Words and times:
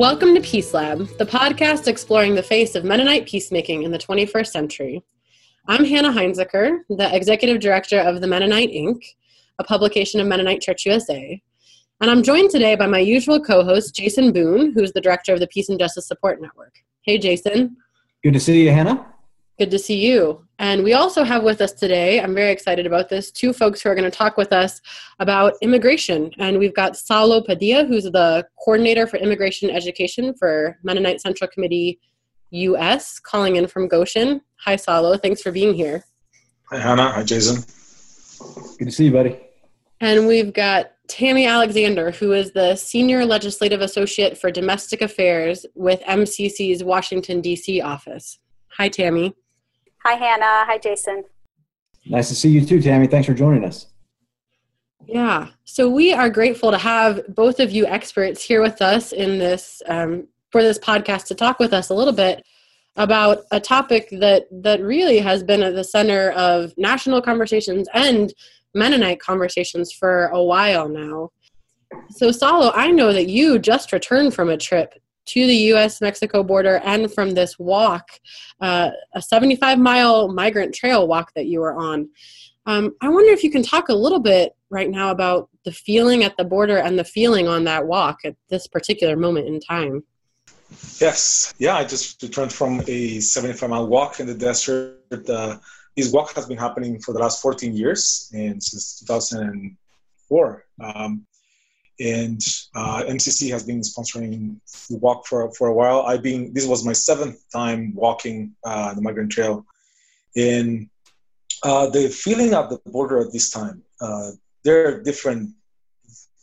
Welcome 0.00 0.34
to 0.34 0.40
Peace 0.40 0.72
Lab, 0.72 1.06
the 1.18 1.26
podcast 1.26 1.86
exploring 1.86 2.34
the 2.34 2.42
face 2.42 2.74
of 2.74 2.84
Mennonite 2.84 3.26
peacemaking 3.26 3.82
in 3.82 3.90
the 3.90 3.98
21st 3.98 4.46
century. 4.46 5.04
I'm 5.68 5.84
Hannah 5.84 6.10
Heinzekehr, 6.10 6.78
the 6.88 7.14
executive 7.14 7.60
director 7.60 7.98
of 7.98 8.22
the 8.22 8.26
Mennonite 8.26 8.70
Inc., 8.70 9.04
a 9.58 9.64
publication 9.64 10.18
of 10.18 10.26
Mennonite 10.26 10.62
Church 10.62 10.86
USA. 10.86 11.42
And 12.00 12.10
I'm 12.10 12.22
joined 12.22 12.48
today 12.48 12.76
by 12.76 12.86
my 12.86 12.98
usual 12.98 13.44
co 13.44 13.62
host, 13.62 13.94
Jason 13.94 14.32
Boone, 14.32 14.72
who's 14.72 14.90
the 14.92 15.02
director 15.02 15.34
of 15.34 15.40
the 15.40 15.48
Peace 15.48 15.68
and 15.68 15.78
Justice 15.78 16.08
Support 16.08 16.40
Network. 16.40 16.76
Hey, 17.02 17.18
Jason. 17.18 17.76
Good 18.22 18.32
to 18.32 18.40
see 18.40 18.64
you, 18.64 18.70
Hannah. 18.70 19.06
Good 19.58 19.70
to 19.70 19.78
see 19.78 19.98
you. 19.98 20.46
And 20.60 20.84
we 20.84 20.92
also 20.92 21.24
have 21.24 21.42
with 21.42 21.62
us 21.62 21.72
today, 21.72 22.20
I'm 22.20 22.34
very 22.34 22.52
excited 22.52 22.84
about 22.84 23.08
this, 23.08 23.30
two 23.30 23.54
folks 23.54 23.80
who 23.80 23.88
are 23.88 23.94
going 23.94 24.08
to 24.08 24.16
talk 24.16 24.36
with 24.36 24.52
us 24.52 24.82
about 25.18 25.54
immigration. 25.62 26.30
And 26.38 26.58
we've 26.58 26.74
got 26.74 26.92
Saulo 26.92 27.42
Padilla, 27.44 27.86
who's 27.86 28.04
the 28.04 28.46
coordinator 28.62 29.06
for 29.06 29.16
immigration 29.16 29.70
education 29.70 30.34
for 30.34 30.76
Mennonite 30.84 31.22
Central 31.22 31.48
Committee 31.48 31.98
US, 32.50 33.18
calling 33.18 33.56
in 33.56 33.68
from 33.68 33.88
Goshen. 33.88 34.42
Hi, 34.66 34.76
Saulo. 34.76 35.20
Thanks 35.20 35.40
for 35.40 35.50
being 35.50 35.72
here. 35.72 36.04
Hi, 36.70 36.78
Hannah. 36.78 37.10
Hi, 37.10 37.22
Jason. 37.22 37.64
Good 38.78 38.84
to 38.84 38.90
see 38.90 39.06
you, 39.06 39.12
buddy. 39.12 39.40
And 40.02 40.26
we've 40.26 40.52
got 40.52 40.92
Tammy 41.08 41.46
Alexander, 41.46 42.10
who 42.10 42.32
is 42.32 42.52
the 42.52 42.76
Senior 42.76 43.24
Legislative 43.24 43.80
Associate 43.80 44.36
for 44.36 44.50
Domestic 44.50 45.00
Affairs 45.00 45.64
with 45.74 46.02
MCC's 46.02 46.84
Washington, 46.84 47.40
D.C. 47.40 47.80
office. 47.80 48.38
Hi, 48.76 48.90
Tammy. 48.90 49.34
Hi, 50.04 50.14
Hannah. 50.14 50.64
Hi, 50.66 50.78
Jason. 50.78 51.24
Nice 52.06 52.28
to 52.28 52.34
see 52.34 52.48
you 52.48 52.64
too, 52.64 52.80
Tammy. 52.80 53.06
Thanks 53.06 53.26
for 53.26 53.34
joining 53.34 53.64
us. 53.64 53.86
Yeah, 55.06 55.48
so 55.64 55.90
we 55.90 56.12
are 56.12 56.30
grateful 56.30 56.70
to 56.70 56.78
have 56.78 57.22
both 57.34 57.58
of 57.58 57.70
you 57.70 57.86
experts 57.86 58.42
here 58.42 58.62
with 58.62 58.80
us 58.80 59.12
in 59.12 59.38
this 59.38 59.82
um, 59.86 60.28
for 60.52 60.62
this 60.62 60.78
podcast 60.78 61.24
to 61.26 61.34
talk 61.34 61.58
with 61.58 61.72
us 61.72 61.90
a 61.90 61.94
little 61.94 62.12
bit 62.12 62.44
about 62.96 63.38
a 63.50 63.60
topic 63.60 64.08
that 64.12 64.44
that 64.50 64.80
really 64.82 65.18
has 65.18 65.42
been 65.42 65.62
at 65.62 65.74
the 65.74 65.84
center 65.84 66.30
of 66.30 66.72
national 66.76 67.20
conversations 67.20 67.88
and 67.92 68.32
Mennonite 68.74 69.20
conversations 69.20 69.92
for 69.92 70.26
a 70.26 70.42
while 70.42 70.88
now. 70.88 71.30
So, 72.10 72.28
Saulo, 72.28 72.72
I 72.74 72.90
know 72.90 73.12
that 73.12 73.28
you 73.28 73.58
just 73.58 73.92
returned 73.92 74.32
from 74.32 74.48
a 74.48 74.56
trip 74.56 74.94
to 75.26 75.46
the 75.46 75.56
US 75.74 76.00
Mexico 76.00 76.42
border 76.42 76.80
and 76.84 77.12
from 77.12 77.30
this 77.32 77.58
walk, 77.58 78.08
uh, 78.60 78.90
a 79.14 79.22
75 79.22 79.78
mile 79.78 80.28
migrant 80.28 80.74
trail 80.74 81.06
walk 81.06 81.32
that 81.34 81.46
you 81.46 81.60
were 81.60 81.74
on. 81.74 82.08
Um, 82.66 82.94
I 83.00 83.08
wonder 83.08 83.32
if 83.32 83.42
you 83.42 83.50
can 83.50 83.62
talk 83.62 83.88
a 83.88 83.94
little 83.94 84.20
bit 84.20 84.54
right 84.70 84.90
now 84.90 85.10
about 85.10 85.48
the 85.64 85.72
feeling 85.72 86.24
at 86.24 86.36
the 86.36 86.44
border 86.44 86.78
and 86.78 86.98
the 86.98 87.04
feeling 87.04 87.48
on 87.48 87.64
that 87.64 87.86
walk 87.86 88.18
at 88.24 88.36
this 88.48 88.66
particular 88.66 89.16
moment 89.16 89.48
in 89.48 89.60
time. 89.60 90.04
Yes, 91.00 91.52
yeah, 91.58 91.76
I 91.76 91.84
just 91.84 92.22
returned 92.22 92.52
from 92.52 92.82
a 92.86 93.20
75 93.20 93.70
mile 93.70 93.88
walk 93.88 94.20
in 94.20 94.26
the 94.26 94.34
desert. 94.34 95.00
Uh, 95.28 95.58
this 95.96 96.12
walk 96.12 96.32
has 96.34 96.46
been 96.46 96.58
happening 96.58 97.00
for 97.00 97.12
the 97.12 97.18
last 97.18 97.42
14 97.42 97.74
years 97.74 98.30
and 98.34 98.62
since 98.62 99.00
2004. 99.00 100.64
Um, 100.80 101.26
and 102.00 102.40
uh, 102.74 103.04
MCC 103.06 103.50
has 103.50 103.62
been 103.62 103.80
sponsoring 103.80 104.56
the 104.88 104.96
walk 104.96 105.26
for 105.26 105.52
for 105.52 105.68
a 105.68 105.74
while. 105.74 106.02
I've 106.02 106.22
been 106.22 106.52
this 106.54 106.66
was 106.66 106.84
my 106.84 106.94
seventh 106.94 107.38
time 107.52 107.94
walking 107.94 108.56
uh, 108.64 108.94
the 108.94 109.02
Migrant 109.02 109.30
Trail, 109.30 109.66
and 110.34 110.88
uh, 111.62 111.90
the 111.90 112.08
feeling 112.08 112.54
at 112.54 112.70
the 112.70 112.80
border 112.86 113.20
at 113.20 113.32
this 113.32 113.50
time. 113.50 113.82
Uh, 114.00 114.30
there 114.64 114.88
are 114.88 115.02
different 115.02 115.50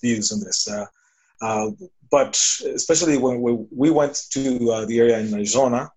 views 0.01 0.31
on 0.31 0.39
this, 0.39 0.67
uh, 0.69 0.85
uh, 1.41 1.71
but 2.11 2.39
especially 2.75 3.17
when 3.17 3.41
we, 3.41 3.53
we 3.75 3.89
went 3.89 4.15
to 4.31 4.85
the 4.85 4.99
area 4.99 5.19
in 5.19 5.33
Arizona, 5.33 5.89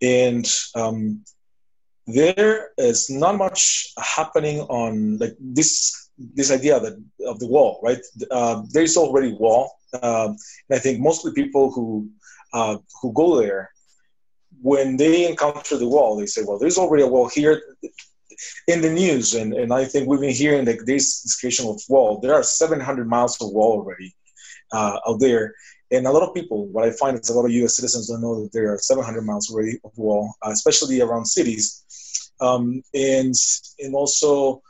and 0.00 0.50
um, 0.74 1.22
there 2.06 2.70
is 2.78 3.10
not 3.10 3.36
much 3.36 3.92
happening 3.98 4.60
on 4.62 5.18
like 5.18 5.36
this 5.38 6.03
this 6.18 6.50
idea 6.50 6.78
that 6.80 6.94
of 7.26 7.38
the 7.38 7.46
wall, 7.46 7.80
right? 7.82 8.00
Uh, 8.30 8.62
there 8.70 8.82
is 8.82 8.96
already 8.96 9.32
a 9.32 9.36
wall, 9.36 9.72
um, 10.02 10.36
and 10.68 10.72
I 10.72 10.78
think 10.78 11.00
mostly 11.00 11.32
people 11.32 11.70
who 11.70 12.08
uh, 12.52 12.78
who 13.02 13.12
go 13.12 13.40
there, 13.40 13.70
when 14.62 14.96
they 14.96 15.28
encounter 15.28 15.76
the 15.76 15.88
wall, 15.88 16.16
they 16.16 16.26
say, 16.26 16.42
"Well, 16.46 16.58
there's 16.58 16.78
already 16.78 17.02
a 17.02 17.08
wall 17.08 17.28
here." 17.28 17.62
In 18.66 18.80
the 18.80 18.90
news, 18.90 19.34
and, 19.34 19.54
and 19.54 19.72
I 19.72 19.84
think 19.84 20.08
we've 20.08 20.20
been 20.20 20.34
hearing 20.34 20.66
like 20.66 20.80
this 20.84 21.22
discussion 21.22 21.68
of 21.68 21.80
wall. 21.88 22.18
There 22.18 22.34
are 22.34 22.42
700 22.42 23.08
miles 23.08 23.40
of 23.40 23.52
wall 23.52 23.78
already 23.78 24.12
uh, 24.72 24.98
out 25.06 25.20
there, 25.20 25.54
and 25.92 26.04
a 26.04 26.10
lot 26.10 26.26
of 26.26 26.34
people. 26.34 26.66
What 26.66 26.84
I 26.84 26.90
find 26.90 27.16
is 27.16 27.28
a 27.28 27.34
lot 27.34 27.44
of 27.44 27.52
U.S. 27.52 27.76
citizens 27.76 28.08
don't 28.08 28.22
know 28.22 28.42
that 28.42 28.52
there 28.52 28.72
are 28.72 28.78
700 28.78 29.22
miles 29.22 29.50
already 29.50 29.78
of 29.84 29.96
wall, 29.96 30.34
uh, 30.44 30.50
especially 30.50 31.00
around 31.00 31.26
cities, 31.26 31.84
um, 32.40 32.82
and 32.92 33.34
and 33.78 33.94
also 33.94 34.62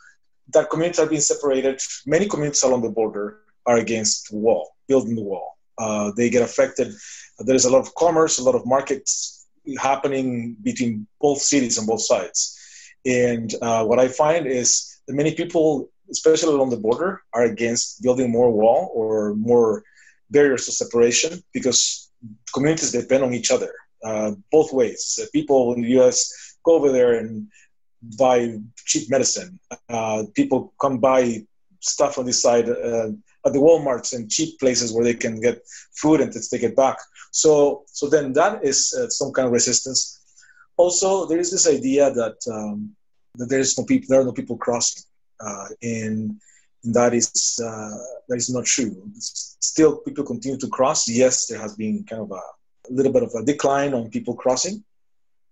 that 0.53 0.71
communities 0.71 1.00
are 1.00 1.06
being 1.06 1.21
separated. 1.21 1.81
Many 2.06 2.28
communities 2.28 2.62
along 2.62 2.82
the 2.82 2.91
border 2.91 3.41
are 3.66 3.78
against 3.78 4.32
wall, 4.32 4.77
building 4.88 5.16
the 5.16 5.22
wall. 5.22 5.56
Uh, 5.78 6.12
they 6.16 6.31
get 6.31 6.43
affected. 6.43 6.93
There's 7.38 7.65
a 7.65 7.71
lot 7.71 7.81
of 7.81 7.94
commerce, 7.94 8.38
a 8.38 8.44
lot 8.44 8.55
of 8.55 8.66
markets 8.66 9.47
happening 9.78 10.56
between 10.62 11.06
both 11.21 11.41
cities 11.41 11.78
on 11.78 11.87
both 11.87 12.03
sides. 12.03 12.59
And 13.06 13.55
uh, 13.60 13.84
what 13.84 13.99
I 13.99 14.09
find 14.09 14.47
is 14.47 15.00
that 15.06 15.15
many 15.15 15.34
people, 15.34 15.91
especially 16.10 16.55
along 16.55 16.71
the 16.71 16.76
border, 16.76 17.22
are 17.32 17.44
against 17.44 18.03
building 18.03 18.31
more 18.31 18.50
wall 18.50 18.91
or 18.94 19.34
more 19.34 19.82
barriers 20.31 20.69
of 20.69 20.75
separation 20.75 21.43
because 21.53 22.11
communities 22.53 22.93
depend 22.93 23.25
on 23.25 23.34
each 23.34 23.50
other 23.50 23.72
uh, 24.05 24.32
both 24.50 24.72
ways. 24.72 25.19
people 25.32 25.75
in 25.75 25.82
the 25.82 25.88
U.S. 25.91 26.56
go 26.65 26.75
over 26.75 26.93
there 26.93 27.15
and 27.15 27.49
buy 28.19 28.59
cheap 28.85 29.11
medicine. 29.11 29.59
Uh, 29.89 30.25
people 30.35 30.73
come 30.81 30.99
buy 30.99 31.45
stuff 31.81 32.19
on 32.19 32.25
this 32.27 32.41
side 32.41 32.69
uh, 32.69 33.11
at 33.47 33.53
the 33.53 33.59
WalMarts 33.59 34.15
and 34.15 34.31
cheap 34.31 34.59
places 34.59 34.93
where 34.93 35.05
they 35.05 35.15
can 35.15 35.41
get 35.41 35.63
food 35.93 36.21
and 36.21 36.33
take 36.33 36.63
it 36.63 36.77
back. 36.77 36.97
So, 37.31 37.85
so 37.87 38.09
then 38.09 38.33
that 38.35 38.65
is 38.65 38.95
uh, 38.99 39.09
some 39.09 39.33
kind 39.33 39.47
of 39.47 39.53
resistance. 39.53 40.21
Also, 40.77 41.27
there 41.27 41.39
is 41.39 41.51
this 41.51 41.69
idea 41.69 42.11
that 42.13 42.37
um, 42.51 42.97
that 43.37 43.47
there 43.47 43.61
is 43.61 43.77
no 43.79 43.85
people, 43.85 44.07
there 44.09 44.21
are 44.21 44.25
no 44.25 44.33
people 44.33 44.57
crossing, 44.57 45.03
uh, 45.41 45.67
and, 45.83 46.41
and 46.85 46.95
that 46.95 47.13
is 47.15 47.61
uh, 47.65 47.99
that 48.29 48.37
is 48.37 48.51
not 48.51 48.65
true. 48.65 48.93
Still, 49.19 49.99
people 49.99 50.25
continue 50.25 50.59
to 50.59 50.69
cross. 50.69 51.09
Yes, 51.09 51.47
there 51.47 51.61
has 51.61 51.75
been 51.75 52.05
kind 52.05 52.23
of 52.23 52.31
a, 52.31 52.35
a 52.35 52.91
little 52.91 53.13
bit 53.13 53.23
of 53.23 53.33
a 53.35 53.45
decline 53.45 53.95
on 53.95 54.11
people 54.11 54.35
crossing, 54.35 54.85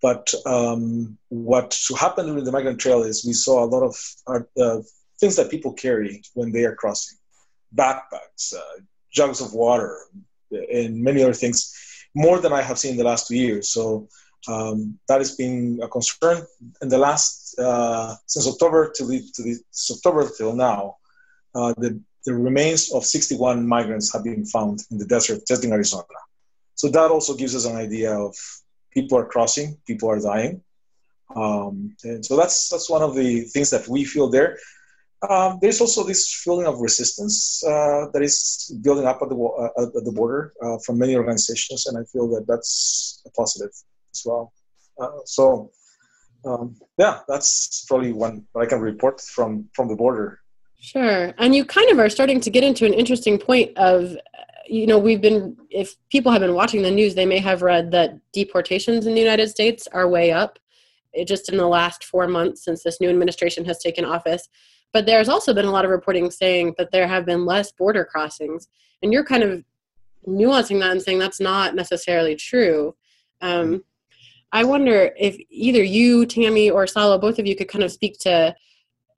but 0.02 0.34
um, 0.46 1.16
what 1.28 1.78
happened 1.96 2.28
during 2.28 2.44
the 2.44 2.50
migrant 2.52 2.80
trail 2.80 3.04
is 3.04 3.24
we 3.24 3.32
saw 3.32 3.64
a 3.64 3.70
lot 3.74 3.84
of 3.84 3.96
uh, 4.26 4.80
things 5.20 5.36
that 5.36 5.50
people 5.50 5.72
carry 5.72 6.20
when 6.34 6.50
they 6.50 6.64
are 6.64 6.74
crossing 6.74 7.16
backpacks, 7.74 8.52
uh, 8.54 8.80
jugs 9.12 9.40
of 9.40 9.54
water, 9.54 9.98
and 10.50 11.00
many 11.02 11.22
other 11.22 11.32
things, 11.32 11.72
more 12.14 12.40
than 12.40 12.52
I 12.52 12.62
have 12.62 12.78
seen 12.78 12.92
in 12.92 12.96
the 12.98 13.04
last 13.04 13.28
two 13.28 13.36
years. 13.36 13.70
So 13.70 14.08
um, 14.48 14.98
that 15.06 15.18
has 15.18 15.36
been 15.36 15.78
a 15.82 15.88
concern 15.88 16.44
in 16.82 16.88
the 16.88 16.98
last, 16.98 17.56
uh, 17.58 18.16
since 18.26 18.48
October 18.48 18.90
to 18.96 19.06
the, 19.06 19.22
to 19.34 19.42
the 19.42 19.56
October 19.92 20.28
till 20.36 20.54
now, 20.54 20.96
uh, 21.54 21.74
the, 21.78 22.00
the 22.26 22.34
remains 22.34 22.92
of 22.92 23.04
61 23.04 23.66
migrants 23.66 24.12
have 24.12 24.24
been 24.24 24.44
found 24.44 24.82
in 24.90 24.98
the 24.98 25.06
desert 25.06 25.42
just 25.46 25.64
in 25.64 25.72
Arizona. 25.72 26.04
So 26.74 26.88
that 26.88 27.10
also 27.10 27.34
gives 27.34 27.54
us 27.54 27.66
an 27.66 27.76
idea 27.76 28.12
of 28.12 28.34
people 28.92 29.18
are 29.18 29.26
crossing, 29.26 29.76
people 29.86 30.10
are 30.10 30.20
dying. 30.20 30.62
Um, 31.34 31.96
and 32.04 32.24
so 32.24 32.36
that's 32.36 32.68
that's 32.68 32.90
one 32.90 33.02
of 33.02 33.14
the 33.14 33.42
things 33.42 33.70
that 33.70 33.88
we 33.88 34.04
feel 34.04 34.28
there. 34.28 34.58
Um, 35.28 35.58
there's 35.62 35.80
also 35.80 36.04
this 36.04 36.32
feeling 36.44 36.66
of 36.66 36.80
resistance 36.80 37.62
uh, 37.64 38.06
that 38.12 38.22
is 38.22 38.76
building 38.82 39.06
up 39.06 39.22
at 39.22 39.28
the 39.28 39.36
uh, 39.36 39.82
at 39.82 40.04
the 40.04 40.12
border 40.12 40.52
uh, 40.62 40.78
from 40.84 40.98
many 40.98 41.16
organizations, 41.16 41.86
and 41.86 41.96
I 41.96 42.02
feel 42.12 42.28
that 42.34 42.46
that's 42.46 43.22
a 43.26 43.30
positive 43.30 43.70
as 44.14 44.22
well. 44.24 44.52
Uh, 45.00 45.08
so, 45.24 45.70
um, 46.44 46.76
yeah, 46.98 47.20
that's 47.28 47.84
probably 47.88 48.12
one 48.12 48.44
that 48.52 48.60
I 48.60 48.66
can 48.66 48.80
report 48.80 49.20
from 49.20 49.68
from 49.74 49.88
the 49.88 49.96
border. 49.96 50.40
Sure, 50.80 51.32
and 51.38 51.54
you 51.54 51.64
kind 51.64 51.88
of 51.90 52.00
are 52.00 52.10
starting 52.10 52.40
to 52.40 52.50
get 52.50 52.64
into 52.64 52.84
an 52.84 52.92
interesting 52.92 53.38
point 53.38 53.78
of 53.78 54.16
you 54.66 54.86
know 54.86 54.98
we've 54.98 55.20
been 55.20 55.56
if 55.70 55.96
people 56.10 56.30
have 56.30 56.40
been 56.40 56.54
watching 56.54 56.82
the 56.82 56.90
news 56.90 57.14
they 57.14 57.26
may 57.26 57.38
have 57.38 57.62
read 57.62 57.90
that 57.90 58.18
deportations 58.32 59.06
in 59.06 59.14
the 59.14 59.20
united 59.20 59.48
states 59.48 59.88
are 59.92 60.08
way 60.08 60.30
up 60.30 60.58
it, 61.12 61.28
just 61.28 61.48
in 61.48 61.56
the 61.56 61.66
last 61.66 62.04
four 62.04 62.26
months 62.26 62.64
since 62.64 62.82
this 62.82 63.00
new 63.00 63.08
administration 63.08 63.64
has 63.64 63.78
taken 63.78 64.04
office. 64.04 64.48
But 64.92 65.06
there's 65.06 65.28
also 65.28 65.54
been 65.54 65.66
a 65.66 65.70
lot 65.70 65.84
of 65.84 65.90
reporting 65.90 66.30
saying 66.30 66.74
that 66.78 66.90
there 66.90 67.06
have 67.06 67.26
been 67.26 67.46
less 67.46 67.72
border 67.72 68.04
crossings. 68.04 68.68
And 69.02 69.12
you're 69.12 69.24
kind 69.24 69.42
of 69.42 69.64
nuancing 70.26 70.80
that 70.80 70.92
and 70.92 71.02
saying 71.02 71.18
that's 71.18 71.40
not 71.40 71.74
necessarily 71.74 72.36
true. 72.36 72.94
Um, 73.40 73.84
i 74.54 74.62
wonder 74.62 75.12
if 75.18 75.36
either 75.48 75.82
you 75.82 76.26
tammy 76.26 76.70
or 76.70 76.84
Saulo, 76.84 77.18
both 77.20 77.38
of 77.38 77.46
you 77.46 77.56
could 77.56 77.68
kind 77.68 77.82
of 77.82 77.90
speak 77.90 78.18
to 78.20 78.54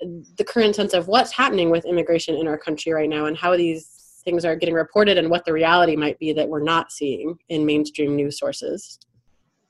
the 0.01 0.45
current 0.45 0.77
sense 0.77 0.95
of 0.95 1.09
what's 1.09 1.33
happening 1.33 1.71
with 1.71 1.85
immigration 1.85 2.37
in 2.37 2.47
our 2.47 2.57
country 2.57 2.93
right 2.93 3.09
now 3.09 3.27
and 3.27 3.37
how 3.37 3.57
these 3.57 4.04
things 4.25 4.45
are 4.45 4.57
getting 4.57 4.75
reported 4.75 5.19
and 5.19 5.31
what 5.31 5.45
the 5.45 5.53
reality 5.53 5.97
might 5.97 6.19
be 6.19 6.33
that 6.33 6.49
we're 6.49 6.63
not 6.63 6.93
seeing 6.93 7.39
in 7.49 7.67
mainstream 7.67 8.17
news 8.17 8.39
sources. 8.39 8.99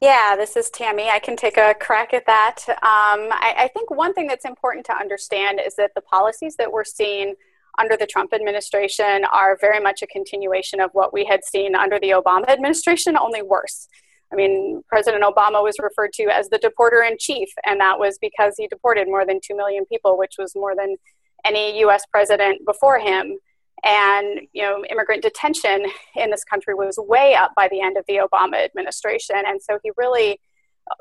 Yeah, 0.01 0.37
this 0.37 0.57
is 0.57 0.71
Tammy. 0.71 1.09
I 1.09 1.19
can 1.19 1.37
take 1.37 1.57
a 1.57 1.75
crack 1.81 2.13
at 2.13 2.27
that. 2.27 2.65
Um, 2.69 2.77
I, 3.33 3.55
I 3.59 3.71
think 3.73 3.91
one 3.91 4.13
thing 4.13 4.27
that's 4.27 4.45
important 4.45 4.85
to 4.87 4.97
understand 4.97 5.61
is 5.65 5.77
that 5.77 5.93
the 5.95 6.03
policies 6.03 6.57
that 6.57 6.71
we're 6.71 6.85
seeing 6.85 7.35
under 7.79 7.97
the 7.97 8.07
Trump 8.07 8.33
administration 8.35 9.25
are 9.33 9.57
very 9.61 9.81
much 9.81 10.03
a 10.03 10.07
continuation 10.07 10.81
of 10.81 10.91
what 10.93 11.13
we 11.13 11.25
had 11.25 11.45
seen 11.45 11.75
under 11.75 11.99
the 11.99 12.11
Obama 12.11 12.49
administration, 12.49 13.17
only 13.17 13.43
worse. 13.43 13.89
I 14.33 14.37
mean, 14.37 14.83
President 14.89 15.23
Obama 15.23 15.63
was 15.63 15.77
referred 15.81 16.13
to 16.15 16.25
as 16.25 16.49
the 16.49 16.59
deporter 16.59 17.09
in 17.09 17.17
chief, 17.19 17.49
and 17.65 17.81
that 17.81 17.99
was 17.99 18.19
because 18.21 18.55
he 18.57 18.67
deported 18.67 19.07
more 19.07 19.25
than 19.25 19.41
2 19.45 19.57
million 19.57 19.85
people, 19.87 20.19
which 20.19 20.35
was 20.39 20.55
more 20.55 20.75
than 20.77 20.97
any 21.45 21.81
US 21.83 22.03
president 22.11 22.65
before 22.67 22.99
him. 22.99 23.39
And, 23.85 24.41
you 24.53 24.63
know, 24.63 24.85
immigrant 24.91 25.23
detention 25.23 25.87
in 26.17 26.31
this 26.31 26.45
country 26.45 26.75
was 26.75 26.99
way 26.99 27.35
up 27.35 27.53
by 27.55 27.69
the 27.69 27.81
end 27.81 27.97
of 27.97 28.05
the 28.09 28.17
Obama 28.17 28.65
administration. 28.65 29.37
And 29.47 29.61
so 29.63 29.79
he 29.83 29.91
really, 29.97 30.41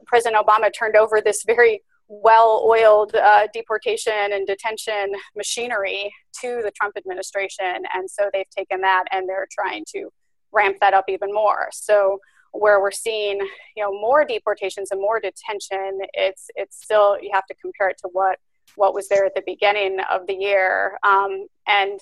President 0.05 0.45
Obama 0.45 0.69
turned 0.77 0.95
over 0.95 1.21
this 1.21 1.43
very 1.45 1.81
well 2.09 2.63
oiled 2.67 3.15
uh, 3.15 3.47
deportation 3.53 4.33
and 4.33 4.45
detention 4.45 5.13
machinery 5.35 6.13
to 6.41 6.61
the 6.63 6.71
Trump 6.71 6.97
administration. 6.97 7.83
And 7.93 8.09
so 8.09 8.29
they've 8.33 8.49
taken 8.49 8.81
that 8.81 9.05
and 9.11 9.27
they're 9.27 9.47
trying 9.51 9.85
to 9.95 10.09
ramp 10.51 10.77
that 10.81 10.93
up 10.93 11.05
even 11.07 11.33
more. 11.33 11.69
So 11.71 12.19
where 12.53 12.79
we're 12.79 12.91
seeing 12.91 13.39
you 13.75 13.83
know 13.83 13.91
more 13.91 14.23
deportations 14.23 14.91
and 14.91 15.01
more 15.01 15.19
detention 15.19 15.99
it's 16.13 16.49
it's 16.55 16.81
still 16.81 17.17
you 17.19 17.31
have 17.33 17.45
to 17.47 17.55
compare 17.55 17.89
it 17.89 17.97
to 17.97 18.07
what 18.13 18.37
what 18.75 18.93
was 18.93 19.09
there 19.09 19.25
at 19.25 19.33
the 19.35 19.41
beginning 19.45 19.97
of 20.11 20.25
the 20.27 20.35
year 20.35 20.97
um, 21.03 21.47
and 21.67 21.99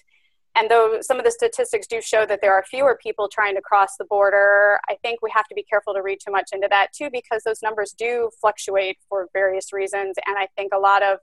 and 0.55 0.69
though 0.69 0.99
some 1.01 1.17
of 1.17 1.25
the 1.25 1.31
statistics 1.31 1.87
do 1.87 2.01
show 2.01 2.25
that 2.25 2.39
there 2.41 2.53
are 2.53 2.63
fewer 2.63 2.97
people 3.01 3.29
trying 3.29 3.55
to 3.55 3.61
cross 3.61 3.95
the 3.97 4.05
border 4.05 4.79
i 4.89 4.95
think 5.01 5.21
we 5.21 5.31
have 5.33 5.47
to 5.47 5.55
be 5.55 5.63
careful 5.63 5.93
to 5.93 6.01
read 6.01 6.19
too 6.23 6.31
much 6.31 6.49
into 6.53 6.67
that 6.69 6.87
too 6.93 7.09
because 7.11 7.43
those 7.43 7.61
numbers 7.61 7.93
do 7.97 8.29
fluctuate 8.39 8.97
for 9.09 9.27
various 9.33 9.73
reasons 9.73 10.15
and 10.25 10.37
i 10.37 10.47
think 10.57 10.73
a 10.73 10.79
lot 10.79 11.03
of 11.03 11.19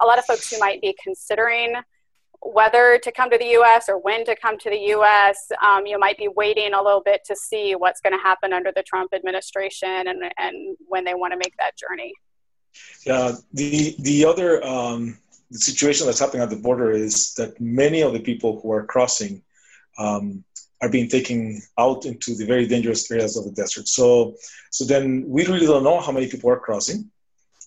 a 0.00 0.06
lot 0.06 0.18
of 0.18 0.24
folks 0.24 0.50
who 0.50 0.58
might 0.58 0.80
be 0.80 0.94
considering 1.02 1.74
whether 2.42 2.98
to 2.98 3.12
come 3.12 3.30
to 3.30 3.38
the 3.38 3.56
US 3.58 3.88
or 3.88 3.98
when 3.98 4.24
to 4.24 4.34
come 4.34 4.58
to 4.58 4.70
the 4.70 4.92
US. 4.94 5.50
Um, 5.64 5.86
you 5.86 5.98
might 5.98 6.18
be 6.18 6.28
waiting 6.28 6.74
a 6.74 6.82
little 6.82 7.02
bit 7.04 7.22
to 7.26 7.36
see 7.36 7.74
what's 7.74 8.00
going 8.00 8.12
to 8.12 8.22
happen 8.22 8.52
under 8.52 8.72
the 8.74 8.82
Trump 8.82 9.14
administration 9.14 10.08
and, 10.08 10.24
and 10.38 10.76
when 10.88 11.04
they 11.04 11.14
want 11.14 11.32
to 11.32 11.36
make 11.36 11.54
that 11.58 11.76
journey. 11.76 12.12
Yeah, 13.06 13.32
the, 13.52 13.94
the 14.00 14.24
other 14.24 14.64
um, 14.64 15.18
the 15.52 15.58
situation 15.58 16.06
that's 16.06 16.18
happening 16.18 16.42
at 16.42 16.50
the 16.50 16.56
border 16.56 16.90
is 16.90 17.34
that 17.34 17.60
many 17.60 18.00
of 18.02 18.12
the 18.12 18.20
people 18.20 18.60
who 18.60 18.72
are 18.72 18.84
crossing 18.84 19.42
um, 19.98 20.44
are 20.80 20.88
being 20.88 21.08
taken 21.08 21.60
out 21.78 22.06
into 22.06 22.34
the 22.34 22.46
very 22.46 22.66
dangerous 22.66 23.10
areas 23.10 23.36
of 23.36 23.44
the 23.44 23.52
desert. 23.52 23.86
So, 23.86 24.36
so 24.70 24.84
then 24.84 25.24
we 25.28 25.46
really 25.46 25.66
don't 25.66 25.84
know 25.84 26.00
how 26.00 26.12
many 26.12 26.28
people 26.28 26.50
are 26.50 26.58
crossing. 26.58 27.10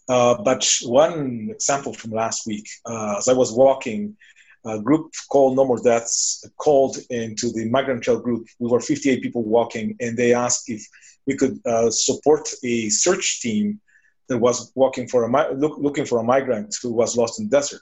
Uh, 0.10 0.42
but 0.44 0.68
one 0.84 1.50
example 1.52 1.94
from 1.94 2.12
last 2.12 2.46
week, 2.46 2.68
uh, 2.86 3.16
as 3.18 3.28
I 3.28 3.34
was 3.34 3.52
walking 3.52 4.18
a 4.66 4.80
group 4.80 5.14
called 5.30 5.56
No 5.56 5.66
More 5.66 5.80
Deaths 5.80 6.44
called 6.58 6.98
into 7.10 7.52
the 7.52 7.70
migrant 7.70 8.04
trail 8.04 8.20
group. 8.20 8.48
We 8.60 8.68
were 8.68 8.80
58 8.80 9.22
people 9.22 9.44
walking, 9.44 9.96
and 10.00 10.18
they 10.18 10.34
asked 10.34 10.70
if 10.70 10.84
we 11.28 11.36
could 11.36 11.60
uh, 11.66 11.92
support 11.92 12.50
a 12.64 12.90
search 12.90 13.42
team 13.42 13.80
that 14.28 14.38
was 14.38 14.72
walking 14.76 15.08
for 15.08 15.24
a 15.24 15.54
look, 15.54 15.78
looking 15.78 16.06
for 16.06 16.20
a 16.20 16.24
migrant 16.24 16.76
who 16.82 16.92
was 16.92 17.18
lost 17.18 17.40
in 17.40 17.48
the 17.48 17.58
desert. 17.58 17.82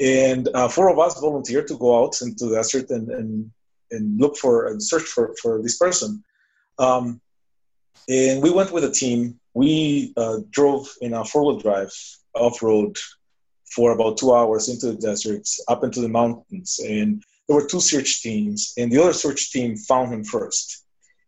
And 0.00 0.48
uh, 0.54 0.68
four 0.68 0.90
of 0.90 0.98
us 0.98 1.20
volunteered 1.20 1.68
to 1.68 1.78
go 1.78 2.02
out 2.02 2.20
into 2.22 2.46
the 2.46 2.56
desert 2.56 2.90
and, 2.90 3.08
and, 3.10 3.50
and 3.90 4.20
look 4.20 4.36
for 4.36 4.66
and 4.66 4.82
search 4.82 5.04
for, 5.04 5.34
for 5.40 5.62
this 5.62 5.78
person. 5.78 6.24
Um, 6.78 7.20
and 8.08 8.42
we 8.42 8.50
went 8.50 8.72
with 8.72 8.84
a 8.84 8.90
team. 8.90 9.38
We 9.54 10.12
uh, 10.16 10.40
drove 10.50 10.88
in 11.00 11.14
a 11.14 11.24
four 11.24 11.44
wheel 11.44 11.60
drive 11.60 11.92
off 12.34 12.62
road 12.62 12.96
for 13.74 13.92
about 13.92 14.18
two 14.18 14.34
hours 14.34 14.68
into 14.68 14.86
the 14.86 14.96
desert, 14.96 15.46
up 15.68 15.84
into 15.84 16.00
the 16.00 16.08
mountains. 16.08 16.80
And 16.84 17.22
there 17.48 17.56
were 17.56 17.66
two 17.66 17.80
search 17.80 18.22
teams, 18.22 18.72
and 18.76 18.90
the 18.90 19.00
other 19.02 19.12
search 19.12 19.52
team 19.52 19.76
found 19.76 20.12
him 20.12 20.24
first. 20.24 20.84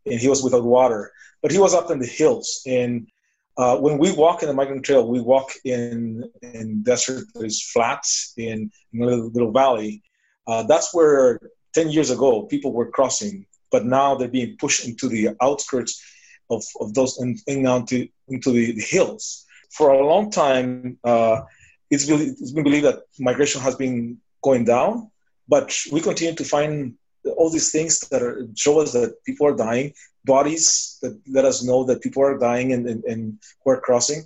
And 0.06 0.20
he 0.20 0.28
was 0.28 0.42
without 0.42 0.64
water, 0.64 1.12
but 1.42 1.50
he 1.50 1.58
was 1.58 1.74
up 1.74 1.90
in 1.90 1.98
the 1.98 2.06
hills. 2.06 2.62
And 2.66 3.08
uh, 3.58 3.76
when 3.78 3.98
we 3.98 4.12
walk 4.12 4.42
in 4.42 4.48
the 4.48 4.54
migrant 4.54 4.84
trail, 4.84 5.08
we 5.08 5.20
walk 5.20 5.50
in 5.64 6.30
in 6.42 6.82
desert 6.82 7.24
that 7.34 7.44
is 7.44 7.62
flat 7.62 8.04
in, 8.36 8.70
in 8.92 9.02
a 9.02 9.06
little, 9.06 9.30
little 9.30 9.52
valley. 9.52 10.02
Uh, 10.46 10.62
that's 10.64 10.94
where 10.94 11.40
10 11.74 11.90
years 11.90 12.10
ago 12.10 12.42
people 12.42 12.72
were 12.72 12.90
crossing, 12.90 13.46
but 13.70 13.84
now 13.84 14.14
they're 14.14 14.28
being 14.28 14.56
pushed 14.58 14.86
into 14.86 15.08
the 15.08 15.30
outskirts 15.40 16.02
of, 16.50 16.62
of 16.80 16.92
those 16.94 17.18
and, 17.18 17.38
and 17.46 17.66
into, 17.66 18.08
into 18.28 18.50
the, 18.50 18.72
the 18.72 18.82
hills. 18.82 19.46
For 19.70 19.90
a 19.90 20.06
long 20.06 20.30
time, 20.30 20.98
uh, 21.02 21.42
it's, 21.90 22.08
it's 22.08 22.52
been 22.52 22.64
believed 22.64 22.84
that 22.84 23.02
migration 23.18 23.60
has 23.62 23.74
been 23.74 24.18
going 24.42 24.64
down, 24.64 25.10
but 25.48 25.74
we 25.90 26.00
continue 26.00 26.34
to 26.34 26.44
find 26.44 26.94
all 27.36 27.50
these 27.50 27.70
things 27.70 28.00
that 28.10 28.22
are, 28.22 28.46
show 28.56 28.80
us 28.80 28.92
that 28.92 29.22
people 29.24 29.46
are 29.46 29.56
dying, 29.56 29.92
bodies 30.24 30.98
that 31.02 31.18
let 31.28 31.44
us 31.44 31.62
know 31.62 31.84
that 31.84 32.02
people 32.02 32.22
are 32.22 32.38
dying 32.38 32.72
and, 32.72 32.86
and, 32.88 33.04
and 33.04 33.38
who 33.62 33.70
are 33.70 33.80
crossing. 33.80 34.24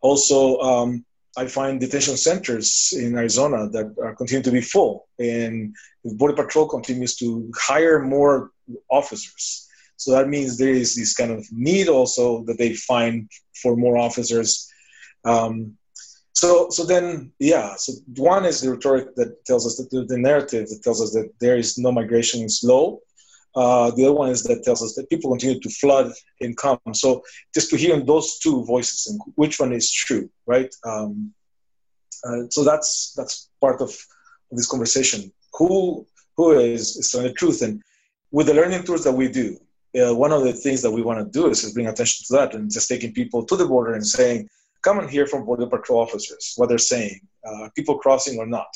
Also, 0.00 0.58
um, 0.60 1.04
I 1.36 1.46
find 1.46 1.80
detention 1.80 2.16
centers 2.16 2.92
in 2.96 3.16
Arizona 3.16 3.68
that 3.70 3.94
are 4.00 4.14
continuing 4.14 4.44
to 4.44 4.52
be 4.52 4.60
full, 4.60 5.08
and 5.18 5.74
the 6.04 6.14
Border 6.14 6.34
Patrol 6.34 6.68
continues 6.68 7.16
to 7.16 7.50
hire 7.56 8.00
more 8.00 8.50
officers. 8.88 9.68
So 9.96 10.12
that 10.12 10.28
means 10.28 10.56
there 10.56 10.68
is 10.68 10.94
this 10.94 11.14
kind 11.14 11.32
of 11.32 11.44
need 11.50 11.88
also 11.88 12.44
that 12.44 12.58
they 12.58 12.74
find 12.74 13.28
for 13.60 13.76
more 13.76 13.96
officers. 13.96 14.70
Um, 15.24 15.76
so, 16.34 16.68
so 16.68 16.84
then, 16.84 17.32
yeah. 17.38 17.76
So 17.76 17.92
one 18.16 18.44
is 18.44 18.60
the 18.60 18.72
rhetoric 18.72 19.14
that 19.14 19.44
tells 19.44 19.66
us 19.66 19.76
that 19.76 19.88
the, 20.08 20.18
narrative 20.18 20.68
that 20.68 20.82
tells 20.82 21.00
us 21.00 21.12
that 21.12 21.32
there 21.40 21.56
is 21.56 21.78
no 21.78 21.92
migration 21.92 22.42
is 22.42 22.60
low. 22.64 23.00
Uh, 23.54 23.92
the 23.92 24.04
other 24.04 24.14
one 24.14 24.30
is 24.30 24.42
that 24.42 24.64
tells 24.64 24.82
us 24.82 24.94
that 24.96 25.08
people 25.08 25.30
continue 25.30 25.60
to 25.60 25.70
flood 25.70 26.12
and 26.40 26.56
come. 26.56 26.78
So 26.92 27.22
just 27.54 27.70
to 27.70 27.76
hear 27.76 28.00
those 28.00 28.38
two 28.40 28.64
voices 28.64 29.06
and 29.06 29.20
which 29.36 29.60
one 29.60 29.72
is 29.72 29.92
true, 29.92 30.28
right? 30.46 30.74
Um, 30.84 31.32
uh, 32.26 32.48
so 32.50 32.64
that's 32.64 33.14
that's 33.16 33.48
part 33.60 33.80
of, 33.80 33.90
of 33.90 34.56
this 34.56 34.66
conversation. 34.66 35.32
Who 35.52 36.04
who 36.36 36.58
is, 36.58 36.96
is 36.96 37.12
telling 37.12 37.28
the 37.28 37.32
truth? 37.34 37.62
And 37.62 37.80
with 38.32 38.48
the 38.48 38.54
learning 38.54 38.82
tours 38.82 39.04
that 39.04 39.12
we 39.12 39.28
do, 39.28 39.56
uh, 39.96 40.12
one 40.12 40.32
of 40.32 40.42
the 40.42 40.52
things 40.52 40.82
that 40.82 40.90
we 40.90 41.02
want 41.02 41.20
to 41.20 41.38
do 41.38 41.48
is, 41.48 41.62
is 41.62 41.74
bring 41.74 41.86
attention 41.86 42.24
to 42.26 42.32
that 42.32 42.54
and 42.54 42.72
just 42.72 42.88
taking 42.88 43.12
people 43.12 43.44
to 43.44 43.56
the 43.56 43.66
border 43.66 43.94
and 43.94 44.04
saying, 44.04 44.48
come 44.84 44.98
and 44.98 45.10
hear 45.10 45.26
from 45.26 45.44
Border 45.44 45.66
Patrol 45.66 46.00
officers 46.00 46.52
what 46.56 46.68
they're 46.68 46.78
saying, 46.78 47.20
uh, 47.48 47.68
people 47.74 47.98
crossing 47.98 48.38
or 48.38 48.46
not. 48.46 48.72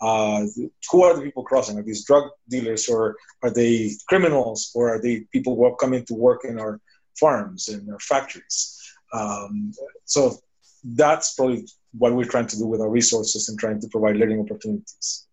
Uh, 0.00 0.44
who 0.90 1.02
are 1.02 1.16
the 1.16 1.22
people 1.22 1.42
crossing? 1.42 1.76
Are 1.78 1.82
these 1.82 2.04
drug 2.04 2.30
dealers 2.48 2.88
or 2.88 3.16
are 3.42 3.50
they 3.50 3.90
criminals 4.08 4.70
or 4.74 4.94
are 4.94 5.02
they 5.02 5.20
people 5.32 5.56
who 5.56 5.64
are 5.64 5.74
coming 5.74 6.04
to 6.04 6.14
work 6.14 6.44
in 6.44 6.60
our 6.60 6.80
farms 7.18 7.68
and 7.68 7.90
our 7.90 7.98
factories? 7.98 8.78
Um, 9.12 9.72
so 10.04 10.36
that's 10.84 11.34
probably 11.34 11.66
what 11.92 12.14
we're 12.14 12.24
trying 12.24 12.46
to 12.46 12.56
do 12.56 12.66
with 12.66 12.80
our 12.80 12.90
resources 12.90 13.48
and 13.48 13.58
trying 13.58 13.80
to 13.80 13.88
provide 13.88 14.16
learning 14.16 14.40
opportunities. 14.40 15.26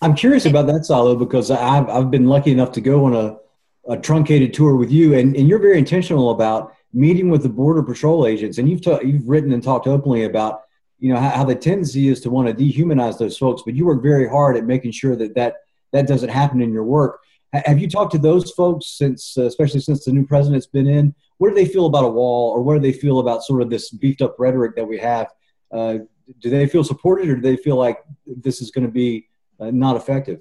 I'm 0.00 0.16
curious 0.16 0.46
about 0.46 0.66
that, 0.66 0.82
Saulo, 0.82 1.16
because 1.16 1.52
I've, 1.52 1.88
I've 1.88 2.10
been 2.10 2.26
lucky 2.26 2.50
enough 2.50 2.72
to 2.72 2.80
go 2.80 3.04
on 3.04 3.14
a, 3.14 3.92
a 3.92 3.96
truncated 3.96 4.52
tour 4.52 4.74
with 4.74 4.90
you, 4.90 5.14
and, 5.14 5.36
and 5.36 5.48
you're 5.48 5.60
very 5.60 5.78
intentional 5.78 6.30
about 6.30 6.74
meeting 6.92 7.30
with 7.30 7.42
the 7.42 7.48
border 7.48 7.82
patrol 7.82 8.26
agents, 8.26 8.58
and 8.58 8.68
you've 8.68 8.82
ta- 8.82 9.00
you've 9.00 9.28
written 9.28 9.52
and 9.52 9.62
talked 9.62 9.86
openly 9.86 10.24
about 10.24 10.62
you 10.98 11.12
know 11.12 11.18
how, 11.18 11.30
how, 11.30 11.44
the 11.44 11.54
tendency 11.54 12.08
is 12.08 12.20
to 12.20 12.30
want 12.30 12.46
to 12.46 12.54
dehumanize 12.54 13.18
those 13.18 13.36
folks, 13.36 13.62
but 13.64 13.74
you 13.74 13.86
work 13.86 14.02
very 14.02 14.28
hard 14.28 14.56
at 14.56 14.64
making 14.64 14.92
sure 14.92 15.16
that 15.16 15.34
that 15.34 15.56
that 15.92 16.06
doesn't 16.06 16.28
happen 16.28 16.60
in 16.62 16.72
your 16.72 16.84
work. 16.84 17.20
Have 17.52 17.78
you 17.78 17.88
talked 17.88 18.12
to 18.12 18.18
those 18.18 18.50
folks 18.52 18.86
since, 18.86 19.36
uh, 19.36 19.42
especially 19.42 19.80
since 19.80 20.06
the 20.06 20.12
new 20.12 20.26
president's 20.26 20.66
been 20.66 20.86
in? 20.86 21.14
What 21.36 21.50
do 21.50 21.54
they 21.54 21.66
feel 21.66 21.86
about 21.86 22.04
a 22.04 22.08
wall, 22.08 22.50
or 22.52 22.62
what 22.62 22.74
do 22.74 22.80
they 22.80 22.92
feel 22.92 23.18
about 23.18 23.42
sort 23.42 23.62
of 23.62 23.68
this 23.68 23.90
beefed 23.90 24.22
up 24.22 24.36
rhetoric 24.38 24.76
that 24.76 24.86
we 24.86 24.98
have? 24.98 25.28
Uh, 25.70 25.98
do 26.40 26.50
they 26.50 26.66
feel 26.66 26.84
supported, 26.84 27.28
or 27.28 27.36
do 27.36 27.42
they 27.42 27.56
feel 27.56 27.76
like 27.76 27.98
this 28.26 28.62
is 28.62 28.70
going 28.70 28.86
to 28.86 28.92
be 28.92 29.28
uh, 29.60 29.70
not 29.70 29.96
effective? 29.96 30.40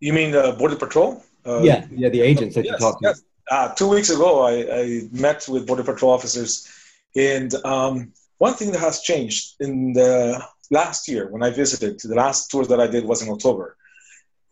You 0.00 0.12
mean 0.12 0.34
uh, 0.34 0.52
border 0.52 0.76
patrol? 0.76 1.22
Uh, 1.46 1.60
yeah, 1.62 1.86
yeah, 1.92 2.08
the 2.08 2.20
agents 2.20 2.54
that 2.54 2.64
yes, 2.64 2.72
you 2.72 2.78
talk 2.78 3.00
to. 3.00 3.08
Yes 3.08 3.22
uh, 3.50 3.74
two 3.74 3.88
weeks 3.88 4.10
ago, 4.10 4.42
I, 4.42 4.80
I, 4.80 5.02
met 5.10 5.46
with 5.48 5.66
Border 5.66 5.82
Patrol 5.82 6.12
officers, 6.12 6.68
and 7.16 7.52
um, 7.64 8.12
one 8.38 8.54
thing 8.54 8.70
that 8.70 8.80
has 8.80 9.00
changed 9.00 9.56
in 9.60 9.92
the 9.92 10.42
last 10.70 11.08
year 11.08 11.28
when 11.28 11.42
I 11.42 11.50
visited, 11.50 12.00
the 12.00 12.14
last 12.14 12.50
tour 12.50 12.64
that 12.64 12.80
I 12.80 12.86
did 12.86 13.04
was 13.04 13.22
in 13.22 13.28
October. 13.28 13.76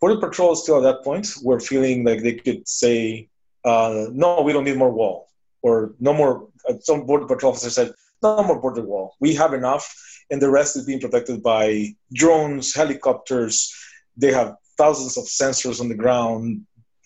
Border 0.01 0.19
Patrol 0.19 0.55
still 0.55 0.77
at 0.77 0.83
that 0.83 1.03
point 1.03 1.27
were 1.41 1.59
feeling 1.59 2.03
like 2.03 2.21
they 2.21 2.33
could 2.33 2.67
say, 2.67 3.29
uh, 3.63 4.07
"No, 4.11 4.41
we 4.41 4.51
don't 4.53 4.65
need 4.65 4.77
more 4.77 4.91
wall," 4.91 5.29
or 5.61 5.95
"No 5.99 6.13
more." 6.13 6.49
Uh, 6.67 6.73
some 6.81 7.05
Border 7.05 7.25
Patrol 7.25 7.53
officers 7.53 7.75
said, 7.75 7.93
"No 8.21 8.43
more 8.43 8.59
border 8.59 8.81
wall. 8.81 9.15
We 9.21 9.33
have 9.35 9.53
enough, 9.53 9.85
and 10.29 10.41
the 10.41 10.49
rest 10.49 10.75
is 10.75 10.85
being 10.85 10.99
protected 10.99 11.41
by 11.41 11.95
drones, 12.13 12.75
helicopters. 12.75 13.73
They 14.17 14.33
have 14.33 14.55
thousands 14.77 15.17
of 15.17 15.25
sensors 15.25 15.79
on 15.79 15.89
the 15.89 15.95
ground, 16.03 16.65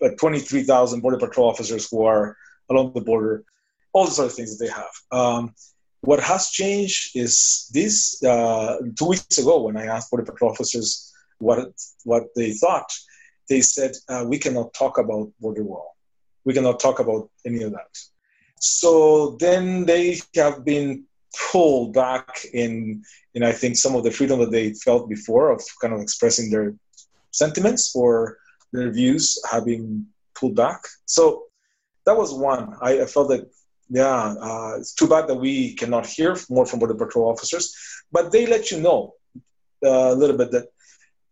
23,000 0.10 1.02
border 1.02 1.18
patrol 1.18 1.50
officers 1.50 1.90
who 1.90 2.04
are 2.04 2.38
along 2.70 2.94
the 2.94 3.02
border, 3.02 3.44
all 3.94 4.06
the 4.06 4.12
sort 4.12 4.28
of 4.28 4.34
things 4.34 4.58
that 4.58 4.66
they 4.66 4.72
have. 4.72 4.92
Um, 5.12 5.54
what 6.02 6.20
has 6.20 6.50
changed 6.50 7.16
is 7.16 7.70
this 7.74 8.22
uh, 8.24 8.78
two 8.98 9.08
weeks 9.08 9.38
ago 9.38 9.62
when 9.62 9.78
I 9.78 9.86
asked 9.86 10.12
border 10.12 10.30
patrol 10.30 10.52
officers 10.52 11.12
what 11.40 11.72
what 12.04 12.24
they 12.36 12.52
thought, 12.54 12.92
they 13.50 13.62
said 13.62 13.92
uh, 14.10 14.26
we 14.28 14.38
cannot 14.38 14.74
talk 14.74 14.98
about 14.98 15.32
border 15.40 15.64
wall, 15.64 15.96
we 16.44 16.54
cannot 16.54 16.80
talk 16.80 17.00
about 17.00 17.30
any 17.46 17.64
of 17.64 17.72
that. 17.72 17.98
So 18.60 19.38
then 19.40 19.86
they 19.86 20.20
have 20.36 20.66
been 20.66 21.06
pulled 21.52 21.94
back 21.94 22.46
in 22.54 23.04
in 23.34 23.44
I 23.44 23.52
think 23.52 23.78
some 23.78 23.96
of 23.96 24.04
the 24.04 24.12
freedom 24.12 24.40
that 24.40 24.52
they 24.52 24.74
felt 24.74 25.10
before 25.10 25.52
of 25.52 25.62
kind 25.82 25.94
of 25.94 26.02
expressing 26.02 26.50
their 26.50 26.76
sentiments 27.32 27.96
or 27.96 28.38
their 28.74 28.92
views 28.92 29.42
have 29.50 29.66
been 29.66 30.08
pulled 30.36 30.56
back. 30.56 30.82
So 31.06 31.46
that 32.06 32.18
was 32.18 32.34
one. 32.34 32.76
I, 32.82 33.02
I 33.02 33.06
felt 33.06 33.30
that 33.30 33.50
yeah, 33.90 34.36
uh, 34.42 34.76
it's 34.80 34.94
too 34.94 35.08
bad 35.08 35.28
that 35.28 35.36
we 35.36 35.76
cannot 35.76 36.06
hear 36.06 36.36
more 36.50 36.66
from 36.66 36.80
border 36.80 36.96
patrol 36.96 37.30
officers, 37.30 37.74
but 38.12 38.32
they 38.32 38.46
let 38.46 38.72
you 38.72 38.82
know 38.82 39.14
uh, 39.86 40.12
a 40.14 40.16
little 40.16 40.38
bit 40.38 40.52
that 40.52 40.68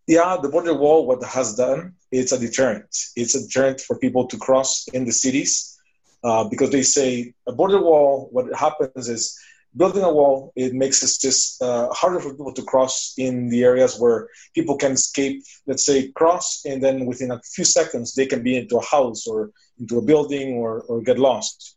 yeah, 0.08 0.38
the 0.42 0.50
border 0.50 0.74
wall 0.74 1.08
what 1.08 1.24
has 1.24 1.56
done 1.56 1.96
it's 2.12 2.34
a 2.34 2.40
deterrent. 2.40 2.94
It's 3.16 3.36
a 3.36 3.42
deterrent 3.42 3.80
for 3.82 3.98
people 3.98 4.28
to 4.28 4.38
cross 4.38 4.88
in 4.90 5.06
the 5.06 5.14
cities 5.14 5.80
uh, 6.24 6.44
because 6.44 6.70
they 6.70 6.84
say 6.84 7.34
a 7.48 7.54
border 7.54 7.82
wall. 7.82 8.28
What 8.32 8.54
happens 8.54 9.08
is 9.08 9.40
building 9.76 10.04
a 10.04 10.12
wall 10.12 10.52
it 10.56 10.74
makes 10.74 11.02
it 11.04 11.12
just 11.22 11.62
uh, 11.62 11.88
harder 11.94 12.20
for 12.20 12.32
people 12.32 12.54
to 12.54 12.64
cross 12.64 13.14
in 13.18 13.50
the 13.50 13.64
areas 13.64 13.98
where 14.00 14.28
people 14.54 14.76
can 14.78 14.92
escape 14.92 15.42
let's 15.68 15.86
say 15.86 16.10
cross 16.12 16.64
and 16.66 16.84
then 16.84 17.06
within 17.06 17.32
a 17.32 17.42
few 17.56 17.64
seconds 17.64 18.14
they 18.14 18.26
can 18.26 18.44
be 18.44 18.58
into 18.58 18.78
a 18.78 18.86
house 18.86 19.28
or 19.28 19.52
into 19.80 19.98
a 19.98 20.02
building 20.02 20.54
or, 20.56 20.82
or 20.90 21.02
get 21.02 21.18
lost 21.18 21.76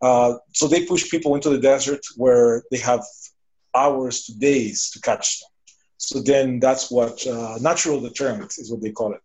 uh, 0.00 0.34
so 0.54 0.68
they 0.68 0.84
push 0.84 1.10
people 1.10 1.34
into 1.34 1.50
the 1.50 1.58
desert 1.58 2.00
where 2.16 2.62
they 2.70 2.78
have 2.78 3.04
hours 3.74 4.24
to 4.24 4.38
days 4.38 4.90
to 4.90 5.00
catch 5.00 5.40
them. 5.40 5.48
So 5.96 6.20
then 6.20 6.60
that's 6.60 6.90
what 6.90 7.26
uh, 7.26 7.58
natural 7.60 8.00
deterrent 8.00 8.54
is 8.58 8.70
what 8.70 8.80
they 8.80 8.92
call 8.92 9.14
it. 9.14 9.20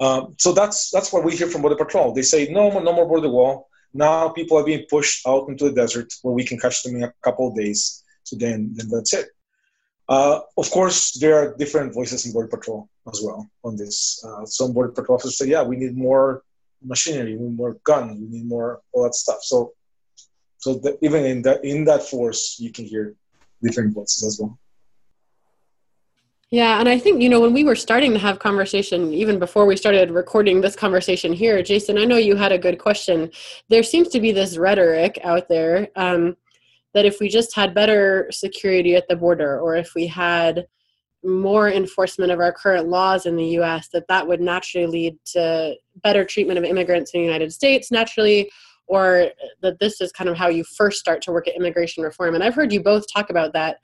Um, 0.00 0.34
so 0.38 0.52
that's 0.52 0.90
that's 0.90 1.12
what 1.12 1.22
we 1.24 1.36
hear 1.36 1.46
from 1.46 1.62
Border 1.62 1.76
Patrol. 1.76 2.12
They 2.12 2.22
say 2.22 2.48
no, 2.50 2.70
no 2.80 2.92
more 2.92 3.06
border 3.06 3.28
wall. 3.28 3.68
Now 3.94 4.28
people 4.30 4.58
are 4.58 4.64
being 4.64 4.86
pushed 4.88 5.26
out 5.26 5.48
into 5.48 5.64
the 5.64 5.74
desert 5.74 6.12
where 6.22 6.34
we 6.34 6.44
can 6.44 6.58
catch 6.58 6.82
them 6.82 6.96
in 6.96 7.04
a 7.04 7.12
couple 7.22 7.48
of 7.48 7.56
days. 7.56 8.02
So 8.24 8.36
then, 8.36 8.72
then 8.74 8.88
that's 8.88 9.12
it. 9.14 9.28
Uh, 10.08 10.40
of 10.56 10.70
course, 10.70 11.12
there 11.18 11.36
are 11.36 11.56
different 11.56 11.94
voices 11.94 12.26
in 12.26 12.32
Border 12.32 12.48
Patrol 12.48 12.88
as 13.10 13.20
well 13.22 13.48
on 13.64 13.76
this. 13.76 14.22
Uh, 14.24 14.44
some 14.44 14.72
Border 14.72 14.92
Patrol 14.92 15.16
officers 15.16 15.38
say, 15.38 15.46
"Yeah, 15.46 15.62
we 15.62 15.76
need 15.76 15.96
more 15.96 16.42
machinery, 16.82 17.36
we 17.36 17.48
need 17.48 17.56
more 17.56 17.78
guns, 17.84 18.18
we 18.20 18.26
need 18.26 18.46
more 18.46 18.80
all 18.92 19.04
that 19.04 19.14
stuff." 19.14 19.42
So 19.42 19.72
so 20.58 20.74
that 20.74 20.98
even 21.02 21.24
in 21.24 21.42
that 21.42 21.64
in 21.64 21.84
that 21.84 22.02
force 22.02 22.56
you 22.58 22.70
can 22.70 22.84
hear 22.84 23.14
different 23.62 23.94
voices 23.94 24.22
as 24.24 24.38
well 24.40 24.58
yeah 26.52 26.78
and 26.78 26.88
i 26.88 26.96
think 26.96 27.20
you 27.20 27.28
know 27.28 27.40
when 27.40 27.52
we 27.52 27.64
were 27.64 27.74
starting 27.74 28.12
to 28.12 28.18
have 28.18 28.38
conversation 28.38 29.12
even 29.12 29.38
before 29.38 29.66
we 29.66 29.76
started 29.76 30.10
recording 30.10 30.60
this 30.60 30.76
conversation 30.76 31.32
here 31.32 31.62
jason 31.62 31.98
i 31.98 32.04
know 32.04 32.16
you 32.16 32.36
had 32.36 32.52
a 32.52 32.58
good 32.58 32.78
question 32.78 33.28
there 33.68 33.82
seems 33.82 34.08
to 34.08 34.20
be 34.20 34.30
this 34.30 34.56
rhetoric 34.56 35.18
out 35.24 35.48
there 35.48 35.88
um, 35.96 36.36
that 36.94 37.06
if 37.06 37.18
we 37.18 37.28
just 37.28 37.56
had 37.56 37.74
better 37.74 38.28
security 38.30 38.94
at 38.94 39.08
the 39.08 39.16
border 39.16 39.58
or 39.58 39.74
if 39.74 39.94
we 39.94 40.06
had 40.06 40.66
more 41.24 41.70
enforcement 41.70 42.30
of 42.30 42.40
our 42.40 42.52
current 42.52 42.88
laws 42.88 43.26
in 43.26 43.36
the 43.36 43.46
US 43.60 43.88
that 43.88 44.06
that 44.08 44.26
would 44.26 44.40
naturally 44.40 44.86
lead 44.86 45.18
to 45.24 45.74
better 46.02 46.24
treatment 46.24 46.58
of 46.58 46.64
immigrants 46.64 47.12
in 47.12 47.20
the 47.20 47.26
United 47.26 47.52
States 47.52 47.90
naturally 47.90 48.50
or 48.88 49.28
that 49.62 49.78
this 49.78 50.00
is 50.00 50.12
kind 50.12 50.28
of 50.28 50.36
how 50.36 50.48
you 50.48 50.64
first 50.64 50.98
start 50.98 51.22
to 51.22 51.32
work 51.32 51.46
at 51.46 51.54
immigration 51.54 52.02
reform. 52.02 52.34
And 52.34 52.42
I've 52.42 52.54
heard 52.54 52.72
you 52.72 52.82
both 52.82 53.04
talk 53.10 53.30
about 53.30 53.52
that. 53.52 53.78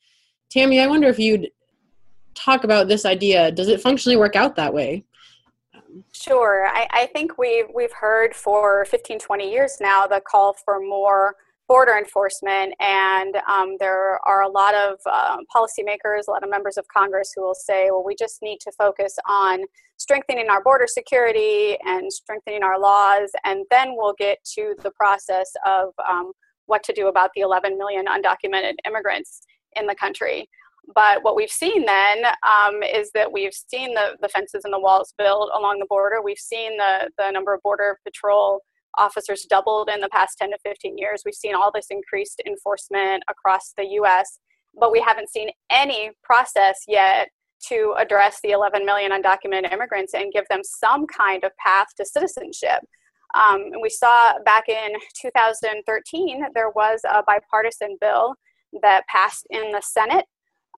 Tammy, 0.50 0.80
I 0.80 0.86
wonder 0.86 1.08
if 1.08 1.18
you'd 1.18 1.48
talk 2.38 2.64
about 2.64 2.88
this 2.88 3.04
idea. 3.04 3.50
Does 3.50 3.68
it 3.68 3.80
functionally 3.80 4.16
work 4.16 4.36
out 4.36 4.56
that 4.56 4.72
way? 4.72 5.04
Sure. 6.12 6.66
I, 6.68 6.86
I 6.90 7.06
think 7.06 7.38
we've, 7.38 7.66
we've 7.74 7.92
heard 7.92 8.34
for 8.34 8.84
15, 8.84 9.18
20 9.18 9.50
years 9.50 9.78
now 9.80 10.06
the 10.06 10.20
call 10.20 10.54
for 10.64 10.80
more 10.80 11.34
border 11.68 11.98
enforcement. 11.98 12.74
And 12.80 13.36
um, 13.46 13.76
there 13.78 14.18
are 14.26 14.42
a 14.42 14.48
lot 14.48 14.74
of 14.74 14.98
uh, 15.06 15.36
policymakers, 15.54 16.26
a 16.26 16.30
lot 16.30 16.42
of 16.42 16.50
members 16.50 16.78
of 16.78 16.86
Congress 16.88 17.32
who 17.36 17.42
will 17.42 17.54
say, 17.54 17.90
well, 17.90 18.02
we 18.04 18.16
just 18.16 18.40
need 18.42 18.58
to 18.60 18.72
focus 18.72 19.16
on 19.28 19.64
strengthening 19.98 20.48
our 20.48 20.62
border 20.62 20.86
security 20.86 21.76
and 21.84 22.10
strengthening 22.10 22.62
our 22.62 22.80
laws, 22.80 23.30
and 23.44 23.64
then 23.70 23.94
we'll 23.96 24.14
get 24.18 24.38
to 24.44 24.74
the 24.82 24.90
process 24.92 25.50
of 25.66 25.88
um, 26.08 26.32
what 26.66 26.82
to 26.84 26.92
do 26.92 27.08
about 27.08 27.30
the 27.34 27.42
11 27.42 27.76
million 27.76 28.06
undocumented 28.06 28.74
immigrants 28.86 29.42
in 29.76 29.86
the 29.86 29.94
country. 29.94 30.48
But 30.94 31.22
what 31.22 31.36
we've 31.36 31.50
seen 31.50 31.84
then 31.84 32.24
um, 32.26 32.82
is 32.82 33.10
that 33.12 33.30
we've 33.30 33.52
seen 33.52 33.94
the, 33.94 34.16
the 34.22 34.28
fences 34.28 34.64
and 34.64 34.72
the 34.72 34.80
walls 34.80 35.12
built 35.18 35.50
along 35.54 35.78
the 35.78 35.86
border. 35.86 36.22
We've 36.22 36.38
seen 36.38 36.76
the, 36.78 37.10
the 37.18 37.30
number 37.30 37.52
of 37.52 37.62
Border 37.62 37.98
Patrol 38.04 38.60
officers 38.96 39.46
doubled 39.48 39.90
in 39.92 40.00
the 40.00 40.08
past 40.08 40.38
10 40.38 40.50
to 40.50 40.58
15 40.64 40.96
years. 40.96 41.22
We've 41.24 41.34
seen 41.34 41.54
all 41.54 41.70
this 41.72 41.86
increased 41.90 42.40
enforcement 42.46 43.22
across 43.28 43.72
the 43.76 43.84
US, 44.00 44.38
but 44.78 44.90
we 44.90 45.00
haven't 45.00 45.30
seen 45.30 45.50
any 45.70 46.10
process 46.22 46.80
yet 46.88 47.28
to 47.68 47.94
address 47.98 48.40
the 48.42 48.50
11 48.50 48.86
million 48.86 49.12
undocumented 49.12 49.72
immigrants 49.72 50.14
and 50.14 50.32
give 50.32 50.44
them 50.48 50.60
some 50.62 51.06
kind 51.06 51.44
of 51.44 51.52
path 51.56 51.88
to 51.96 52.04
citizenship. 52.04 52.80
Um, 53.34 53.60
and 53.72 53.82
we 53.82 53.90
saw 53.90 54.38
back 54.44 54.68
in 54.68 54.92
2013 55.20 56.46
there 56.54 56.70
was 56.70 57.00
a 57.04 57.22
bipartisan 57.26 57.98
bill 58.00 58.34
that 58.82 59.06
passed 59.08 59.46
in 59.50 59.70
the 59.72 59.82
Senate 59.82 60.24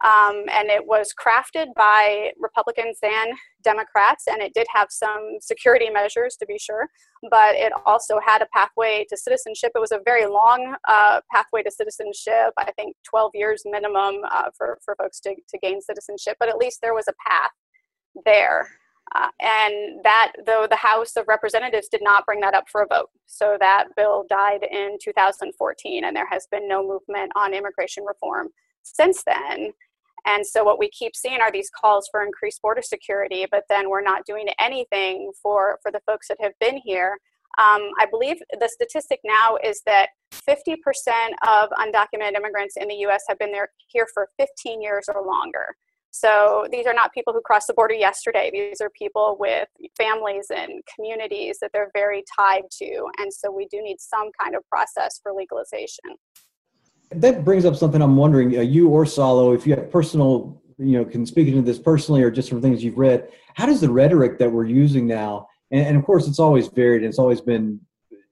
um, 0.02 0.44
and 0.50 0.70
it 0.70 0.86
was 0.86 1.12
crafted 1.12 1.74
by 1.76 2.32
Republicans 2.38 2.98
and 3.02 3.32
Democrats, 3.62 4.24
and 4.28 4.40
it 4.40 4.54
did 4.54 4.66
have 4.72 4.88
some 4.90 5.36
security 5.40 5.90
measures 5.90 6.36
to 6.36 6.46
be 6.46 6.58
sure, 6.58 6.88
but 7.30 7.54
it 7.54 7.72
also 7.84 8.18
had 8.24 8.40
a 8.40 8.46
pathway 8.46 9.04
to 9.10 9.16
citizenship. 9.16 9.72
It 9.74 9.80
was 9.80 9.92
a 9.92 10.00
very 10.04 10.26
long 10.26 10.74
uh, 10.88 11.20
pathway 11.30 11.62
to 11.64 11.70
citizenship, 11.70 12.54
I 12.56 12.72
think 12.72 12.96
12 13.04 13.32
years 13.34 13.62
minimum 13.66 14.20
uh, 14.30 14.50
for, 14.56 14.78
for 14.82 14.96
folks 14.96 15.20
to, 15.20 15.34
to 15.34 15.58
gain 15.58 15.82
citizenship, 15.82 16.36
but 16.40 16.48
at 16.48 16.56
least 16.56 16.80
there 16.80 16.94
was 16.94 17.06
a 17.08 17.28
path 17.28 17.50
there. 18.24 18.68
Uh, 19.14 19.28
and 19.40 20.04
that, 20.04 20.32
though 20.46 20.66
the 20.70 20.76
House 20.76 21.16
of 21.16 21.26
Representatives 21.26 21.88
did 21.88 22.00
not 22.02 22.24
bring 22.24 22.40
that 22.40 22.54
up 22.54 22.68
for 22.70 22.82
a 22.82 22.86
vote. 22.86 23.10
So 23.26 23.56
that 23.60 23.88
bill 23.96 24.24
died 24.30 24.64
in 24.70 24.98
2014, 25.02 26.04
and 26.04 26.16
there 26.16 26.28
has 26.30 26.46
been 26.50 26.68
no 26.68 26.86
movement 26.86 27.32
on 27.34 27.52
immigration 27.52 28.04
reform 28.04 28.50
since 28.82 29.24
then. 29.24 29.72
And 30.26 30.46
so 30.46 30.64
what 30.64 30.78
we 30.78 30.90
keep 30.90 31.16
seeing 31.16 31.40
are 31.40 31.52
these 31.52 31.70
calls 31.70 32.08
for 32.10 32.22
increased 32.22 32.62
border 32.62 32.82
security, 32.82 33.46
but 33.50 33.64
then 33.68 33.88
we're 33.88 34.02
not 34.02 34.26
doing 34.26 34.46
anything 34.58 35.32
for, 35.42 35.78
for 35.82 35.90
the 35.90 36.00
folks 36.06 36.28
that 36.28 36.38
have 36.40 36.52
been 36.60 36.80
here. 36.84 37.18
Um, 37.58 37.90
I 37.98 38.06
believe 38.10 38.36
the 38.58 38.68
statistic 38.68 39.20
now 39.24 39.56
is 39.62 39.82
that 39.84 40.10
50% 40.32 40.76
of 41.46 41.68
undocumented 41.70 42.36
immigrants 42.36 42.76
in 42.76 42.88
the 42.88 42.94
US 43.06 43.22
have 43.28 43.38
been 43.38 43.52
there 43.52 43.68
here 43.88 44.06
for 44.14 44.28
15 44.38 44.80
years 44.80 45.06
or 45.12 45.24
longer. 45.26 45.74
So 46.12 46.66
these 46.72 46.86
are 46.86 46.94
not 46.94 47.12
people 47.12 47.32
who 47.32 47.40
crossed 47.40 47.68
the 47.68 47.74
border 47.74 47.94
yesterday. 47.94 48.50
These 48.52 48.80
are 48.80 48.90
people 48.98 49.36
with 49.38 49.68
families 49.96 50.46
and 50.54 50.82
communities 50.94 51.58
that 51.60 51.70
they're 51.72 51.90
very 51.94 52.24
tied 52.36 52.64
to. 52.78 53.04
And 53.18 53.32
so 53.32 53.50
we 53.50 53.66
do 53.66 53.80
need 53.80 54.00
some 54.00 54.30
kind 54.40 54.56
of 54.56 54.62
process 54.68 55.20
for 55.22 55.32
legalization. 55.32 56.16
That 57.12 57.44
brings 57.44 57.64
up 57.64 57.76
something 57.76 58.00
I'm 58.00 58.16
wondering, 58.16 58.56
uh, 58.56 58.60
you 58.62 58.88
or 58.88 59.04
Saulo, 59.04 59.54
if 59.54 59.66
you 59.66 59.74
have 59.74 59.90
personal, 59.90 60.62
you 60.78 60.98
know, 60.98 61.04
can 61.04 61.26
speak 61.26 61.48
into 61.48 61.62
this 61.62 61.78
personally 61.78 62.22
or 62.22 62.30
just 62.30 62.48
from 62.48 62.62
things 62.62 62.84
you've 62.84 62.98
read, 62.98 63.28
how 63.54 63.66
does 63.66 63.80
the 63.80 63.90
rhetoric 63.90 64.38
that 64.38 64.50
we're 64.50 64.66
using 64.66 65.06
now, 65.06 65.46
and, 65.70 65.86
and 65.86 65.96
of 65.96 66.04
course 66.04 66.28
it's 66.28 66.38
always 66.38 66.68
varied, 66.68 67.02
and 67.02 67.08
it's 67.08 67.18
always 67.18 67.40
been, 67.40 67.80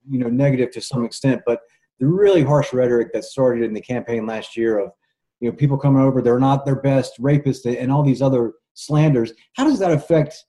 you 0.09 0.19
know, 0.19 0.29
negative 0.29 0.71
to 0.73 0.81
some 0.81 1.05
extent, 1.05 1.43
but 1.45 1.61
the 1.99 2.07
really 2.07 2.43
harsh 2.45 2.73
rhetoric 2.73 3.13
that 3.13 3.25
started 3.25 3.65
in 3.65 3.75
the 3.75 3.81
campaign 3.81 4.27
last 4.27 4.57
year 4.57 4.79
of, 4.79 4.93
you 5.41 5.51
know, 5.51 5.57
people 5.57 5.77
coming 5.77 6.03
over, 6.03 6.23
they're 6.23 6.39
not 6.39 6.65
their 6.65 6.81
best, 6.81 7.21
rapists, 7.21 7.67
and 7.67 7.91
all 7.91 8.05
these 8.05 8.23
other 8.23 8.53
slanders, 8.75 9.33
how 9.55 9.65
does 9.65 9.81
that 9.81 9.91
affect 9.91 10.45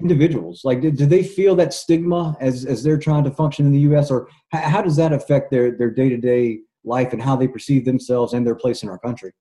individuals? 0.00 0.60
Like, 0.64 0.80
do, 0.80 0.90
do 0.90 1.06
they 1.06 1.24
feel 1.24 1.56
that 1.56 1.74
stigma 1.74 2.36
as, 2.40 2.64
as 2.64 2.82
they're 2.82 2.98
trying 2.98 3.24
to 3.24 3.30
function 3.30 3.66
in 3.66 3.72
the 3.72 3.80
U.S., 3.80 4.10
or 4.10 4.28
how, 4.50 4.60
how 4.60 4.82
does 4.82 4.96
that 4.96 5.12
affect 5.12 5.50
their, 5.50 5.76
their 5.76 5.90
day-to-day 5.90 6.60
life 6.86 7.12
and 7.12 7.22
how 7.22 7.36
they 7.36 7.48
perceive 7.48 7.84
themselves 7.84 8.32
and 8.32 8.46
their 8.46 8.54
place 8.54 8.82
in 8.82 8.88
our 8.88 8.98
country? 8.98 9.32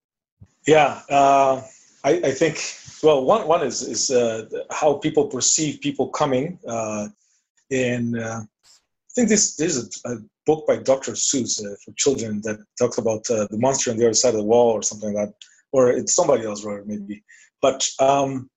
Yeah, 0.68 1.02
uh, 1.10 1.62
I, 2.04 2.12
I, 2.24 2.32
think. 2.32 2.62
Well, 3.04 3.24
one 3.24 3.48
one 3.48 3.62
is 3.62 3.82
is 3.82 4.10
uh, 4.10 4.46
how 4.72 4.96
people 4.96 5.28
perceive 5.28 5.80
people 5.82 6.10
coming, 6.10 6.60
uh, 6.68 7.08
and 7.72 8.20
uh, 8.20 8.42
I 8.42 9.12
think 9.16 9.30
this 9.30 9.56
there's 9.56 9.78
a, 10.06 10.12
a, 10.12 10.18
book 10.46 10.68
by 10.68 10.78
Dr. 10.78 11.14
Seuss 11.14 11.60
uh, 11.60 11.76
for 11.84 11.92
children 11.98 12.40
that 12.44 12.60
talks 12.78 13.00
about 13.00 13.28
uh, 13.32 13.48
the 13.50 13.58
monster 13.58 13.90
on 13.90 13.98
the 13.98 14.06
other 14.06 14.14
side 14.14 14.36
of 14.36 14.36
the 14.36 14.44
wall 14.44 14.74
or 14.74 14.84
something 14.84 15.12
like 15.12 15.28
that, 15.28 15.34
or 15.72 15.90
it's 15.90 16.14
somebody 16.14 16.46
else 16.46 16.64
it 16.64 16.86
maybe. 16.86 17.24
But 17.64 17.90
um, 18.00 18.48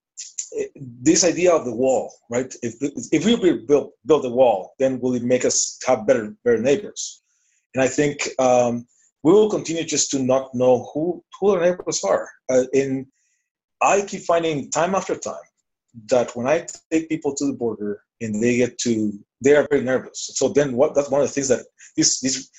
this 0.77 1.25
idea 1.25 1.55
of 1.55 1.65
the 1.65 1.75
wall, 1.75 2.13
right? 2.31 2.55
If, 2.63 2.75
if 3.13 3.25
we 3.25 3.65
build, 3.67 3.93
build 4.07 4.25
a 4.25 4.31
wall, 4.31 4.75
then 4.79 5.01
will 5.01 5.15
it 5.15 5.23
make 5.23 5.45
us 5.45 5.79
have 5.87 6.07
better, 6.07 6.35
better 6.45 6.59
neighbors? 6.59 7.23
And 7.75 7.83
I 7.83 7.89
think 7.89 8.29
um, 8.39 8.87
we 9.23 9.33
will 9.33 9.51
continue 9.51 9.85
just 9.85 10.11
to 10.13 10.19
not 10.19 10.55
know 10.55 10.91
who, 10.93 11.23
who 11.39 11.51
our 11.51 11.61
neighbors 11.61 12.03
are. 12.05 12.29
Uh, 12.51 12.65
and 12.73 13.07
I 13.83 14.03
keep 14.03 14.23
finding 14.23 14.71
time 14.71 14.95
after 14.95 15.17
time 15.17 15.37
that 16.11 16.35
when 16.35 16.47
I 16.47 16.67
take 16.91 17.09
people 17.09 17.35
to 17.35 17.47
the 17.47 17.53
border 17.53 18.03
and 18.21 18.43
they 18.43 18.57
get 18.57 18.79
to, 18.79 19.13
they 19.43 19.57
are 19.57 19.67
very 19.71 19.83
nervous. 19.83 20.31
So 20.35 20.49
then 20.49 20.75
what, 20.75 20.95
that's 20.95 21.11
one 21.11 21.21
of 21.21 21.29
the 21.29 21.33
things 21.33 21.49
that 21.49 21.65
this, 21.97 22.21
this, 22.21 22.51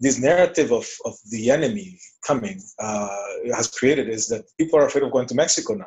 this 0.00 0.18
narrative 0.18 0.72
of, 0.72 0.86
of 1.04 1.14
the 1.30 1.50
enemy 1.50 1.98
coming 2.26 2.60
uh, 2.78 3.16
has 3.54 3.68
created 3.68 4.08
is 4.08 4.28
that 4.28 4.44
people 4.58 4.78
are 4.78 4.86
afraid 4.86 5.04
of 5.04 5.12
going 5.12 5.26
to 5.28 5.34
Mexico 5.34 5.74
now 5.74 5.86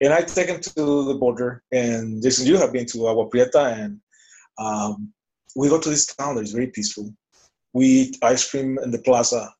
and 0.00 0.12
I 0.12 0.22
take 0.22 0.48
them 0.48 0.60
to 0.60 1.04
the 1.04 1.14
border. 1.14 1.62
And 1.72 2.22
Jason, 2.22 2.46
you 2.46 2.56
have 2.56 2.72
been 2.72 2.86
to 2.86 3.06
Agua 3.06 3.28
Prieta, 3.28 3.74
and 3.76 4.00
um, 4.58 5.12
we 5.54 5.68
go 5.68 5.78
to 5.78 5.90
this 5.90 6.06
town 6.06 6.36
that 6.36 6.44
is 6.44 6.52
very 6.52 6.68
peaceful. 6.68 7.14
We 7.72 7.86
eat 7.86 8.18
ice 8.22 8.50
cream 8.50 8.78
in 8.82 8.90
the 8.90 8.98
plaza, 8.98 9.52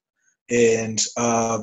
and 0.50 1.00
uh, 1.16 1.62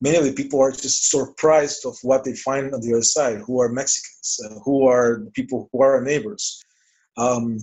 many 0.00 0.16
of 0.16 0.24
the 0.24 0.32
people 0.32 0.60
are 0.60 0.72
just 0.72 1.10
surprised 1.10 1.86
of 1.86 1.96
what 2.02 2.24
they 2.24 2.34
find 2.34 2.74
on 2.74 2.80
the 2.80 2.92
other 2.92 3.02
side, 3.02 3.38
who 3.46 3.60
are 3.60 3.68
Mexicans, 3.68 4.40
uh, 4.44 4.58
who 4.64 4.86
are 4.86 5.20
people 5.34 5.68
who 5.72 5.82
are 5.82 5.96
our 5.96 6.02
neighbors. 6.02 6.62
Um, 7.16 7.58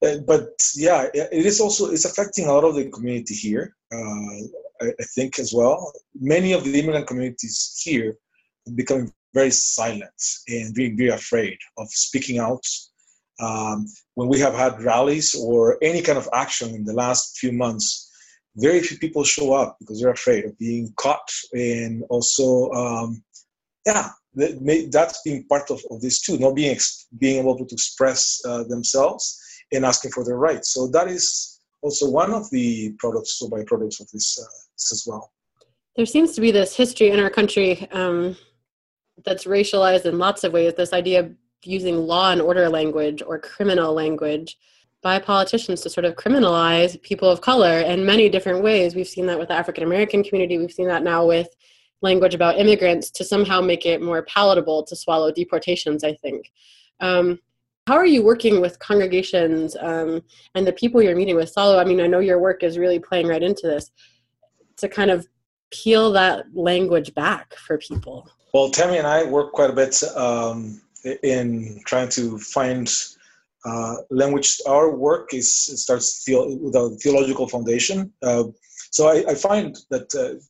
but 0.00 0.50
yeah, 0.74 1.08
it 1.14 1.46
is 1.46 1.60
also 1.60 1.90
it's 1.90 2.04
affecting 2.04 2.46
a 2.46 2.52
lot 2.52 2.64
of 2.64 2.74
the 2.74 2.90
community 2.90 3.34
here. 3.34 3.76
Uh, 3.92 4.34
I, 4.82 4.86
I, 5.00 5.04
think 5.14 5.38
as 5.38 5.52
well. 5.54 5.92
Many 6.20 6.52
of 6.52 6.64
the 6.64 6.78
immigrant 6.80 7.06
communities 7.06 7.80
here 7.84 8.16
becoming 8.74 9.12
very 9.32 9.50
silent 9.50 10.20
and 10.48 10.74
being 10.74 10.96
very 10.96 11.10
afraid 11.10 11.56
of 11.78 11.88
speaking 11.90 12.38
out. 12.38 12.64
Um, 13.40 13.86
when 14.14 14.28
we 14.28 14.38
have 14.40 14.54
had 14.54 14.82
rallies 14.82 15.34
or 15.34 15.78
any 15.82 16.02
kind 16.02 16.18
of 16.18 16.28
action 16.32 16.74
in 16.74 16.84
the 16.84 16.92
last 16.92 17.38
few 17.38 17.52
months, 17.52 18.10
very 18.56 18.80
few 18.80 18.98
people 18.98 19.24
show 19.24 19.54
up 19.54 19.76
because 19.80 20.00
they're 20.00 20.10
afraid 20.10 20.44
of 20.44 20.58
being 20.58 20.92
caught 20.96 21.30
and 21.52 22.04
also, 22.10 22.70
um, 22.72 23.22
yeah, 23.86 24.10
that's 24.34 25.22
being 25.22 25.44
part 25.48 25.70
of, 25.70 25.80
of 25.90 26.00
this 26.00 26.20
too, 26.20 26.38
not 26.38 26.54
being 26.54 26.78
being 27.18 27.40
able 27.40 27.56
to 27.56 27.64
express 27.74 28.40
uh, 28.46 28.64
themselves 28.64 29.38
and 29.72 29.84
asking 29.84 30.12
for 30.12 30.24
their 30.24 30.36
rights. 30.36 30.72
So 30.72 30.86
that 30.88 31.08
is 31.08 31.60
also 31.80 32.10
one 32.10 32.32
of 32.32 32.48
the 32.50 32.92
products 32.98 33.40
or 33.42 33.50
byproducts 33.50 34.00
of 34.00 34.08
this, 34.12 34.38
uh, 34.40 34.44
this 34.76 34.92
as 34.92 35.04
well. 35.06 35.32
There 35.96 36.06
seems 36.06 36.34
to 36.34 36.40
be 36.40 36.50
this 36.50 36.76
history 36.76 37.10
in 37.10 37.20
our 37.20 37.30
country. 37.30 37.88
Um 37.92 38.36
that's 39.24 39.44
racialized 39.44 40.06
in 40.06 40.18
lots 40.18 40.42
of 40.44 40.52
ways 40.52 40.74
this 40.74 40.92
idea 40.92 41.30
using 41.64 41.96
law 41.98 42.30
and 42.30 42.40
order 42.40 42.68
language 42.68 43.22
or 43.26 43.38
criminal 43.38 43.92
language 43.92 44.58
by 45.02 45.18
politicians 45.18 45.80
to 45.80 45.90
sort 45.90 46.04
of 46.04 46.14
criminalize 46.14 47.00
people 47.02 47.28
of 47.28 47.40
color 47.40 47.80
in 47.80 48.06
many 48.06 48.28
different 48.28 48.62
ways. 48.62 48.94
We've 48.94 49.08
seen 49.08 49.26
that 49.26 49.38
with 49.38 49.48
the 49.48 49.54
African 49.54 49.84
American 49.84 50.22
community. 50.22 50.58
We've 50.58 50.70
seen 50.70 50.88
that 50.88 51.02
now 51.02 51.26
with 51.26 51.48
language 52.02 52.34
about 52.34 52.58
immigrants 52.58 53.10
to 53.10 53.24
somehow 53.24 53.60
make 53.60 53.86
it 53.86 54.02
more 54.02 54.22
palatable 54.22 54.84
to 54.84 54.96
swallow 54.96 55.32
deportations, 55.32 56.04
I 56.04 56.14
think. 56.14 56.52
Um, 57.00 57.38
how 57.88 57.94
are 57.94 58.06
you 58.06 58.22
working 58.22 58.60
with 58.60 58.78
congregations 58.78 59.76
um, 59.80 60.22
and 60.54 60.64
the 60.64 60.72
people 60.72 61.02
you're 61.02 61.16
meeting 61.16 61.34
with? 61.34 61.52
Saulo, 61.52 61.80
I 61.80 61.84
mean, 61.84 62.00
I 62.00 62.06
know 62.06 62.20
your 62.20 62.38
work 62.38 62.62
is 62.62 62.78
really 62.78 63.00
playing 63.00 63.26
right 63.26 63.42
into 63.42 63.66
this 63.66 63.90
to 64.76 64.88
kind 64.88 65.10
of 65.10 65.26
peel 65.72 66.12
that 66.12 66.44
language 66.54 67.12
back 67.14 67.54
for 67.54 67.78
people. 67.78 68.28
Well, 68.54 68.70
Tammy 68.70 68.98
and 68.98 69.06
I 69.06 69.24
work 69.24 69.52
quite 69.52 69.70
a 69.70 69.72
bit 69.72 70.00
um, 70.14 70.80
in 71.04 71.80
trying 71.86 72.08
to 72.10 72.38
find 72.38 72.92
uh, 73.64 73.96
language. 74.10 74.60
Our 74.66 74.90
work 74.90 75.34
is 75.34 75.50
starts 75.82 76.24
with 76.28 76.74
a 76.74 76.96
theological 77.02 77.48
foundation. 77.48 78.12
Uh, 78.22 78.44
so 78.90 79.08
I, 79.08 79.24
I, 79.30 79.34
find 79.34 79.76
that 79.90 80.14
uh, 80.14 80.40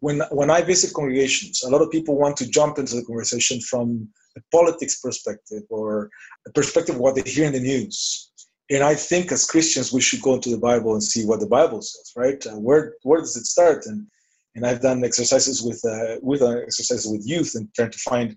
when 0.00 0.22
when 0.30 0.50
I 0.50 0.62
visit 0.62 0.92
congregations, 0.94 1.62
a 1.62 1.70
lot 1.70 1.82
of 1.82 1.90
people 1.90 2.18
want 2.18 2.36
to 2.38 2.50
jump 2.50 2.78
into 2.78 2.96
the 2.96 3.04
conversation 3.04 3.60
from 3.60 4.08
a 4.36 4.40
politics 4.52 5.00
perspective 5.00 5.62
or 5.70 6.10
a 6.46 6.50
perspective 6.50 6.96
of 6.96 7.00
what 7.00 7.14
they 7.14 7.30
hear 7.30 7.46
in 7.46 7.52
the 7.52 7.60
news. 7.60 8.30
And 8.70 8.82
I 8.82 8.94
think 8.94 9.32
as 9.32 9.46
Christians, 9.46 9.92
we 9.92 10.02
should 10.02 10.20
go 10.20 10.34
into 10.34 10.50
the 10.50 10.58
Bible 10.58 10.92
and 10.92 11.02
see 11.02 11.24
what 11.24 11.40
the 11.40 11.46
Bible 11.46 11.80
says, 11.80 12.12
right? 12.16 12.44
Uh, 12.46 12.58
where 12.58 12.94
where 13.02 13.20
does 13.20 13.36
it 13.36 13.46
start? 13.46 13.86
And 13.86 14.06
and 14.54 14.66
I've 14.66 14.82
done 14.82 15.04
exercises 15.04 15.62
with 15.62 15.80
uh, 15.84 16.16
with 16.22 16.42
uh, 16.42 16.58
exercises 16.58 17.06
with 17.10 17.26
youth 17.26 17.52
and 17.54 17.72
trying 17.74 17.92
to 17.92 17.98
find 17.98 18.36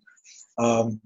um, 0.57 1.01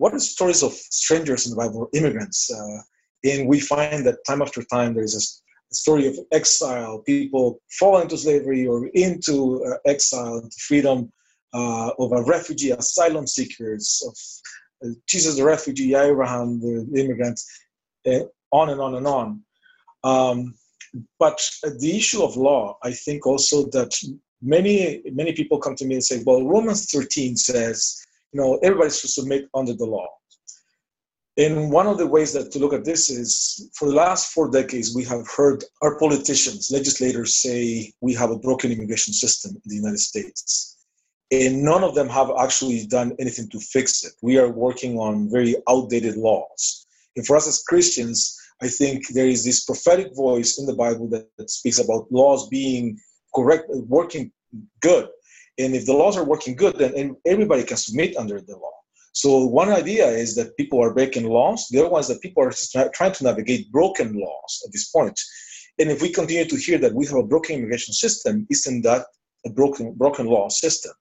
what 0.00 0.14
are 0.14 0.18
stories 0.18 0.62
of 0.62 0.72
strangers 0.72 1.44
in 1.44 1.50
the 1.50 1.56
Bible, 1.62 1.90
immigrants, 1.92 2.50
uh, 2.50 2.80
and 3.22 3.46
we 3.46 3.60
find 3.60 4.06
that 4.06 4.24
time 4.26 4.40
after 4.40 4.62
time 4.62 4.94
there 4.94 5.04
is 5.04 5.14
a, 5.14 5.24
story 5.72 6.08
of 6.08 6.18
exile, 6.32 6.98
people 6.98 7.60
fall 7.78 8.00
into 8.00 8.18
slavery 8.18 8.66
or 8.66 8.88
into 8.94 9.64
uh, 9.64 9.76
exile, 9.86 10.38
into 10.38 10.56
freedom, 10.66 11.12
uh, 11.54 11.90
of 11.96 12.10
a 12.10 12.24
refugee, 12.24 12.72
asylum 12.72 13.24
seekers, 13.24 14.02
of 14.08 14.14
uh, 14.82 14.92
Jesus 15.06 15.36
the 15.36 15.44
refugee, 15.44 15.94
Abraham 15.94 16.60
the 16.60 16.74
immigrant, 17.00 17.38
on 18.50 18.70
and 18.70 18.80
on 18.80 18.96
and 18.96 19.06
on. 19.06 19.42
Um, 20.02 20.54
but 21.20 21.38
the 21.78 21.96
issue 21.96 22.24
of 22.24 22.36
law, 22.36 22.76
I 22.82 22.90
think 22.90 23.24
also 23.28 23.66
that 23.76 23.92
many 24.42 25.02
many 25.12 25.32
people 25.34 25.60
come 25.60 25.76
to 25.76 25.86
me 25.86 25.94
and 25.94 26.04
say, 26.04 26.20
"Well, 26.26 26.48
Romans 26.48 26.90
13 26.90 27.36
says, 27.36 28.04
you 28.32 28.40
know, 28.40 28.58
everybody 28.62 28.90
should 28.90 29.10
submit 29.10 29.48
under 29.54 29.74
the 29.74 29.84
law." 29.84 30.08
And 31.36 31.70
one 31.72 31.86
of 31.86 31.96
the 31.96 32.06
ways 32.06 32.32
that 32.34 32.52
to 32.52 32.58
look 32.58 32.74
at 32.74 32.84
this 32.84 33.08
is, 33.08 33.70
for 33.74 33.88
the 33.88 33.94
last 33.94 34.32
four 34.32 34.50
decades, 34.50 34.94
we 34.94 35.04
have 35.04 35.26
heard 35.28 35.64
our 35.80 35.98
politicians, 35.98 36.70
legislators 36.70 37.36
say 37.36 37.92
we 38.00 38.12
have 38.14 38.30
a 38.30 38.38
broken 38.38 38.72
immigration 38.72 39.14
system 39.14 39.52
in 39.54 39.62
the 39.64 39.76
United 39.76 40.00
States. 40.00 40.76
And 41.30 41.62
none 41.62 41.84
of 41.84 41.94
them 41.94 42.08
have 42.08 42.30
actually 42.38 42.86
done 42.86 43.14
anything 43.20 43.48
to 43.50 43.60
fix 43.60 44.04
it. 44.04 44.12
We 44.20 44.36
are 44.38 44.50
working 44.50 44.98
on 44.98 45.30
very 45.30 45.54
outdated 45.68 46.16
laws. 46.16 46.86
And 47.16 47.24
for 47.24 47.36
us 47.36 47.46
as 47.46 47.62
Christians, 47.62 48.36
I 48.60 48.68
think 48.68 49.08
there 49.08 49.28
is 49.28 49.44
this 49.44 49.64
prophetic 49.64 50.14
voice 50.14 50.58
in 50.58 50.66
the 50.66 50.74
Bible 50.74 51.08
that, 51.10 51.28
that 51.38 51.48
speaks 51.48 51.78
about 51.78 52.10
laws 52.10 52.48
being 52.48 52.98
correct, 53.34 53.64
working 53.70 54.32
good. 54.80 55.08
And 55.60 55.74
if 55.74 55.84
the 55.86 55.92
laws 55.92 56.16
are 56.16 56.24
working 56.24 56.54
good, 56.56 56.76
then 56.78 57.16
everybody 57.26 57.64
can 57.64 57.76
submit 57.76 58.16
under 58.16 58.40
the 58.40 58.56
law. 58.56 58.76
So 59.12 59.44
one 59.46 59.70
idea 59.70 60.06
is 60.06 60.34
that 60.36 60.56
people 60.56 60.80
are 60.82 60.94
breaking 60.94 61.28
laws. 61.28 61.66
The 61.70 61.80
other 61.80 61.90
one 61.90 62.00
is 62.00 62.08
that 62.08 62.22
people 62.22 62.42
are 62.44 62.52
trying 62.94 63.12
to 63.12 63.24
navigate 63.24 63.70
broken 63.70 64.08
laws 64.14 64.62
at 64.64 64.72
this 64.72 64.88
point. 64.88 65.18
And 65.78 65.90
if 65.90 66.00
we 66.00 66.10
continue 66.10 66.44
to 66.44 66.56
hear 66.56 66.78
that 66.78 66.94
we 66.94 67.06
have 67.06 67.16
a 67.16 67.30
broken 67.32 67.56
immigration 67.56 67.92
system, 67.92 68.46
isn't 68.50 68.82
that 68.82 69.06
a 69.46 69.50
broken 69.50 69.94
broken 69.94 70.26
law 70.26 70.48
system? 70.48 70.92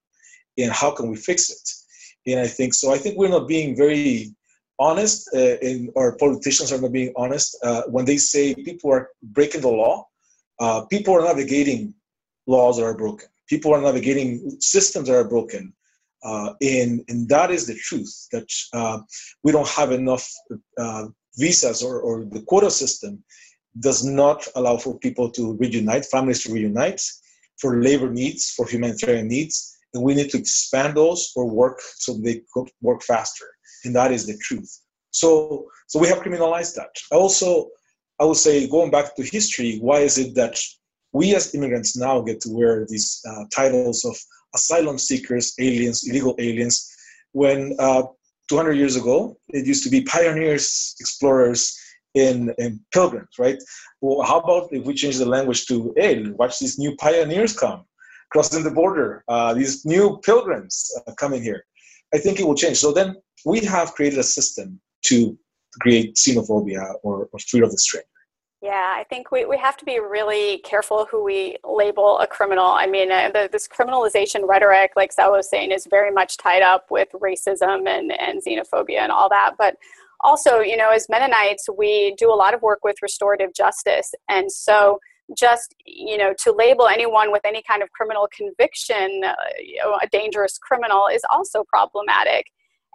And 0.58 0.72
how 0.72 0.92
can 0.92 1.10
we 1.10 1.18
fix 1.18 1.50
it? 1.50 2.32
And 2.32 2.40
I 2.40 2.48
think 2.48 2.74
so. 2.74 2.94
I 2.94 2.98
think 2.98 3.18
we're 3.18 3.30
not 3.38 3.48
being 3.48 3.76
very 3.76 4.34
honest, 4.80 5.30
uh, 5.36 5.58
and 5.62 5.90
our 5.96 6.16
politicians 6.18 6.72
are 6.72 6.82
not 6.82 6.92
being 6.92 7.14
honest 7.16 7.58
uh, 7.64 7.84
when 7.88 8.06
they 8.06 8.18
say 8.18 8.56
people 8.56 8.92
are 8.92 9.10
breaking 9.22 9.62
the 9.62 9.70
law. 9.84 10.08
Uh, 10.60 10.82
people 10.86 11.14
are 11.14 11.24
navigating 11.24 11.94
laws 12.48 12.78
that 12.78 12.84
are 12.84 12.98
broken. 12.98 13.30
People 13.50 13.74
are 13.74 13.82
navigating 13.82 14.58
systems 14.60 15.08
that 15.08 15.16
are 15.16 15.28
broken. 15.28 15.74
Uh, 16.24 16.54
and, 16.62 17.02
and 17.08 17.30
that 17.30 17.50
is 17.50 17.66
the 17.66 17.76
truth 17.76 18.28
that 18.32 18.48
uh, 18.74 19.00
we 19.44 19.52
don't 19.52 19.70
have 19.70 19.92
enough 19.92 20.30
uh, 20.78 21.08
visas 21.38 21.82
or, 21.82 22.02
or 22.02 22.26
the 22.26 22.42
quota 22.42 22.70
system 22.70 23.24
does 23.80 24.04
not 24.04 24.46
allow 24.56 24.78
for 24.78 25.00
people 25.00 25.30
to 25.32 25.54
reunite, 25.54 26.06
families 26.06 26.44
to 26.44 26.52
reunite, 26.52 27.02
for 27.60 27.82
labor 27.82 28.10
needs, 28.10 28.52
for 28.52 28.68
humanitarian 28.68 29.28
needs. 29.28 29.78
And 29.94 30.04
we 30.04 30.14
need 30.14 30.30
to 30.32 30.38
expand 30.38 30.98
those 30.98 31.32
or 31.36 31.50
work 31.50 31.80
so 31.96 32.14
they 32.14 32.42
could 32.54 32.70
work 32.82 33.02
faster. 33.04 33.46
And 33.86 33.96
that 33.96 34.12
is 34.12 34.26
the 34.26 34.38
truth. 34.38 34.70
So, 35.12 35.68
so 35.88 36.00
we 36.00 36.08
have 36.08 36.20
criminalized 36.20 36.76
that. 36.76 36.92
Also, 37.12 37.70
I 38.20 38.26
would 38.26 38.38
say, 38.38 38.68
going 38.68 38.92
back 38.92 39.16
to 39.16 39.24
history, 39.24 39.80
why 39.80 40.00
is 40.00 40.18
it 40.18 40.36
that 40.36 40.60
we 41.12 41.36
as 41.36 41.54
immigrants 41.56 41.98
now 41.98 42.22
get 42.22 42.40
to 42.42 42.50
wear 42.50 42.86
these 42.88 43.22
uh, 43.28 43.46
titles 43.54 44.06
of 44.06 44.18
asylum 44.56 44.98
seekers, 44.98 45.54
aliens, 45.60 46.08
illegal 46.08 46.36
aliens, 46.40 46.96
when 47.32 47.76
uh, 47.80 48.04
200 48.50 48.74
years 48.74 48.96
ago 48.96 49.38
it 49.50 49.66
used 49.66 49.84
to 49.84 49.90
be 49.90 50.02
pioneers, 50.02 50.96
explorers, 51.00 51.78
and, 52.16 52.52
pilgrims, 52.92 53.30
right? 53.38 53.58
Well, 54.02 54.26
how 54.26 54.40
about 54.40 54.70
if 54.74 54.84
we 54.84 54.94
change 54.94 55.18
the 55.18 55.26
language 55.26 55.68
to, 55.68 55.94
hey, 55.96 56.28
watch 56.32 56.60
these 56.60 56.80
new 56.80 56.96
pioneers 56.96 57.58
come 57.58 57.86
crossing 58.32 58.64
the 58.64 58.72
border, 58.72 59.24
uh, 59.28 59.54
these 59.54 59.86
new 59.86 60.20
pilgrims 60.24 60.92
uh, 61.08 61.14
coming 61.14 61.42
here. 61.42 61.64
I 62.14 62.18
think 62.18 62.40
it 62.40 62.46
will 62.46 62.56
change. 62.56 62.78
So 62.78 62.92
then 62.92 63.16
we 63.46 63.60
have 63.62 63.94
created 63.94 64.20
a 64.20 64.24
system 64.24 64.80
to 65.06 65.38
create 65.82 66.16
xenophobia 66.16 66.96
or, 67.04 67.30
or 67.32 67.40
fear 67.40 67.64
of 67.64 67.72
the 67.72 67.78
stranger. 67.78 68.08
Yeah, 68.62 68.94
I 68.98 69.06
think 69.06 69.32
we, 69.32 69.46
we 69.46 69.58
have 69.58 69.78
to 69.78 69.86
be 69.86 70.00
really 70.00 70.58
careful 70.60 71.08
who 71.10 71.24
we 71.24 71.56
label 71.64 72.20
a 72.20 72.28
criminal. 72.28 72.66
I 72.66 72.88
mean, 72.88 73.10
uh, 73.10 73.30
the, 73.34 73.50
this 73.50 73.70
criminalization 73.70 74.46
rhetoric, 74.46 74.92
like 74.98 75.14
Sal 75.14 75.32
was 75.32 75.50
saying, 75.50 75.72
is 75.72 75.88
very 75.90 76.12
much 76.12 76.36
tied 76.36 76.62
up 76.62 76.88
with 76.92 77.08
racism 77.14 77.88
and, 77.88 78.12
and 78.12 78.42
xenophobia 78.44 79.00
and 79.00 79.14
all 79.14 79.30
that. 79.30 79.54
But 79.58 79.78
also, 80.20 80.60
you 80.60 80.76
know, 80.76 80.90
as 80.90 81.08
Mennonites, 81.08 81.70
we 81.78 82.16
do 82.18 82.30
a 82.30 82.36
lot 82.36 82.54
of 82.54 82.62
work 82.62 82.80
with 82.84 82.98
restorative 83.02 83.54
justice. 83.54 84.14
And 84.28 84.52
so, 84.52 85.00
just, 85.38 85.74
you 85.86 86.18
know, 86.18 86.34
to 86.44 86.52
label 86.52 86.88
anyone 86.88 87.32
with 87.32 87.46
any 87.46 87.62
kind 87.62 87.82
of 87.82 87.90
criminal 87.92 88.28
conviction 88.36 89.22
uh, 89.24 89.36
you 89.64 89.78
know, 89.82 89.98
a 90.02 90.08
dangerous 90.08 90.58
criminal 90.58 91.08
is 91.08 91.22
also 91.32 91.64
problematic 91.64 92.48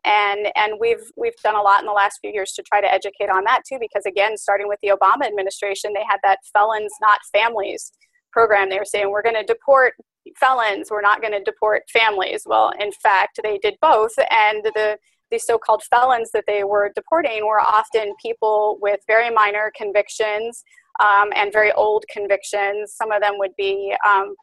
and 0.04 0.48
and 0.56 0.74
we've 0.80 1.10
we've 1.16 1.36
done 1.42 1.56
a 1.56 1.62
lot 1.62 1.80
in 1.80 1.86
the 1.86 1.92
last 1.92 2.18
few 2.20 2.30
years 2.30 2.52
to 2.52 2.62
try 2.62 2.80
to 2.80 2.92
educate 2.92 3.30
on 3.30 3.44
that 3.44 3.62
too 3.68 3.78
because 3.80 4.04
again 4.06 4.36
starting 4.36 4.68
with 4.68 4.78
the 4.82 4.88
obama 4.88 5.26
administration 5.26 5.92
they 5.94 6.04
had 6.08 6.18
that 6.22 6.38
felons 6.52 6.92
not 7.00 7.18
families 7.32 7.92
program. 8.34 8.68
They 8.68 8.78
were 8.78 8.84
saying 8.84 9.10
we're 9.10 9.22
going 9.22 9.36
to 9.36 9.44
deport 9.44 9.94
felons 10.38 10.88
we're 10.90 11.00
not 11.00 11.22
going 11.22 11.32
to 11.32 11.42
deport 11.42 11.82
families. 11.90 12.42
Well 12.44 12.72
in 12.78 12.90
fact 12.92 13.40
they 13.42 13.58
did 13.58 13.76
both 13.80 14.12
and 14.30 14.62
the 14.64 14.98
the 15.30 15.38
so-called 15.38 15.82
felons 15.84 16.30
that 16.32 16.44
they 16.46 16.64
were 16.64 16.92
deporting 16.94 17.46
were 17.46 17.60
often 17.60 18.14
people 18.20 18.78
with 18.82 19.00
very 19.06 19.30
minor 19.30 19.72
convictions 19.76 20.62
um, 21.00 21.30
and 21.34 21.52
very 21.52 21.72
old 21.72 22.04
convictions. 22.12 22.92
Some 22.94 23.10
of 23.10 23.22
them 23.22 23.34
would 23.38 23.56
be 23.56 23.96
um, 24.06 24.34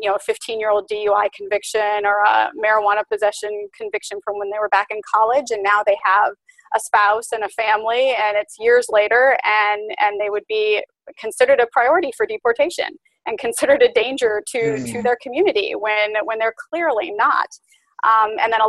you 0.00 0.08
know 0.08 0.14
a 0.14 0.18
15 0.18 0.60
year 0.60 0.70
old 0.70 0.88
DUI 0.88 1.28
conviction 1.32 2.04
or 2.04 2.22
a 2.24 2.50
marijuana 2.62 3.02
possession 3.10 3.68
conviction 3.76 4.18
from 4.24 4.38
when 4.38 4.50
they 4.50 4.58
were 4.58 4.68
back 4.68 4.88
in 4.90 5.00
college 5.14 5.46
and 5.50 5.62
now 5.62 5.82
they 5.84 5.96
have 6.04 6.32
a 6.74 6.80
spouse 6.80 7.32
and 7.32 7.44
a 7.44 7.48
family 7.50 8.10
and 8.10 8.36
it's 8.36 8.56
years 8.58 8.86
later 8.90 9.38
and 9.44 9.90
and 10.00 10.20
they 10.20 10.30
would 10.30 10.44
be 10.48 10.82
considered 11.18 11.60
a 11.60 11.66
priority 11.72 12.10
for 12.16 12.26
deportation 12.26 12.88
and 13.26 13.38
considered 13.38 13.82
a 13.82 13.92
danger 13.92 14.42
to 14.46 14.58
mm. 14.58 14.92
to 14.92 15.02
their 15.02 15.16
community 15.22 15.74
when 15.74 16.14
when 16.24 16.38
they're 16.38 16.54
clearly 16.70 17.12
not 17.16 17.48
um, 18.04 18.32
and 18.40 18.52
then 18.52 18.60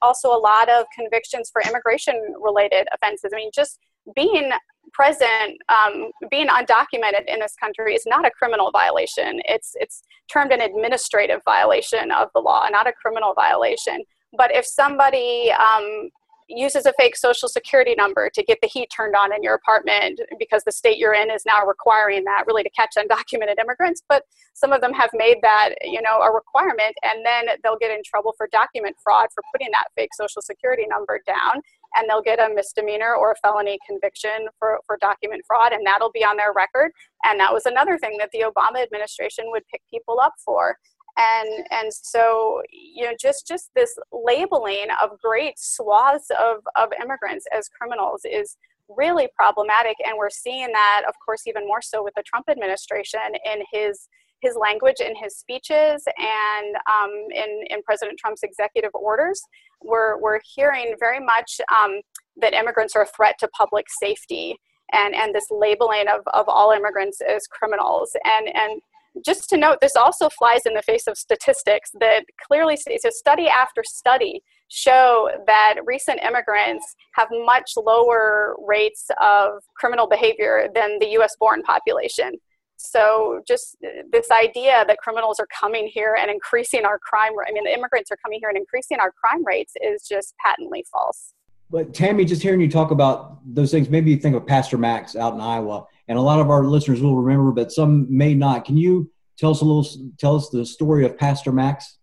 also 0.00 0.28
a 0.28 0.38
lot 0.38 0.68
of 0.68 0.86
convictions 0.96 1.50
for 1.52 1.62
immigration 1.62 2.14
related 2.40 2.86
offenses 2.94 3.30
i 3.34 3.36
mean 3.36 3.50
just 3.54 3.78
being 4.14 4.50
present, 4.92 5.58
um, 5.68 6.10
being 6.30 6.48
undocumented 6.48 7.26
in 7.26 7.40
this 7.40 7.54
country 7.60 7.94
is 7.94 8.04
not 8.06 8.26
a 8.26 8.30
criminal 8.30 8.70
violation. 8.70 9.40
It's 9.44 9.72
it's 9.74 10.02
termed 10.30 10.52
an 10.52 10.60
administrative 10.60 11.40
violation 11.44 12.10
of 12.10 12.28
the 12.34 12.40
law, 12.40 12.66
not 12.70 12.86
a 12.86 12.92
criminal 12.92 13.34
violation. 13.34 14.04
But 14.36 14.54
if 14.54 14.64
somebody 14.64 15.52
um, 15.52 16.10
uses 16.48 16.86
a 16.86 16.92
fake 16.98 17.16
social 17.16 17.48
security 17.48 17.94
number 17.96 18.30
to 18.34 18.42
get 18.42 18.58
the 18.60 18.68
heat 18.68 18.88
turned 18.94 19.14
on 19.16 19.34
in 19.34 19.42
your 19.42 19.54
apartment 19.54 20.20
because 20.38 20.62
the 20.64 20.72
state 20.72 20.98
you're 20.98 21.14
in 21.14 21.30
is 21.30 21.42
now 21.46 21.64
requiring 21.64 22.24
that 22.24 22.44
really 22.46 22.62
to 22.62 22.70
catch 22.70 22.94
undocumented 22.96 23.58
immigrants 23.58 24.02
but 24.08 24.24
some 24.54 24.72
of 24.72 24.80
them 24.80 24.92
have 24.92 25.10
made 25.14 25.36
that 25.42 25.70
you 25.82 26.00
know 26.02 26.20
a 26.20 26.32
requirement 26.32 26.94
and 27.02 27.24
then 27.24 27.46
they'll 27.62 27.78
get 27.78 27.90
in 27.90 28.02
trouble 28.04 28.34
for 28.36 28.48
document 28.52 28.94
fraud 29.02 29.28
for 29.34 29.42
putting 29.52 29.70
that 29.72 29.86
fake 29.96 30.10
social 30.14 30.42
security 30.42 30.84
number 30.88 31.20
down 31.26 31.62
and 31.94 32.08
they'll 32.08 32.22
get 32.22 32.38
a 32.38 32.52
misdemeanor 32.54 33.14
or 33.14 33.32
a 33.32 33.36
felony 33.36 33.78
conviction 33.86 34.48
for, 34.58 34.80
for 34.86 34.98
document 35.00 35.42
fraud 35.46 35.72
and 35.72 35.86
that'll 35.86 36.12
be 36.12 36.24
on 36.24 36.36
their 36.36 36.52
record. 36.52 36.92
And 37.24 37.38
that 37.40 37.52
was 37.52 37.66
another 37.66 37.98
thing 37.98 38.16
that 38.18 38.30
the 38.32 38.40
obama 38.40 38.82
administration 38.82 39.46
would 39.50 39.62
pick 39.70 39.82
people 39.90 40.20
up 40.20 40.34
for. 40.44 40.76
And 41.18 41.66
and 41.70 41.92
so 41.92 42.62
you 42.70 43.04
know 43.04 43.12
just 43.20 43.46
just 43.46 43.70
this 43.74 43.98
labeling 44.12 44.86
of 45.02 45.20
great 45.20 45.58
swaths 45.58 46.30
of 46.30 46.60
of 46.74 46.88
immigrants 47.02 47.44
as 47.54 47.68
criminals 47.68 48.22
is 48.24 48.56
really 48.88 49.28
problematic. 49.36 49.96
And 50.06 50.16
we're 50.16 50.30
seeing 50.30 50.72
that 50.72 51.02
of 51.06 51.14
course 51.24 51.46
even 51.46 51.66
more 51.66 51.82
so 51.82 52.02
with 52.02 52.14
the 52.14 52.22
trump 52.22 52.48
administration 52.48 53.20
in 53.44 53.62
his 53.70 54.08
his 54.42 54.56
language 54.60 55.00
in 55.00 55.14
his 55.16 55.36
speeches 55.36 56.02
and 56.18 56.76
um, 56.90 57.10
in, 57.34 57.64
in 57.70 57.82
president 57.84 58.18
trump's 58.18 58.42
executive 58.42 58.90
orders 58.94 59.40
we're, 59.82 60.20
we're 60.20 60.40
hearing 60.54 60.94
very 60.98 61.20
much 61.20 61.60
um, 61.74 62.00
that 62.36 62.52
immigrants 62.52 62.94
are 62.94 63.02
a 63.02 63.06
threat 63.06 63.36
to 63.38 63.48
public 63.48 63.86
safety 63.88 64.56
and, 64.92 65.14
and 65.14 65.34
this 65.34 65.46
labeling 65.50 66.06
of, 66.08 66.20
of 66.34 66.46
all 66.48 66.72
immigrants 66.72 67.20
as 67.20 67.46
criminals 67.46 68.14
and, 68.24 68.54
and 68.54 68.82
just 69.24 69.48
to 69.50 69.56
note, 69.56 69.78
this 69.80 69.96
also 69.96 70.28
flies 70.30 70.62
in 70.64 70.74
the 70.74 70.82
face 70.82 71.06
of 71.06 71.18
statistics 71.18 71.90
that 72.00 72.24
clearly, 72.46 72.76
so 72.76 73.10
study 73.10 73.48
after 73.48 73.82
study 73.84 74.42
show 74.68 75.28
that 75.46 75.76
recent 75.84 76.20
immigrants 76.22 76.96
have 77.14 77.28
much 77.30 77.72
lower 77.76 78.56
rates 78.66 79.10
of 79.20 79.62
criminal 79.76 80.08
behavior 80.08 80.68
than 80.74 80.98
the 80.98 81.08
US 81.18 81.36
born 81.38 81.62
population. 81.62 82.32
So, 82.82 83.42
just 83.46 83.76
this 84.10 84.30
idea 84.30 84.84
that 84.86 84.98
criminals 84.98 85.38
are 85.40 85.48
coming 85.58 85.86
here 85.92 86.16
and 86.20 86.30
increasing 86.30 86.84
our 86.84 86.98
crime, 86.98 87.32
I 87.46 87.52
mean, 87.52 87.64
the 87.64 87.72
immigrants 87.72 88.10
are 88.10 88.18
coming 88.24 88.38
here 88.40 88.48
and 88.48 88.58
increasing 88.58 88.98
our 88.98 89.12
crime 89.12 89.44
rates 89.44 89.74
is 89.80 90.06
just 90.08 90.34
patently 90.44 90.84
false. 90.90 91.34
But 91.70 91.94
Tammy, 91.94 92.24
just 92.24 92.42
hearing 92.42 92.60
you 92.60 92.68
talk 92.68 92.90
about 92.90 93.38
those 93.46 93.70
things, 93.70 93.88
maybe 93.88 94.10
you 94.10 94.18
think 94.18 94.36
of 94.36 94.46
Pastor 94.46 94.76
Max 94.76 95.16
out 95.16 95.32
in 95.32 95.40
Iowa 95.40 95.86
and 96.08 96.18
a 96.18 96.20
lot 96.20 96.40
of 96.40 96.50
our 96.50 96.64
listeners 96.64 97.00
will 97.00 97.16
remember, 97.16 97.52
but 97.52 97.72
some 97.72 98.06
may 98.14 98.34
not. 98.34 98.66
Can 98.66 98.76
you 98.76 99.10
tell 99.38 99.52
us 99.52 99.62
a 99.62 99.64
little, 99.64 99.86
tell 100.18 100.36
us 100.36 100.50
the 100.50 100.66
story 100.66 101.06
of 101.06 101.16
Pastor 101.16 101.52
Max? 101.52 101.96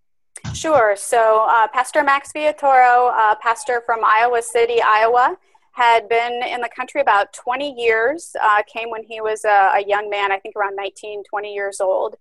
Sure. 0.53 0.95
So, 0.95 1.45
uh, 1.49 1.67
Pastor 1.67 2.03
Max 2.03 2.31
Villatoro, 2.33 3.11
uh, 3.13 3.35
pastor 3.35 3.83
from 3.85 3.99
Iowa 4.03 4.41
City, 4.41 4.81
Iowa, 4.81 5.37
had 5.79 6.09
been 6.09 6.43
in 6.43 6.61
the 6.61 6.69
country 6.75 7.01
about 7.01 7.31
20 7.33 7.73
years, 7.79 8.35
uh, 8.41 8.61
came 8.71 8.89
when 8.89 9.03
he 9.03 9.21
was 9.21 9.45
a, 9.45 9.71
a, 9.75 9.83
young 9.87 10.09
man, 10.09 10.31
I 10.31 10.39
think 10.39 10.55
around 10.55 10.75
19, 10.75 11.23
20 11.23 11.53
years 11.53 11.79
old. 11.79 12.15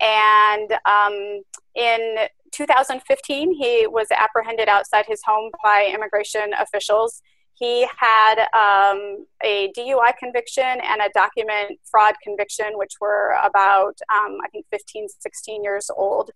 And 0.00 0.72
um, 0.84 1.42
in 1.74 2.16
2015, 2.50 3.54
he 3.54 3.86
was 3.86 4.08
apprehended 4.10 4.68
outside 4.68 5.04
his 5.06 5.22
home 5.24 5.50
by 5.62 5.90
immigration 5.94 6.52
officials 6.58 7.22
he 7.54 7.86
had 7.96 8.40
um, 8.52 9.26
a 9.42 9.72
DUI 9.76 10.16
conviction 10.18 10.64
and 10.64 11.00
a 11.00 11.08
document 11.14 11.78
fraud 11.84 12.14
conviction, 12.22 12.76
which 12.76 12.94
were 13.00 13.36
about, 13.44 13.96
um, 14.12 14.38
I 14.44 14.48
think, 14.50 14.66
15, 14.70 15.08
16 15.20 15.62
years 15.62 15.88
old 15.96 16.30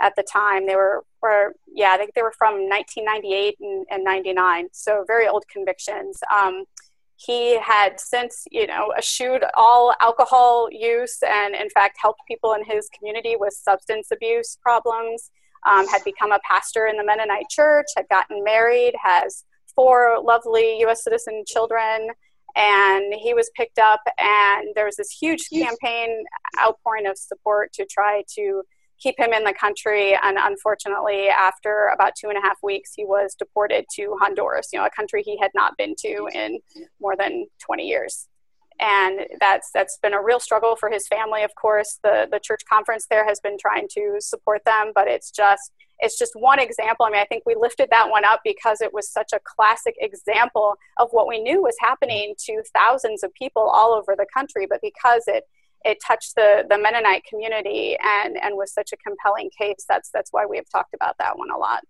at 0.00 0.14
the 0.16 0.24
time. 0.24 0.66
They 0.66 0.74
were, 0.74 1.04
were 1.24 1.54
yeah, 1.66 1.90
I 1.92 1.96
think 1.96 2.14
they 2.14 2.22
were 2.22 2.34
from 2.38 2.68
1998 2.68 3.56
and, 3.60 3.86
and 3.90 4.04
99, 4.04 4.68
so 4.72 5.04
very 5.08 5.26
old 5.26 5.44
convictions. 5.48 6.20
Um, 6.32 6.64
he 7.16 7.58
had 7.58 7.98
since, 7.98 8.44
you 8.50 8.66
know, 8.66 8.92
eschewed 8.96 9.44
all 9.54 9.94
alcohol 10.00 10.68
use 10.70 11.18
and, 11.22 11.54
in 11.54 11.70
fact, 11.70 11.96
helped 12.00 12.20
people 12.28 12.52
in 12.52 12.64
his 12.64 12.88
community 12.96 13.36
with 13.38 13.54
substance 13.54 14.08
abuse 14.12 14.58
problems. 14.62 15.30
Um, 15.66 15.88
had 15.88 16.04
become 16.04 16.30
a 16.30 16.40
pastor 16.46 16.88
in 16.88 16.98
the 16.98 17.04
Mennonite 17.04 17.48
church, 17.48 17.86
had 17.96 18.06
gotten 18.10 18.44
married, 18.44 18.92
has 19.02 19.44
four 19.74 20.20
lovely 20.22 20.78
U.S. 20.80 21.02
citizen 21.02 21.42
children, 21.46 22.10
and 22.54 23.14
he 23.14 23.32
was 23.32 23.50
picked 23.56 23.78
up. 23.78 24.02
And 24.18 24.68
there 24.74 24.84
was 24.84 24.96
this 24.96 25.10
huge 25.10 25.48
campaign 25.48 26.24
outpouring 26.62 27.06
of 27.06 27.16
support 27.16 27.72
to 27.74 27.86
try 27.86 28.24
to 28.34 28.62
keep 29.04 29.18
him 29.18 29.32
in 29.32 29.44
the 29.44 29.52
country. 29.52 30.16
And 30.22 30.38
unfortunately, 30.40 31.28
after 31.28 31.90
about 31.94 32.14
two 32.18 32.28
and 32.28 32.38
a 32.38 32.40
half 32.40 32.56
weeks, 32.62 32.92
he 32.96 33.04
was 33.04 33.34
deported 33.38 33.84
to 33.96 34.16
Honduras, 34.20 34.68
you 34.72 34.78
know, 34.78 34.86
a 34.86 34.90
country 34.90 35.22
he 35.22 35.38
had 35.38 35.50
not 35.54 35.76
been 35.76 35.94
to 35.98 36.28
in 36.32 36.58
more 37.00 37.14
than 37.16 37.46
20 37.64 37.86
years. 37.86 38.28
And 38.80 39.20
that's 39.38 39.70
that's 39.72 39.98
been 40.02 40.14
a 40.14 40.22
real 40.22 40.40
struggle 40.40 40.74
for 40.74 40.90
his 40.90 41.06
family. 41.06 41.44
Of 41.44 41.54
course, 41.54 42.00
the 42.02 42.26
the 42.28 42.40
church 42.40 42.62
conference 42.68 43.06
there 43.08 43.24
has 43.24 43.38
been 43.38 43.56
trying 43.56 43.86
to 43.92 44.16
support 44.18 44.62
them, 44.64 44.90
but 44.96 45.06
it's 45.06 45.30
just 45.30 45.70
it's 46.00 46.18
just 46.18 46.32
one 46.34 46.58
example. 46.58 47.06
I 47.06 47.10
mean, 47.10 47.20
I 47.20 47.24
think 47.26 47.44
we 47.46 47.54
lifted 47.54 47.88
that 47.92 48.10
one 48.10 48.24
up 48.24 48.40
because 48.42 48.80
it 48.80 48.92
was 48.92 49.08
such 49.08 49.32
a 49.32 49.38
classic 49.44 49.94
example 50.00 50.74
of 50.98 51.08
what 51.12 51.28
we 51.28 51.40
knew 51.40 51.62
was 51.62 51.76
happening 51.78 52.34
to 52.46 52.64
thousands 52.74 53.22
of 53.22 53.32
people 53.34 53.62
all 53.62 53.94
over 53.94 54.16
the 54.16 54.26
country, 54.34 54.66
but 54.68 54.80
because 54.82 55.22
it 55.28 55.44
it 55.84 55.98
touched 56.06 56.34
the 56.34 56.64
the 56.68 56.78
Mennonite 56.78 57.24
community 57.24 57.96
and 58.02 58.36
and 58.42 58.56
was 58.56 58.72
such 58.72 58.92
a 58.92 58.96
compelling 58.96 59.50
case, 59.56 59.84
that's 59.88 60.10
that's 60.10 60.32
why 60.32 60.46
we 60.46 60.56
have 60.56 60.68
talked 60.68 60.94
about 60.94 61.16
that 61.18 61.38
one 61.38 61.50
a 61.50 61.58
lot. 61.58 61.80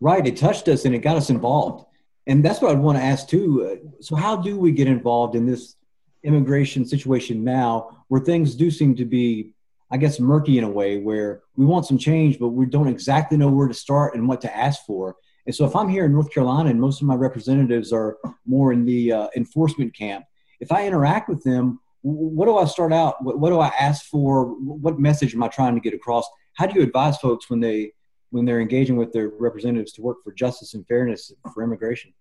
Right, 0.00 0.26
it 0.26 0.36
touched 0.36 0.68
us 0.68 0.84
and 0.84 0.94
it 0.94 1.00
got 1.00 1.16
us 1.16 1.30
involved, 1.30 1.84
and 2.26 2.44
that's 2.44 2.60
what 2.60 2.72
I'd 2.72 2.78
want 2.78 2.98
to 2.98 3.04
ask 3.04 3.28
too. 3.28 3.92
So, 4.00 4.16
how 4.16 4.36
do 4.36 4.58
we 4.58 4.72
get 4.72 4.88
involved 4.88 5.34
in 5.34 5.46
this 5.46 5.76
immigration 6.22 6.84
situation 6.84 7.44
now, 7.44 8.04
where 8.08 8.20
things 8.20 8.54
do 8.54 8.70
seem 8.70 8.94
to 8.96 9.04
be 9.04 9.54
I 9.90 9.96
guess, 9.96 10.20
murky 10.20 10.56
in 10.58 10.64
a 10.64 10.70
way 10.70 10.98
where 10.98 11.42
we 11.56 11.66
want 11.66 11.84
some 11.84 11.98
change, 11.98 12.38
but 12.38 12.48
we 12.48 12.66
don't 12.66 12.86
exactly 12.86 13.36
know 13.36 13.48
where 13.48 13.66
to 13.66 13.74
start 13.74 14.14
and 14.14 14.28
what 14.28 14.40
to 14.42 14.56
ask 14.56 14.84
for. 14.86 15.16
And 15.46 15.54
so, 15.54 15.64
if 15.64 15.74
I'm 15.74 15.88
here 15.88 16.04
in 16.04 16.12
North 16.12 16.32
Carolina 16.32 16.70
and 16.70 16.80
most 16.80 17.00
of 17.00 17.08
my 17.08 17.16
representatives 17.16 17.92
are 17.92 18.18
more 18.46 18.72
in 18.72 18.84
the 18.84 19.12
uh, 19.12 19.28
enforcement 19.36 19.94
camp, 19.94 20.24
if 20.60 20.70
I 20.70 20.86
interact 20.86 21.28
with 21.28 21.42
them, 21.42 21.80
what 22.02 22.46
do 22.46 22.56
I 22.56 22.64
start 22.64 22.92
out? 22.92 23.22
What, 23.22 23.38
what 23.38 23.50
do 23.50 23.60
I 23.60 23.68
ask 23.78 24.04
for? 24.06 24.46
What 24.46 24.98
message 24.98 25.34
am 25.34 25.42
I 25.42 25.48
trying 25.48 25.74
to 25.74 25.80
get 25.80 25.94
across? 25.94 26.28
How 26.54 26.66
do 26.66 26.78
you 26.78 26.84
advise 26.84 27.16
folks 27.18 27.50
when 27.50 27.60
they 27.60 27.92
when 28.30 28.44
they're 28.44 28.60
engaging 28.60 28.96
with 28.96 29.12
their 29.12 29.30
representatives 29.38 29.92
to 29.92 30.02
work 30.02 30.18
for 30.22 30.32
justice 30.32 30.74
and 30.74 30.86
fairness 30.86 31.32
for 31.52 31.64
immigration? 31.64 32.12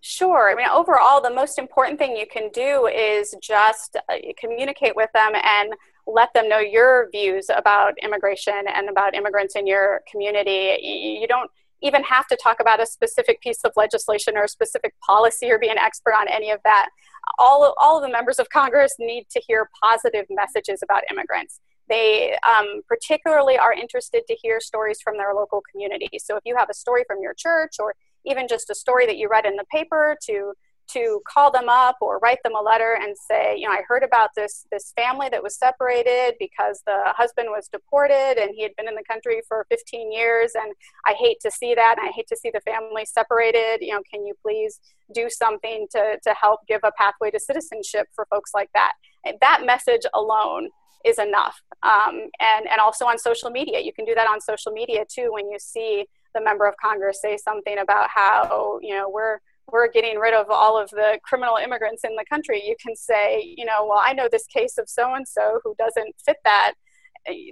Sure. 0.00 0.50
I 0.50 0.54
mean, 0.54 0.68
overall, 0.68 1.20
the 1.20 1.34
most 1.34 1.58
important 1.58 1.98
thing 1.98 2.16
you 2.16 2.26
can 2.26 2.50
do 2.50 2.86
is 2.86 3.34
just 3.42 3.96
uh, 3.96 4.16
communicate 4.38 4.94
with 4.96 5.10
them 5.12 5.32
and 5.34 5.72
let 6.06 6.32
them 6.34 6.48
know 6.48 6.60
your 6.60 7.08
views 7.10 7.50
about 7.54 7.94
immigration 8.02 8.62
and 8.74 8.88
about 8.88 9.14
immigrants 9.14 9.54
in 9.56 9.66
your 9.66 10.00
community. 10.10 10.78
You 11.20 11.26
don't 11.26 11.50
even 11.82 12.02
have 12.04 12.26
to 12.28 12.36
talk 12.42 12.60
about 12.60 12.80
a 12.80 12.86
specific 12.86 13.40
piece 13.40 13.64
of 13.64 13.72
legislation 13.76 14.36
or 14.36 14.44
a 14.44 14.48
specific 14.48 14.94
policy 15.00 15.50
or 15.50 15.58
be 15.58 15.68
an 15.68 15.78
expert 15.78 16.14
on 16.14 16.28
any 16.28 16.50
of 16.50 16.60
that. 16.64 16.88
All, 17.38 17.74
all 17.80 17.96
of 17.96 18.02
the 18.02 18.10
members 18.10 18.38
of 18.38 18.48
Congress 18.50 18.94
need 18.98 19.26
to 19.30 19.40
hear 19.46 19.68
positive 19.82 20.26
messages 20.30 20.82
about 20.82 21.02
immigrants. 21.10 21.60
They 21.88 22.36
um, 22.46 22.82
particularly 22.86 23.58
are 23.58 23.72
interested 23.72 24.22
to 24.28 24.34
hear 24.34 24.60
stories 24.60 25.00
from 25.02 25.16
their 25.16 25.34
local 25.34 25.62
community. 25.70 26.18
So 26.18 26.36
if 26.36 26.42
you 26.44 26.56
have 26.56 26.68
a 26.70 26.74
story 26.74 27.04
from 27.06 27.18
your 27.22 27.34
church 27.34 27.76
or 27.78 27.94
even 28.24 28.46
just 28.48 28.70
a 28.70 28.74
story 28.74 29.06
that 29.06 29.16
you 29.16 29.28
read 29.28 29.46
in 29.46 29.56
the 29.56 29.64
paper 29.72 30.16
to 30.26 30.52
to 30.92 31.20
call 31.26 31.50
them 31.50 31.68
up 31.68 31.96
or 32.00 32.18
write 32.18 32.38
them 32.42 32.54
a 32.54 32.62
letter 32.62 32.98
and 33.00 33.16
say, 33.16 33.56
you 33.56 33.68
know, 33.68 33.72
I 33.72 33.82
heard 33.86 34.02
about 34.02 34.30
this 34.34 34.66
this 34.70 34.92
family 34.96 35.28
that 35.30 35.42
was 35.42 35.56
separated 35.56 36.34
because 36.38 36.82
the 36.86 36.98
husband 37.16 37.48
was 37.50 37.68
deported 37.68 38.34
and 38.38 38.50
he 38.54 38.62
had 38.62 38.74
been 38.76 38.88
in 38.88 38.94
the 38.94 39.04
country 39.04 39.42
for 39.46 39.66
15 39.70 40.12
years 40.12 40.52
and 40.54 40.72
I 41.06 41.12
hate 41.12 41.38
to 41.40 41.50
see 41.50 41.74
that 41.74 41.96
and 41.98 42.08
I 42.08 42.12
hate 42.12 42.28
to 42.28 42.36
see 42.36 42.50
the 42.50 42.60
family 42.60 43.04
separated. 43.04 43.78
You 43.80 43.94
know, 43.94 44.02
can 44.10 44.26
you 44.26 44.34
please 44.42 44.80
do 45.14 45.28
something 45.30 45.86
to 45.92 46.18
to 46.22 46.34
help 46.34 46.60
give 46.66 46.80
a 46.84 46.92
pathway 46.92 47.30
to 47.30 47.40
citizenship 47.40 48.08
for 48.14 48.26
folks 48.30 48.52
like 48.54 48.70
that? 48.74 48.92
And 49.24 49.36
that 49.40 49.64
message 49.64 50.06
alone 50.14 50.70
is 51.04 51.18
enough. 51.18 51.60
Um, 51.82 52.28
and 52.40 52.66
and 52.68 52.80
also 52.80 53.06
on 53.06 53.18
social 53.18 53.50
media, 53.50 53.80
you 53.80 53.92
can 53.92 54.04
do 54.04 54.14
that 54.14 54.28
on 54.28 54.40
social 54.40 54.72
media 54.72 55.04
too 55.08 55.32
when 55.32 55.50
you 55.50 55.58
see 55.58 56.06
the 56.34 56.40
member 56.40 56.66
of 56.66 56.74
Congress 56.82 57.20
say 57.20 57.36
something 57.36 57.78
about 57.78 58.08
how 58.14 58.78
you 58.82 58.94
know 58.94 59.08
we're 59.08 59.38
we're 59.70 59.88
getting 59.88 60.18
rid 60.18 60.34
of 60.34 60.50
all 60.50 60.78
of 60.78 60.88
the 60.90 61.18
criminal 61.22 61.56
immigrants 61.56 62.04
in 62.04 62.16
the 62.16 62.24
country, 62.28 62.62
you 62.66 62.76
can 62.84 62.96
say, 62.96 63.54
you 63.56 63.64
know, 63.64 63.86
well, 63.86 64.00
I 64.02 64.12
know 64.12 64.28
this 64.30 64.46
case 64.46 64.78
of 64.78 64.88
so 64.88 65.14
and 65.14 65.26
so 65.26 65.60
who 65.62 65.74
doesn't 65.78 66.14
fit 66.24 66.38
that 66.44 66.74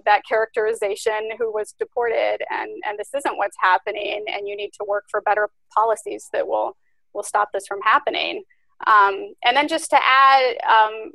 that 0.07 0.23
characterization 0.27 1.31
who 1.39 1.53
was 1.53 1.75
deported 1.79 2.39
and 2.51 2.71
and 2.87 2.99
this 2.99 3.11
isn't 3.15 3.37
what's 3.37 3.57
happening 3.61 4.25
and 4.33 4.49
you 4.49 4.57
need 4.57 4.71
to 4.73 4.87
work 4.89 5.05
for 5.11 5.21
better 5.21 5.51
policies 5.75 6.29
that 6.33 6.47
will 6.47 6.77
will 7.13 7.23
stop 7.23 7.51
this 7.53 7.67
from 7.67 7.81
happening. 7.83 8.43
Um, 8.87 9.35
and 9.45 9.57
then 9.57 9.69
just 9.69 9.91
to 9.91 9.99
add 10.03 10.57
um, 10.69 11.13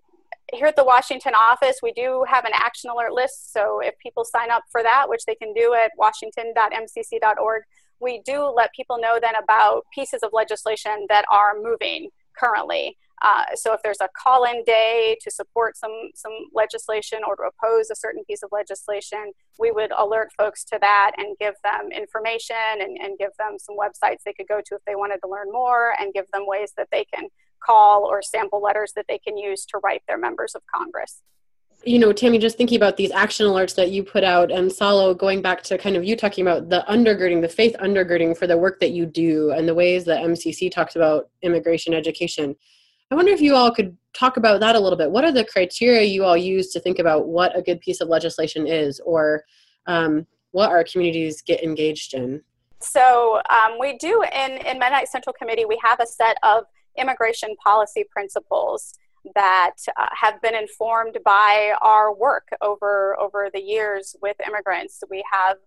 here 0.53 0.67
at 0.67 0.75
the 0.75 0.83
washington 0.83 1.33
office 1.33 1.77
we 1.81 1.93
do 1.93 2.25
have 2.27 2.43
an 2.45 2.51
action 2.53 2.89
alert 2.89 3.13
list 3.13 3.53
so 3.53 3.79
if 3.79 3.97
people 3.99 4.25
sign 4.25 4.51
up 4.51 4.63
for 4.71 4.83
that 4.83 5.07
which 5.07 5.23
they 5.25 5.35
can 5.35 5.53
do 5.53 5.73
at 5.73 5.91
washington.mcc.org 5.97 7.63
we 8.01 8.21
do 8.25 8.51
let 8.55 8.73
people 8.73 8.97
know 8.99 9.19
then 9.21 9.35
about 9.35 9.83
pieces 9.93 10.21
of 10.23 10.31
legislation 10.33 11.05
that 11.09 11.25
are 11.31 11.53
moving 11.61 12.09
currently. 12.37 12.97
Uh, 13.21 13.43
so 13.53 13.71
if 13.71 13.81
there's 13.83 14.01
a 14.01 14.09
call-in 14.17 14.63
day 14.63 15.15
to 15.21 15.29
support 15.29 15.77
some 15.77 16.09
some 16.15 16.31
legislation 16.55 17.19
or 17.25 17.35
to 17.35 17.43
oppose 17.43 17.91
a 17.91 17.95
certain 17.95 18.23
piece 18.25 18.41
of 18.41 18.49
legislation, 18.51 19.31
we 19.59 19.69
would 19.69 19.91
alert 19.95 20.29
folks 20.35 20.63
to 20.63 20.79
that 20.81 21.11
and 21.17 21.37
give 21.37 21.53
them 21.63 21.91
information 21.91 22.55
and, 22.79 22.97
and 22.99 23.19
give 23.19 23.29
them 23.37 23.57
some 23.59 23.77
websites 23.77 24.23
they 24.25 24.33
could 24.33 24.47
go 24.47 24.59
to 24.65 24.75
if 24.75 24.81
they 24.87 24.95
wanted 24.95 25.19
to 25.23 25.29
learn 25.29 25.51
more 25.51 25.93
and 25.99 26.13
give 26.13 26.25
them 26.33 26.47
ways 26.47 26.73
that 26.77 26.87
they 26.91 27.05
can 27.13 27.27
call 27.63 28.05
or 28.05 28.23
sample 28.23 28.59
letters 28.59 28.93
that 28.95 29.05
they 29.07 29.19
can 29.19 29.37
use 29.37 29.65
to 29.65 29.77
write 29.83 30.01
their 30.07 30.17
members 30.17 30.55
of 30.55 30.63
Congress 30.73 31.21
you 31.83 31.97
know, 31.97 32.13
Tammy, 32.13 32.37
just 32.37 32.57
thinking 32.57 32.77
about 32.77 32.97
these 32.97 33.11
action 33.11 33.47
alerts 33.47 33.75
that 33.75 33.91
you 33.91 34.03
put 34.03 34.23
out, 34.23 34.51
and 34.51 34.69
Saulo, 34.69 35.17
going 35.17 35.41
back 35.41 35.63
to 35.63 35.77
kind 35.77 35.95
of 35.95 36.03
you 36.03 36.15
talking 36.15 36.45
about 36.45 36.69
the 36.69 36.85
undergirding, 36.87 37.41
the 37.41 37.49
faith 37.49 37.75
undergirding 37.79 38.37
for 38.37 38.45
the 38.45 38.57
work 38.57 38.79
that 38.79 38.91
you 38.91 39.05
do, 39.05 39.51
and 39.51 39.67
the 39.67 39.73
ways 39.73 40.05
that 40.05 40.23
MCC 40.23 40.71
talks 40.71 40.95
about 40.95 41.29
immigration 41.41 41.93
education. 41.93 42.55
I 43.09 43.15
wonder 43.15 43.31
if 43.31 43.41
you 43.41 43.55
all 43.55 43.71
could 43.71 43.97
talk 44.13 44.37
about 44.37 44.59
that 44.59 44.75
a 44.75 44.79
little 44.79 44.97
bit. 44.97 45.11
What 45.11 45.25
are 45.25 45.31
the 45.31 45.43
criteria 45.43 46.03
you 46.03 46.23
all 46.23 46.37
use 46.37 46.71
to 46.73 46.79
think 46.79 46.99
about 46.99 47.27
what 47.27 47.57
a 47.57 47.61
good 47.61 47.81
piece 47.81 47.99
of 47.99 48.07
legislation 48.07 48.67
is, 48.67 48.99
or 48.99 49.43
um, 49.87 50.27
what 50.51 50.69
our 50.69 50.83
communities 50.83 51.41
get 51.41 51.63
engaged 51.63 52.13
in? 52.13 52.41
So 52.79 53.41
um, 53.49 53.77
we 53.79 53.97
do 53.97 54.23
in 54.23 54.51
in 54.51 54.77
Mennonite 54.77 55.07
Central 55.07 55.33
Committee. 55.33 55.65
We 55.65 55.79
have 55.83 55.99
a 55.99 56.05
set 56.05 56.37
of 56.43 56.65
immigration 56.97 57.55
policy 57.63 58.05
principles 58.11 58.93
that 59.35 59.75
uh, 59.97 60.07
have 60.11 60.41
been 60.41 60.55
informed 60.55 61.17
by 61.23 61.73
our 61.81 62.13
work 62.13 62.49
over 62.61 63.17
over 63.19 63.49
the 63.53 63.61
years 63.61 64.15
with 64.21 64.35
immigrants. 64.45 65.03
We 65.09 65.23
have 65.31 65.57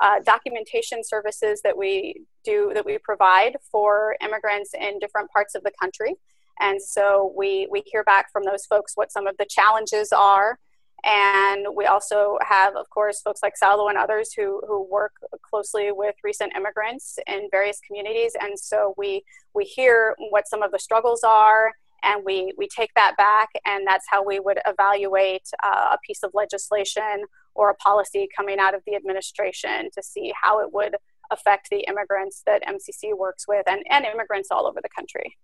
uh, 0.00 0.20
documentation 0.24 1.04
services 1.04 1.60
that 1.62 1.76
we 1.76 2.24
do 2.44 2.72
that 2.74 2.86
we 2.86 2.98
provide 2.98 3.56
for 3.70 4.16
immigrants 4.20 4.70
in 4.74 4.98
different 4.98 5.30
parts 5.30 5.54
of 5.54 5.62
the 5.62 5.72
country, 5.80 6.16
and 6.60 6.80
so 6.80 7.32
we 7.36 7.68
we 7.70 7.82
hear 7.86 8.04
back 8.04 8.32
from 8.32 8.44
those 8.44 8.66
folks 8.66 8.92
what 8.94 9.12
some 9.12 9.26
of 9.26 9.36
the 9.38 9.46
challenges 9.48 10.12
are. 10.12 10.58
And 11.04 11.66
we 11.74 11.86
also 11.86 12.38
have, 12.48 12.76
of 12.76 12.88
course, 12.90 13.22
folks 13.22 13.42
like 13.42 13.54
Saulo 13.60 13.88
and 13.88 13.98
others 13.98 14.32
who, 14.32 14.62
who 14.68 14.88
work 14.88 15.12
closely 15.42 15.90
with 15.90 16.14
recent 16.22 16.52
immigrants 16.54 17.18
in 17.26 17.48
various 17.50 17.80
communities. 17.84 18.36
And 18.40 18.56
so 18.56 18.94
we, 18.96 19.24
we 19.52 19.64
hear 19.64 20.14
what 20.30 20.46
some 20.46 20.62
of 20.62 20.70
the 20.70 20.78
struggles 20.78 21.24
are 21.24 21.72
and 22.02 22.24
we, 22.24 22.52
we 22.56 22.68
take 22.68 22.90
that 22.94 23.16
back 23.16 23.48
and 23.66 23.86
that's 23.86 24.04
how 24.08 24.24
we 24.24 24.40
would 24.40 24.58
evaluate 24.66 25.48
uh, 25.64 25.90
a 25.92 25.98
piece 26.06 26.22
of 26.22 26.30
legislation 26.34 27.24
or 27.54 27.70
a 27.70 27.74
policy 27.74 28.28
coming 28.36 28.58
out 28.58 28.74
of 28.74 28.82
the 28.86 28.94
administration 28.94 29.90
to 29.94 30.02
see 30.02 30.32
how 30.40 30.60
it 30.60 30.72
would 30.72 30.96
affect 31.30 31.68
the 31.70 31.80
immigrants 31.88 32.42
that 32.46 32.62
mcc 32.64 33.16
works 33.16 33.46
with 33.48 33.64
and, 33.68 33.82
and 33.90 34.04
immigrants 34.04 34.48
all 34.50 34.66
over 34.66 34.80
the 34.82 34.88
country. 34.88 35.36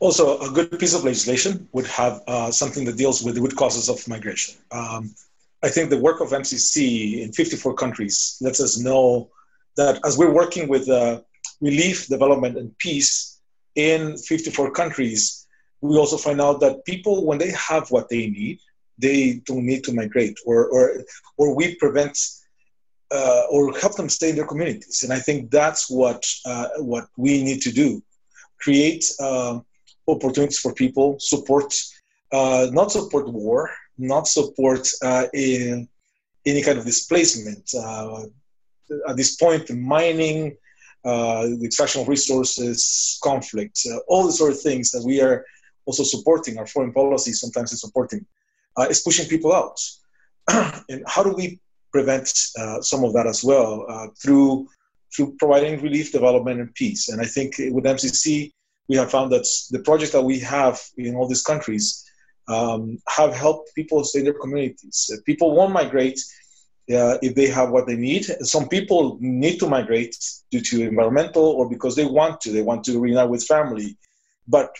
Also 0.00 0.38
a 0.40 0.50
good 0.50 0.78
piece 0.78 0.94
of 0.94 1.04
legislation 1.04 1.68
would 1.72 1.86
have 1.86 2.22
uh, 2.26 2.50
something 2.50 2.84
that 2.86 2.96
deals 2.96 3.22
with 3.22 3.34
the 3.34 3.40
root 3.40 3.54
causes 3.56 3.88
of 3.88 4.06
migration. 4.08 4.54
Um, 4.72 5.14
i 5.62 5.68
think 5.68 5.90
the 5.90 5.98
work 5.98 6.20
of 6.20 6.28
mcc 6.30 7.20
in 7.22 7.32
54 7.32 7.74
countries 7.74 8.38
lets 8.40 8.60
us 8.60 8.78
know 8.78 9.30
that 9.76 10.00
as 10.04 10.18
we're 10.18 10.32
working 10.32 10.68
with 10.68 10.88
uh, 10.88 11.20
relief 11.60 12.08
development 12.08 12.56
and 12.56 12.76
peace 12.78 13.40
in 13.76 14.16
54 14.16 14.72
countries 14.72 15.39
we 15.80 15.96
also 15.96 16.16
find 16.16 16.40
out 16.40 16.60
that 16.60 16.84
people, 16.84 17.24
when 17.24 17.38
they 17.38 17.52
have 17.52 17.90
what 17.90 18.08
they 18.08 18.28
need, 18.28 18.60
they 18.98 19.40
don't 19.46 19.64
need 19.64 19.82
to 19.84 19.94
migrate, 19.94 20.38
or 20.44 20.66
or 20.68 21.02
or 21.38 21.54
we 21.54 21.74
prevent 21.76 22.18
uh, 23.10 23.44
or 23.50 23.76
help 23.78 23.96
them 23.96 24.08
stay 24.08 24.30
in 24.30 24.36
their 24.36 24.46
communities. 24.46 25.02
And 25.02 25.12
I 25.12 25.18
think 25.18 25.50
that's 25.50 25.90
what 25.90 26.26
uh, 26.44 26.68
what 26.78 27.08
we 27.16 27.42
need 27.42 27.62
to 27.62 27.72
do: 27.72 28.02
create 28.60 29.04
uh, 29.20 29.60
opportunities 30.06 30.58
for 30.58 30.74
people, 30.74 31.16
support, 31.18 31.74
uh, 32.32 32.68
not 32.72 32.92
support 32.92 33.28
war, 33.28 33.70
not 33.96 34.28
support 34.28 34.88
uh, 35.02 35.26
in 35.32 35.88
any 36.46 36.62
kind 36.62 36.78
of 36.78 36.84
displacement. 36.84 37.70
Uh, 37.74 38.24
at 39.08 39.16
this 39.16 39.36
point, 39.36 39.70
mining, 39.70 40.56
the 41.04 41.60
extraction 41.64 42.02
of 42.02 42.08
resources, 42.08 43.18
conflict, 43.22 43.86
all 44.08 44.26
the 44.26 44.32
sort 44.32 44.52
of 44.52 44.60
things 44.60 44.90
that 44.90 45.02
we 45.04 45.20
are 45.20 45.44
also 45.86 46.02
supporting 46.02 46.58
our 46.58 46.66
foreign 46.66 46.92
policy 46.92 47.32
sometimes 47.32 47.72
is 47.72 47.80
supporting 47.80 48.24
uh, 48.76 48.86
is 48.90 49.00
pushing 49.00 49.26
people 49.26 49.52
out 49.52 49.78
and 50.88 51.02
how 51.06 51.22
do 51.22 51.32
we 51.32 51.58
prevent 51.92 52.32
uh, 52.58 52.80
some 52.80 53.04
of 53.04 53.12
that 53.12 53.26
as 53.26 53.42
well 53.42 53.86
uh, 53.88 54.08
through 54.22 54.68
through 55.14 55.34
providing 55.38 55.80
relief 55.82 56.12
development 56.12 56.60
and 56.60 56.74
peace 56.74 57.08
and 57.08 57.20
i 57.20 57.24
think 57.24 57.54
with 57.72 57.84
mcc 57.84 58.50
we 58.88 58.96
have 58.96 59.10
found 59.10 59.30
that 59.30 59.46
the 59.70 59.80
projects 59.80 60.12
that 60.12 60.22
we 60.22 60.38
have 60.38 60.80
in 60.96 61.14
all 61.14 61.28
these 61.28 61.42
countries 61.42 62.04
um, 62.48 62.98
have 63.08 63.32
helped 63.34 63.72
people 63.74 64.02
stay 64.02 64.20
in 64.20 64.24
their 64.24 64.40
communities 64.44 65.10
people 65.24 65.54
won't 65.54 65.72
migrate 65.72 66.20
uh, 66.90 67.18
if 67.22 67.34
they 67.34 67.46
have 67.48 67.70
what 67.70 67.86
they 67.86 67.96
need. 67.96 68.24
Some 68.42 68.68
people 68.68 69.16
need 69.20 69.58
to 69.60 69.68
migrate 69.68 70.16
due 70.50 70.60
to 70.60 70.88
environmental 70.88 71.44
or 71.44 71.68
because 71.68 71.94
they 71.94 72.04
want 72.04 72.40
to. 72.42 72.50
They 72.50 72.62
want 72.62 72.84
to 72.84 72.98
reunite 72.98 73.28
with 73.28 73.44
family. 73.44 73.96
But 74.48 74.74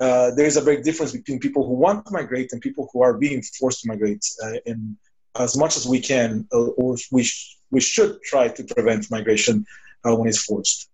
uh, 0.00 0.30
there 0.34 0.46
is 0.46 0.56
a 0.56 0.62
big 0.62 0.82
difference 0.82 1.12
between 1.12 1.38
people 1.38 1.66
who 1.66 1.74
want 1.74 2.04
to 2.06 2.12
migrate 2.12 2.52
and 2.52 2.60
people 2.60 2.88
who 2.92 3.02
are 3.02 3.14
being 3.18 3.42
forced 3.42 3.82
to 3.82 3.88
migrate. 3.88 4.24
Uh, 4.42 4.54
and 4.66 4.96
as 5.38 5.56
much 5.56 5.76
as 5.76 5.86
we 5.86 6.00
can, 6.00 6.46
uh, 6.52 6.66
or 6.80 6.96
we, 7.10 7.22
sh- 7.22 7.56
we 7.70 7.80
should 7.80 8.20
try 8.22 8.48
to 8.48 8.64
prevent 8.64 9.10
migration 9.10 9.64
uh, 10.04 10.14
when 10.14 10.28
it's 10.28 10.42
forced. 10.44 10.88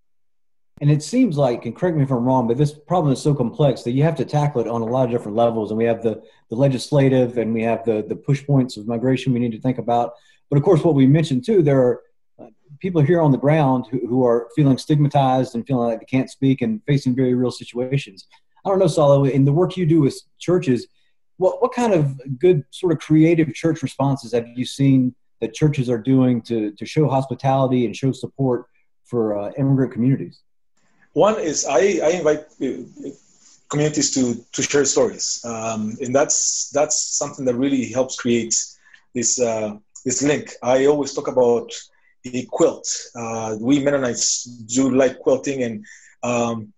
And 0.80 0.90
it 0.90 1.02
seems 1.02 1.37
like, 1.37 1.66
and 1.66 1.74
correct 1.74 1.96
me 1.96 2.04
if 2.04 2.11
I'm 2.11 2.24
wrong, 2.24 2.46
but 2.46 2.56
this 2.56 2.72
problem 2.72 3.12
is 3.12 3.20
so 3.20 3.34
complex 3.34 3.82
that 3.82 3.92
you 3.92 4.04
have 4.04 4.14
to 4.16 4.24
tackle 4.24 4.61
it 4.61 4.68
on 4.68 4.82
a 4.82 4.87
lot 4.87 5.06
of 5.06 5.11
different 5.11 5.37
levels. 5.37 5.70
And 5.70 5.78
we 5.78 5.84
have 5.84 6.02
the, 6.02 6.22
the 6.50 6.56
legislative 6.56 7.37
and 7.37 7.52
we 7.52 7.62
have 7.62 7.84
the, 7.84 8.04
the 8.06 8.14
push 8.14 8.46
points 8.46 8.76
of 8.76 8.87
migration 8.87 9.32
we 9.32 9.40
need 9.40 9.52
to 9.52 9.61
think 9.61 9.78
about. 9.78 10.12
But 10.50 10.56
of 10.56 10.62
course, 10.62 10.84
what 10.84 10.94
we 10.94 11.06
mentioned 11.06 11.44
too, 11.44 11.62
there 11.62 11.80
are 11.80 12.02
uh, 12.40 12.46
people 12.78 13.02
here 13.02 13.20
on 13.20 13.32
the 13.32 13.38
ground 13.38 13.87
who, 13.90 14.06
who 14.06 14.24
are 14.24 14.48
feeling 14.54 14.78
stigmatized 14.78 15.56
and 15.56 15.66
feeling 15.66 15.88
like 15.88 15.98
they 15.98 16.06
can't 16.06 16.30
speak 16.30 16.62
and 16.62 16.80
facing 16.87 17.16
very 17.16 17.34
real 17.34 17.50
situations. 17.50 18.28
I 18.68 18.70
don't 18.72 18.78
know, 18.81 18.87
Saulo, 18.87 19.31
in 19.31 19.44
the 19.44 19.52
work 19.52 19.76
you 19.76 19.87
do 19.87 20.00
with 20.00 20.20
churches, 20.38 20.87
what, 21.37 21.62
what 21.62 21.72
kind 21.72 21.92
of 21.92 22.20
good 22.38 22.64
sort 22.70 22.92
of 22.92 22.98
creative 22.98 23.52
church 23.54 23.83
responses 23.83 24.33
have 24.33 24.46
you 24.54 24.64
seen 24.64 25.14
that 25.40 25.54
churches 25.54 25.88
are 25.88 25.98
doing 25.98 26.42
to, 26.42 26.72
to 26.72 26.85
show 26.85 27.09
hospitality 27.09 27.87
and 27.87 27.96
show 27.96 28.12
support 28.12 28.66
for 29.04 29.38
uh, 29.38 29.52
immigrant 29.57 29.92
communities? 29.92 30.40
one 31.18 31.38
is 31.40 31.66
I, 31.66 32.00
I 32.02 32.11
invite 32.20 32.44
uh, 32.62 33.11
communities 33.68 34.11
to 34.14 34.44
to 34.52 34.62
share 34.62 34.85
stories, 34.85 35.42
um, 35.44 35.96
and 36.00 36.14
that's 36.14 36.70
that's 36.70 37.18
something 37.18 37.44
that 37.46 37.57
really 37.57 37.90
helps 37.90 38.16
create 38.16 38.54
this 39.14 39.40
uh, 39.40 39.76
this 40.04 40.22
link. 40.22 40.52
I 40.62 40.87
always 40.87 41.12
talk 41.14 41.28
about 41.28 41.72
a 42.24 42.44
quilt. 42.46 42.87
Uh, 43.14 43.57
we 43.61 43.81
Mennonites 43.81 44.44
do 44.44 44.94
like 44.94 45.18
quilting, 45.18 45.62
and 45.62 45.85
um, 46.22 46.72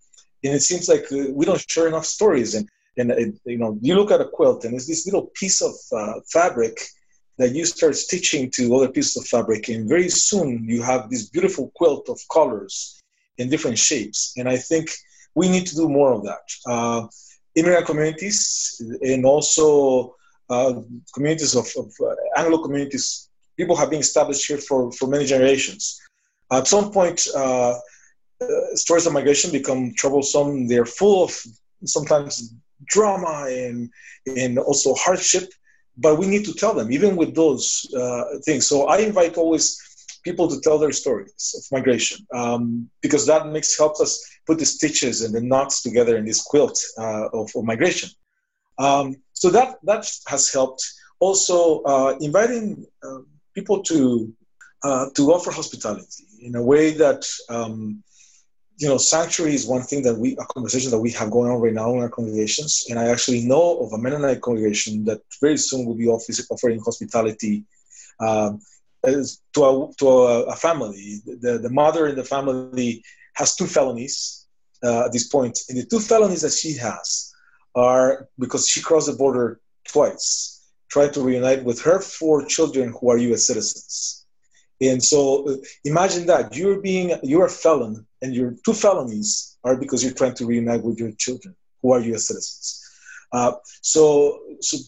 and 0.44 0.54
it 0.54 0.62
seems 0.62 0.88
like 0.88 1.04
uh, 1.12 1.32
we 1.32 1.46
don't 1.46 1.64
share 1.68 1.88
enough 1.88 2.06
stories. 2.06 2.54
And 2.54 2.68
and 2.96 3.10
it, 3.12 3.34
you 3.44 3.58
know, 3.58 3.78
you 3.80 3.94
look 3.94 4.10
at 4.10 4.20
a 4.20 4.28
quilt, 4.28 4.64
and 4.64 4.74
it's 4.74 4.86
this 4.86 5.06
little 5.06 5.30
piece 5.34 5.62
of 5.62 5.74
uh, 5.96 6.20
fabric 6.32 6.76
that 7.38 7.54
you 7.54 7.64
start 7.64 7.96
stitching 7.96 8.50
to 8.50 8.74
other 8.74 8.88
pieces 8.88 9.16
of 9.16 9.26
fabric, 9.26 9.68
and 9.68 9.88
very 9.88 10.08
soon 10.08 10.68
you 10.68 10.82
have 10.82 11.08
this 11.08 11.30
beautiful 11.30 11.70
quilt 11.74 12.08
of 12.08 12.18
colors 12.30 13.00
in 13.38 13.48
different 13.48 13.78
shapes. 13.78 14.34
And 14.36 14.48
I 14.48 14.56
think 14.58 14.90
we 15.34 15.48
need 15.48 15.66
to 15.68 15.76
do 15.76 15.88
more 15.88 16.12
of 16.12 16.24
that. 16.24 16.46
Uh, 16.66 17.06
immigrant 17.54 17.86
communities 17.86 18.80
and 19.02 19.24
also 19.24 20.14
uh, 20.50 20.74
communities 21.14 21.54
of, 21.54 21.66
of 21.78 21.92
uh, 22.04 22.14
Anglo 22.36 22.58
communities, 22.58 23.28
people 23.56 23.76
have 23.76 23.90
been 23.90 24.00
established 24.00 24.46
here 24.46 24.58
for, 24.58 24.92
for 24.92 25.06
many 25.08 25.24
generations. 25.24 26.00
At 26.50 26.66
some 26.66 26.90
point, 26.90 27.26
uh, 28.40 28.74
stories 28.74 29.06
of 29.06 29.12
migration 29.12 29.50
become 29.52 29.92
troublesome. 29.94 30.66
They're 30.66 30.86
full 30.86 31.24
of 31.24 31.36
sometimes 31.84 32.54
drama 32.84 33.46
and, 33.48 33.90
and 34.26 34.58
also 34.58 34.94
hardship, 34.94 35.50
but 35.96 36.18
we 36.18 36.26
need 36.26 36.44
to 36.46 36.54
tell 36.54 36.74
them, 36.74 36.90
even 36.92 37.16
with 37.16 37.34
those 37.34 37.86
uh, 37.96 38.24
things. 38.44 38.66
So 38.66 38.86
I 38.88 38.98
invite 38.98 39.36
always 39.36 39.78
people 40.24 40.48
to 40.48 40.60
tell 40.60 40.78
their 40.78 40.92
stories 40.92 41.54
of 41.56 41.64
migration 41.76 42.26
um, 42.34 42.88
because 43.00 43.26
that 43.26 43.46
makes 43.46 43.76
helps 43.78 44.00
us 44.00 44.22
put 44.46 44.58
the 44.58 44.66
stitches 44.66 45.22
and 45.22 45.34
the 45.34 45.40
knots 45.40 45.82
together 45.82 46.16
in 46.16 46.24
this 46.24 46.42
quilt 46.42 46.78
uh, 46.98 47.28
of, 47.32 47.50
of, 47.54 47.64
migration. 47.64 48.10
Um, 48.78 49.16
so 49.32 49.50
that 49.50 49.78
that 49.84 50.10
has 50.26 50.52
helped. 50.52 50.82
Also, 51.20 51.82
uh, 51.82 52.16
inviting 52.20 52.86
uh, 53.02 53.18
people 53.54 53.82
to 53.82 54.32
uh, 54.82 55.06
to 55.16 55.32
offer 55.32 55.50
hospitality 55.50 56.24
in 56.40 56.54
a 56.54 56.62
way 56.62 56.92
that 56.92 57.26
um, 57.50 58.02
you 58.80 58.88
know 58.88 58.96
sanctuary 58.96 59.54
is 59.54 59.66
one 59.66 59.82
thing 59.82 60.02
that 60.02 60.14
we 60.14 60.32
a 60.38 60.46
conversation 60.46 60.90
that 60.90 60.98
we 60.98 61.10
have 61.10 61.30
going 61.30 61.50
on 61.50 61.60
right 61.60 61.74
now 61.74 61.92
in 61.94 62.00
our 62.00 62.08
congregations, 62.08 62.86
and 62.88 62.98
I 62.98 63.08
actually 63.08 63.44
know 63.44 63.78
of 63.80 63.92
a 63.92 63.98
Mennonite 63.98 64.40
congregation 64.40 65.04
that 65.04 65.20
very 65.40 65.58
soon 65.58 65.84
will 65.84 65.94
be 65.94 66.08
offering 66.08 66.80
hospitality. 66.80 67.64
Um, 68.18 68.60
to 69.02 69.64
a 69.64 69.90
to 69.98 70.08
a, 70.08 70.42
a, 70.54 70.56
family. 70.56 71.22
The 71.24 71.58
the 71.58 71.70
mother 71.70 72.06
in 72.06 72.16
the 72.16 72.24
family 72.24 73.02
has 73.34 73.54
two 73.54 73.66
felonies 73.66 74.46
uh, 74.84 75.06
at 75.06 75.12
this 75.12 75.26
point. 75.28 75.58
and 75.68 75.78
the 75.78 75.86
two 75.86 76.00
felonies 76.00 76.42
that 76.42 76.52
she 76.52 76.76
has 76.76 77.32
are 77.74 78.28
because 78.38 78.68
she 78.68 78.82
crossed 78.82 79.06
the 79.10 79.14
border 79.14 79.60
twice, 79.88 80.60
trying 80.88 81.12
to 81.12 81.22
reunite 81.22 81.64
with 81.64 81.80
her 81.82 82.00
four 82.00 82.44
children 82.44 82.92
who 82.98 83.10
are 83.10 83.16
U.S. 83.16 83.46
citizens. 83.46 84.26
And 84.82 85.02
so, 85.02 85.48
uh, 85.48 85.56
imagine 85.84 86.26
that 86.26 86.56
you're 86.56 86.80
being 86.80 87.18
you're 87.22 87.46
a 87.46 87.50
felon, 87.50 88.06
and 88.22 88.34
your 88.34 88.54
two 88.64 88.74
felonies 88.74 89.58
are 89.64 89.76
because 89.76 90.02
you're 90.02 90.12
trying 90.12 90.34
to 90.34 90.46
reunite 90.46 90.82
with 90.82 90.98
your 90.98 91.12
children 91.12 91.54
who 91.82 91.92
are 91.92 92.00
U.S. 92.00 92.26
citizens. 92.28 92.82
Uh, 93.32 93.52
so, 93.82 94.40
so 94.60 94.78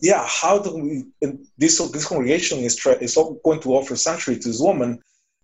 yeah, 0.00 0.24
how 0.26 0.58
do 0.58 0.76
we, 0.76 1.04
this, 1.58 1.78
this 1.78 2.06
congregation 2.06 2.58
is, 2.58 2.76
try, 2.76 2.92
is 2.92 3.16
going 3.44 3.60
to 3.60 3.74
offer 3.74 3.96
sanctuary 3.96 4.40
to 4.40 4.48
this 4.48 4.60
woman, 4.60 4.98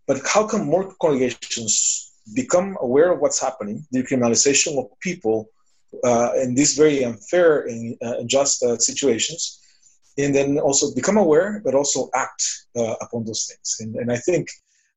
but 0.07 0.21
how 0.27 0.47
can 0.47 0.65
more 0.65 0.95
congregations 1.01 2.13
become 2.35 2.77
aware 2.81 3.13
of 3.13 3.21
what's 3.21 3.41
happening, 3.41 3.87
the 3.93 4.03
criminalization 4.03 4.79
of 4.79 4.87
people 5.01 5.49
uh, 6.05 6.33
in 6.43 6.55
these 6.55 6.77
very 6.77 7.05
unfair 7.05 7.67
and 7.67 7.97
uh, 8.05 8.19
unjust 8.19 8.63
uh, 8.63 8.77
situations, 8.79 9.61
and 10.19 10.35
then 10.35 10.59
also 10.59 10.95
become 10.95 11.17
aware, 11.19 11.61
but 11.65 11.75
also 11.75 12.09
act 12.15 12.43
uh, 12.77 12.95
upon 13.01 13.25
those 13.25 13.47
things. 13.47 13.77
And, 13.81 13.97
and 13.97 14.11
I 14.11 14.17
think 14.17 14.49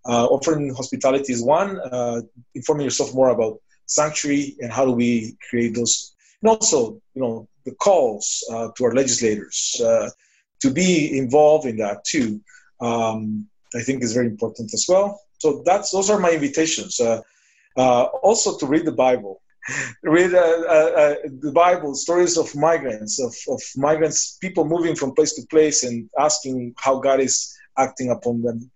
uh, 0.05 0.25
offering 0.25 0.73
hospitality 0.73 1.33
is 1.33 1.43
one, 1.43 1.79
uh, 1.79 2.21
informing 2.55 2.85
yourself 2.85 3.13
more 3.13 3.29
about 3.29 3.59
sanctuary 3.85 4.55
and 4.59 4.71
how 4.71 4.85
do 4.85 4.91
we 4.91 5.35
create 5.49 5.75
those, 5.75 6.13
and 6.41 6.49
also, 6.49 7.01
you 7.13 7.21
know, 7.21 7.47
the 7.65 7.75
calls 7.75 8.43
uh, 8.51 8.69
to 8.75 8.85
our 8.85 8.93
legislators 8.93 9.79
uh, 9.83 10.09
to 10.61 10.71
be 10.71 11.17
involved 11.17 11.65
in 11.65 11.77
that 11.77 12.03
too. 12.05 12.41
Um, 12.81 13.47
I 13.75 13.81
think 13.81 14.01
is 14.01 14.13
very 14.13 14.27
important 14.27 14.73
as 14.73 14.85
well. 14.89 15.21
So 15.37 15.61
that's 15.65 15.91
those 15.91 16.09
are 16.09 16.19
my 16.19 16.31
invitations. 16.31 16.99
Uh, 16.99 17.21
uh 17.77 18.03
also 18.23 18.57
to 18.57 18.65
read 18.65 18.85
the 18.85 18.99
Bible, 19.07 19.41
read 20.03 20.33
uh, 20.33 20.63
uh, 20.75 21.15
the 21.41 21.51
Bible, 21.51 21.93
stories 21.95 22.37
of 22.37 22.55
migrants, 22.55 23.19
of, 23.19 23.35
of 23.53 23.61
migrants, 23.75 24.37
people 24.41 24.65
moving 24.65 24.95
from 24.95 25.13
place 25.13 25.33
to 25.33 25.43
place, 25.47 25.83
and 25.83 26.09
asking 26.17 26.73
how 26.77 26.99
God 26.99 27.19
is 27.19 27.53
acting 27.77 28.09
upon 28.09 28.41
them 28.41 28.71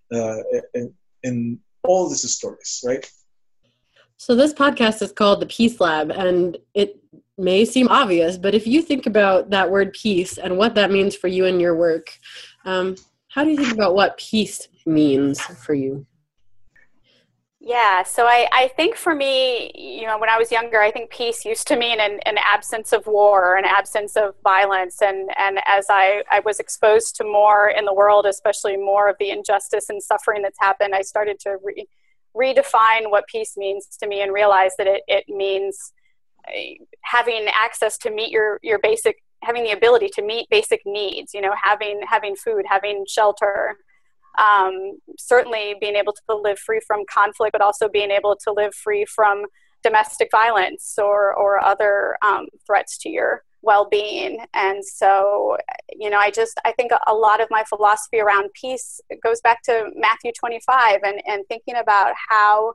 in, 0.74 0.94
in 1.24 1.60
all 1.84 2.10
these 2.10 2.30
stories, 2.34 2.84
right? 2.86 3.10
So 4.18 4.36
this 4.36 4.54
podcast 4.54 5.02
is 5.02 5.12
called 5.12 5.42
the 5.42 5.46
Peace 5.48 5.80
Lab, 5.80 6.12
and 6.12 6.58
it 6.74 7.04
may 7.38 7.66
seem 7.66 7.88
obvious, 7.90 8.38
but 8.38 8.54
if 8.54 8.68
you 8.68 8.82
think 8.82 9.06
about 9.06 9.50
that 9.50 9.70
word 9.70 9.94
peace 9.94 10.38
and 10.38 10.58
what 10.58 10.76
that 10.76 10.92
means 10.92 11.16
for 11.16 11.28
you 11.28 11.46
and 11.46 11.60
your 11.60 11.76
work, 11.76 12.18
um, 12.66 12.96
how 13.28 13.44
do 13.44 13.50
you 13.50 13.58
think 13.58 13.74
about 13.74 13.96
what 13.96 14.18
peace 14.18 14.68
means 14.86 15.42
for 15.42 15.74
you? 15.74 16.06
Yeah, 17.66 18.04
so 18.04 18.26
I, 18.26 18.50
I 18.52 18.68
think 18.76 18.98
for 18.98 19.16
me, 19.16 19.72
you 19.74 20.06
know, 20.06 20.18
when 20.20 20.30
I 20.30 20.38
was 20.38 20.52
younger, 20.52 20.82
I 20.82 20.92
think 20.92 21.10
peace 21.10 21.46
used 21.46 21.66
to 21.70 21.78
mean 21.78 21.98
an, 22.02 22.20
an 22.26 22.36
absence 22.44 22.92
of 22.92 23.08
war, 23.08 23.56
an 23.56 23.64
absence 23.64 24.18
of 24.18 24.36
violence. 24.44 25.02
And, 25.02 25.30
and 25.38 25.60
as 25.66 25.86
I, 25.90 26.24
I 26.30 26.42
was 26.42 26.60
exposed 26.60 27.16
to 27.18 27.24
more 27.24 27.70
in 27.70 27.86
the 27.86 27.94
world, 27.94 28.26
especially 28.26 28.76
more 28.76 29.08
of 29.08 29.16
the 29.18 29.30
injustice 29.30 29.90
and 29.90 30.04
suffering 30.04 30.42
that's 30.42 30.60
happened, 30.60 30.94
I 30.94 31.04
started 31.04 31.40
to 31.42 31.56
re- 31.64 31.88
redefine 32.36 33.10
what 33.10 33.28
peace 33.28 33.56
means 33.56 33.88
to 34.02 34.08
me 34.08 34.22
and 34.22 34.34
realize 34.34 34.72
that 34.78 34.88
it, 34.88 35.04
it 35.08 35.30
means 35.30 35.94
eh, 36.54 36.74
having 37.04 37.48
access 37.54 37.98
to 38.00 38.12
meet 38.12 38.32
your 38.32 38.60
your 38.62 38.80
basic 38.80 39.18
having 39.44 39.64
the 39.64 39.72
ability 39.72 40.10
to 40.10 40.22
meet 40.24 40.50
basic 40.50 40.82
needs 40.86 41.34
you 41.34 41.42
know 41.42 41.54
having 41.62 42.02
having 42.08 42.36
food 42.36 42.66
having 42.68 43.06
shelter 43.08 43.78
um, 44.38 45.00
certainly 45.18 45.76
being 45.80 45.96
able 45.96 46.14
to 46.14 46.36
live 46.36 46.60
free 46.60 46.82
from 46.86 47.04
conflict 47.10 47.52
but 47.52 47.62
also 47.62 47.88
being 47.88 48.12
able 48.12 48.36
to 48.36 48.52
live 48.52 48.74
free 48.74 49.06
from 49.06 49.46
domestic 49.84 50.30
violence 50.32 50.96
or 50.98 51.34
or 51.34 51.64
other 51.64 52.18
um, 52.22 52.48
threats 52.66 52.98
to 53.00 53.10
your 53.10 53.44
well-being. 53.62 54.46
And 54.54 54.84
so 54.84 55.58
you 55.96 56.10
know 56.10 56.18
i 56.18 56.30
just 56.32 56.60
i 56.66 56.72
think 56.74 56.92
a 57.08 57.14
lot 57.14 57.42
of 57.42 57.48
my 57.50 57.64
philosophy 57.70 58.20
around 58.20 58.50
peace 58.54 59.00
goes 59.24 59.40
back 59.42 59.62
to 59.64 59.90
matthew 59.96 60.32
25 60.38 61.00
and 61.04 61.22
and 61.28 61.44
thinking 61.48 61.76
about 61.76 62.14
how 62.30 62.74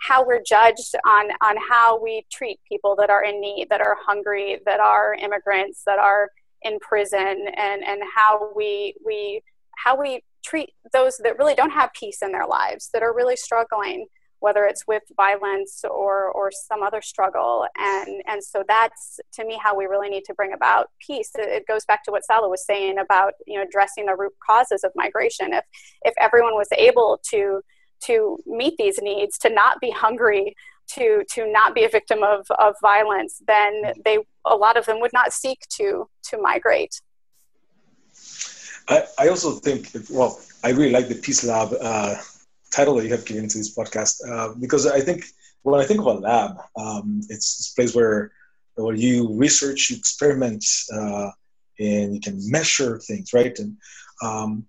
how 0.00 0.26
we're 0.26 0.42
judged 0.42 0.94
on 1.06 1.30
on 1.42 1.56
how 1.68 2.00
we 2.02 2.24
treat 2.32 2.58
people 2.66 2.96
that 2.96 3.10
are 3.10 3.22
in 3.22 3.40
need, 3.40 3.68
that 3.70 3.80
are 3.80 3.96
hungry, 4.00 4.58
that 4.64 4.80
are 4.80 5.14
immigrants, 5.14 5.82
that 5.86 5.98
are 5.98 6.30
in 6.62 6.78
prison, 6.80 7.46
and 7.56 7.84
and 7.84 8.00
how 8.14 8.50
we 8.56 8.94
we 9.04 9.42
how 9.76 9.98
we 9.98 10.22
treat 10.44 10.70
those 10.92 11.18
that 11.18 11.38
really 11.38 11.54
don't 11.54 11.70
have 11.70 11.92
peace 11.92 12.22
in 12.22 12.32
their 12.32 12.46
lives, 12.46 12.90
that 12.92 13.02
are 13.02 13.14
really 13.14 13.36
struggling, 13.36 14.06
whether 14.40 14.64
it's 14.64 14.86
with 14.86 15.02
violence 15.16 15.84
or 15.84 16.30
or 16.30 16.50
some 16.50 16.82
other 16.82 17.02
struggle. 17.02 17.66
And 17.78 18.22
and 18.26 18.42
so 18.42 18.64
that's 18.66 19.20
to 19.34 19.44
me 19.44 19.58
how 19.62 19.76
we 19.76 19.86
really 19.86 20.08
need 20.08 20.24
to 20.26 20.34
bring 20.34 20.52
about 20.52 20.88
peace. 21.06 21.30
It 21.34 21.66
goes 21.66 21.84
back 21.84 22.04
to 22.04 22.10
what 22.10 22.22
Saulo 22.30 22.50
was 22.50 22.64
saying 22.64 22.98
about 22.98 23.34
you 23.46 23.58
know 23.58 23.64
addressing 23.64 24.06
the 24.06 24.16
root 24.16 24.32
causes 24.46 24.84
of 24.84 24.92
migration. 24.94 25.52
If 25.52 25.64
if 26.02 26.14
everyone 26.18 26.54
was 26.54 26.68
able 26.76 27.20
to 27.30 27.60
to 28.04 28.38
meet 28.46 28.74
these 28.78 28.98
needs, 29.02 29.36
to 29.38 29.50
not 29.50 29.80
be 29.80 29.90
hungry, 29.90 30.54
to 30.94 31.22
to 31.32 31.50
not 31.50 31.74
be 31.74 31.84
a 31.84 31.88
victim 31.88 32.22
of, 32.22 32.46
of 32.58 32.74
violence, 32.82 33.40
then 33.46 33.92
they 34.04 34.18
a 34.46 34.56
lot 34.56 34.76
of 34.76 34.86
them 34.86 35.00
would 35.00 35.12
not 35.12 35.32
seek 35.32 35.60
to 35.76 36.08
to 36.24 36.38
migrate. 36.38 37.00
I, 38.90 39.28
also 39.28 39.52
think 39.52 39.90
well, 40.10 40.40
I 40.64 40.70
really 40.70 40.90
like 40.90 41.08
the 41.08 41.14
Peace 41.14 41.44
Lab 41.44 41.72
uh, 41.80 42.16
title 42.70 42.96
that 42.96 43.04
you 43.04 43.10
have 43.10 43.24
given 43.24 43.48
to 43.48 43.58
this 43.58 43.74
podcast 43.74 44.20
uh, 44.28 44.54
because 44.58 44.86
I 44.86 45.00
think 45.00 45.24
when 45.62 45.80
I 45.80 45.84
think 45.84 46.00
of 46.00 46.06
a 46.06 46.12
lab, 46.12 46.56
um, 46.76 47.20
it's 47.28 47.56
this 47.56 47.72
place 47.74 47.94
where 47.94 48.32
where 48.74 48.94
you 48.94 49.32
research, 49.34 49.90
you 49.90 49.96
experiment, 49.96 50.64
uh, 50.92 51.30
and 51.78 52.14
you 52.14 52.20
can 52.20 52.38
measure 52.50 52.98
things, 52.98 53.32
right? 53.32 53.56
And 53.58 53.76
um, 54.22 54.66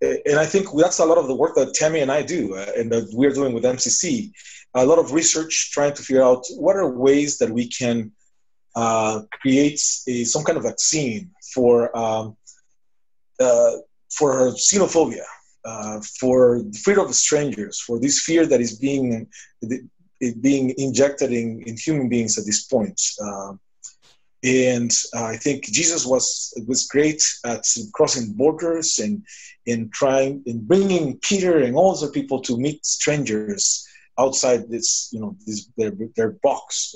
and 0.00 0.38
I 0.38 0.46
think 0.46 0.66
that's 0.76 0.98
a 0.98 1.04
lot 1.04 1.18
of 1.18 1.28
the 1.28 1.34
work 1.34 1.54
that 1.54 1.74
Tammy 1.74 2.00
and 2.00 2.10
I 2.10 2.22
do, 2.22 2.56
uh, 2.56 2.72
and 2.76 2.90
that 2.90 3.10
we're 3.12 3.32
doing 3.32 3.52
with 3.52 3.64
MCC. 3.64 4.32
A 4.74 4.84
lot 4.86 4.98
of 4.98 5.12
research 5.12 5.70
trying 5.72 5.94
to 5.94 6.02
figure 6.02 6.22
out 6.22 6.44
what 6.56 6.76
are 6.76 6.88
ways 6.88 7.38
that 7.38 7.50
we 7.50 7.68
can 7.68 8.10
uh, 8.74 9.20
create 9.40 9.80
a, 10.08 10.24
some 10.24 10.44
kind 10.44 10.56
of 10.56 10.64
vaccine 10.64 11.30
for 11.54 11.96
um, 11.96 12.36
uh, 13.42 13.72
for 14.10 14.50
xenophobia, 14.52 15.24
uh, 15.64 16.00
for 16.20 16.62
the 16.62 16.78
fear 16.78 17.00
of 17.00 17.14
strangers, 17.14 17.80
for 17.80 17.98
this 17.98 18.20
fear 18.20 18.46
that 18.46 18.60
is 18.60 18.78
being 18.78 19.26
being 20.40 20.72
injected 20.78 21.32
in, 21.32 21.62
in 21.66 21.76
human 21.76 22.08
beings 22.08 22.38
at 22.38 22.46
this 22.46 22.64
point. 22.64 23.00
Uh, 23.20 23.54
and 24.44 24.92
I 25.14 25.36
think 25.36 25.64
Jesus 25.64 26.04
was 26.04 26.52
was 26.66 26.86
great 26.86 27.22
at 27.44 27.64
crossing 27.92 28.32
borders 28.32 28.98
and 28.98 29.24
in 29.66 29.90
trying 29.90 30.42
in 30.46 30.66
bringing 30.66 31.18
Peter 31.18 31.58
and 31.58 31.76
all 31.76 31.94
the 31.94 32.08
people 32.08 32.40
to 32.42 32.58
meet 32.58 32.84
strangers 32.84 33.86
outside 34.18 34.68
this 34.68 35.08
you 35.12 35.20
know 35.20 35.36
this 35.46 35.68
their 35.76 35.92
their 36.16 36.30
box 36.42 36.94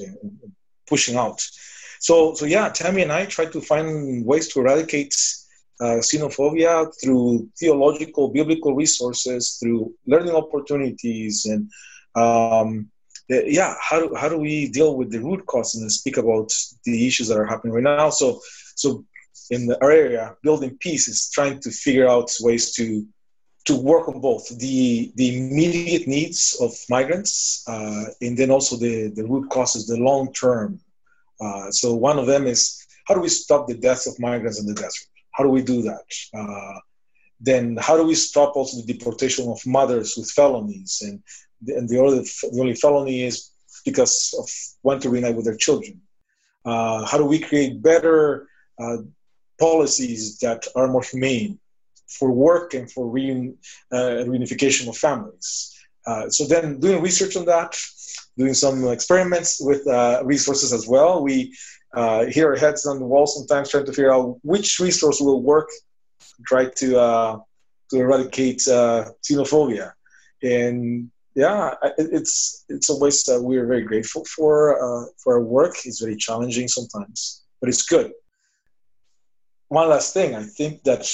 pushing 0.89 1.17
out. 1.17 1.41
So 2.01 2.35
so 2.35 2.47
yeah, 2.47 2.69
Tammy 2.69 3.03
and 3.03 3.13
I 3.13 3.27
tried 3.27 3.53
to 3.53 3.61
find 3.61 4.25
ways 4.27 4.49
to 4.49 4.61
eradicate 4.61 5.15
uh, 5.81 5.99
xenophobia 6.01 6.91
through 7.03 7.49
theological 7.59 8.29
biblical 8.29 8.75
resources, 8.75 9.59
through 9.61 9.93
learning 10.07 10.35
opportunities, 10.35 11.45
and 11.45 11.71
um, 12.15 12.91
yeah, 13.29 13.75
how 13.81 14.01
do, 14.01 14.15
how 14.15 14.29
do 14.29 14.39
we 14.39 14.69
deal 14.69 14.97
with 14.97 15.11
the 15.11 15.21
root 15.21 15.45
cause 15.47 15.75
and 15.75 15.91
speak 15.91 16.17
about 16.17 16.53
the 16.85 17.07
issues 17.07 17.29
that 17.29 17.39
are 17.39 17.47
happening 17.47 17.75
right 17.75 17.83
now? 17.83 18.11
So, 18.11 18.41
so 18.75 19.05
in 19.51 19.67
the 19.67 19.83
area, 19.83 20.37
building 20.43 20.77
peace 20.79 21.09
is 21.09 21.31
trying 21.31 21.61
to 21.61 21.71
figure 21.71 22.09
out 22.09 22.31
ways 22.41 22.73
to 22.77 23.07
to 23.65 23.75
work 23.75 24.07
on 24.07 24.21
both 24.21 24.47
the 24.61 25.13
the 25.17 25.37
immediate 25.37 26.07
needs 26.07 26.57
of 26.61 26.73
migrants 26.89 27.65
uh, 27.67 28.05
and 28.23 28.39
then 28.39 28.51
also 28.51 28.77
the 28.77 29.09
the 29.09 29.25
root 29.25 29.51
causes, 29.51 29.87
the 29.87 29.97
long 29.97 30.33
term. 30.33 30.81
Uh, 31.41 31.71
so 31.71 31.95
one 31.95 32.19
of 32.19 32.27
them 32.27 32.47
is 32.47 32.87
how 33.07 33.15
do 33.15 33.21
we 33.21 33.29
stop 33.29 33.67
the 33.67 33.75
deaths 33.75 34.07
of 34.07 34.19
migrants 34.21 34.61
in 34.61 34.67
the 34.67 34.75
desert? 34.75 35.09
How 35.37 35.45
do 35.45 35.51
we 35.51 35.63
do 35.63 35.83
that? 35.83 36.07
Uh, 36.35 36.79
then 37.41 37.77
how 37.77 37.97
do 37.97 38.05
we 38.07 38.15
stop 38.15 38.57
also 38.57 38.81
the 38.81 38.93
deportation 38.93 39.49
of 39.49 39.59
mothers 39.67 40.17
with 40.17 40.31
felonies 40.31 41.03
and 41.07 41.23
and 41.69 41.89
the 41.89 41.99
only, 41.99 42.19
the 42.19 42.59
only 42.61 42.75
felony 42.75 43.23
is 43.23 43.51
because 43.85 44.35
of 44.39 44.49
wanting 44.83 45.03
to 45.03 45.11
reunite 45.11 45.37
with 45.37 45.47
their 45.47 45.57
children. 45.57 46.01
Uh, 46.65 47.05
how 47.07 47.17
do 47.17 47.25
we 47.25 47.39
create 47.39 47.83
better 47.83 48.49
uh, 48.79 48.99
policies 49.59 50.39
that 50.39 50.67
are 50.75 50.89
more 50.89 51.03
humane 51.03 51.59
for 52.09 52.31
work 52.31 52.75
and 52.75 52.91
for 52.91 53.07
uh, 53.07 54.25
reunification 54.33 54.89
of 54.89 54.97
families? 54.97 55.75
Uh, 56.07 56.29
so 56.29 56.47
then 56.47 56.79
doing 56.79 57.03
research 57.03 57.37
on 57.37 57.47
that, 57.47 57.79
doing 58.37 58.55
some 58.55 58.87
experiments 58.89 59.59
with 59.61 59.87
uh, 59.87 60.21
resources 60.25 60.73
as 60.73 60.87
well. 60.87 61.23
We 61.23 61.57
uh, 61.97 62.27
hit 62.27 62.45
our 62.45 62.57
heads 62.57 62.87
on 62.87 62.99
the 63.01 63.07
wall 63.07 63.27
sometimes 63.27 63.71
trying 63.71 63.87
to 63.87 63.93
figure 63.93 64.13
out 64.13 64.39
which 64.43 64.79
resource 64.79 65.21
will 65.21 65.43
work, 65.43 65.69
try 66.47 66.67
to, 66.67 66.91
to 67.91 67.97
eradicate 67.97 68.59
xenophobia. 68.59 69.93
And 70.43 71.11
yeah, 71.37 71.75
it's 71.99 72.65
it's 72.71 72.89
always 72.89 73.23
that 73.25 73.43
we're 73.43 73.67
very 73.67 73.83
grateful 73.83 74.25
for 74.25 74.55
uh, 74.83 75.07
for 75.23 75.35
our 75.35 75.43
work. 75.43 75.75
It's 75.85 76.01
very 76.01 76.17
challenging 76.17 76.67
sometimes, 76.67 77.45
but 77.61 77.69
it's 77.69 77.83
good. 77.83 78.13
One 79.69 79.89
last 79.91 80.15
thing, 80.15 80.35
I 80.35 80.45
think 80.45 80.83
that 80.85 81.05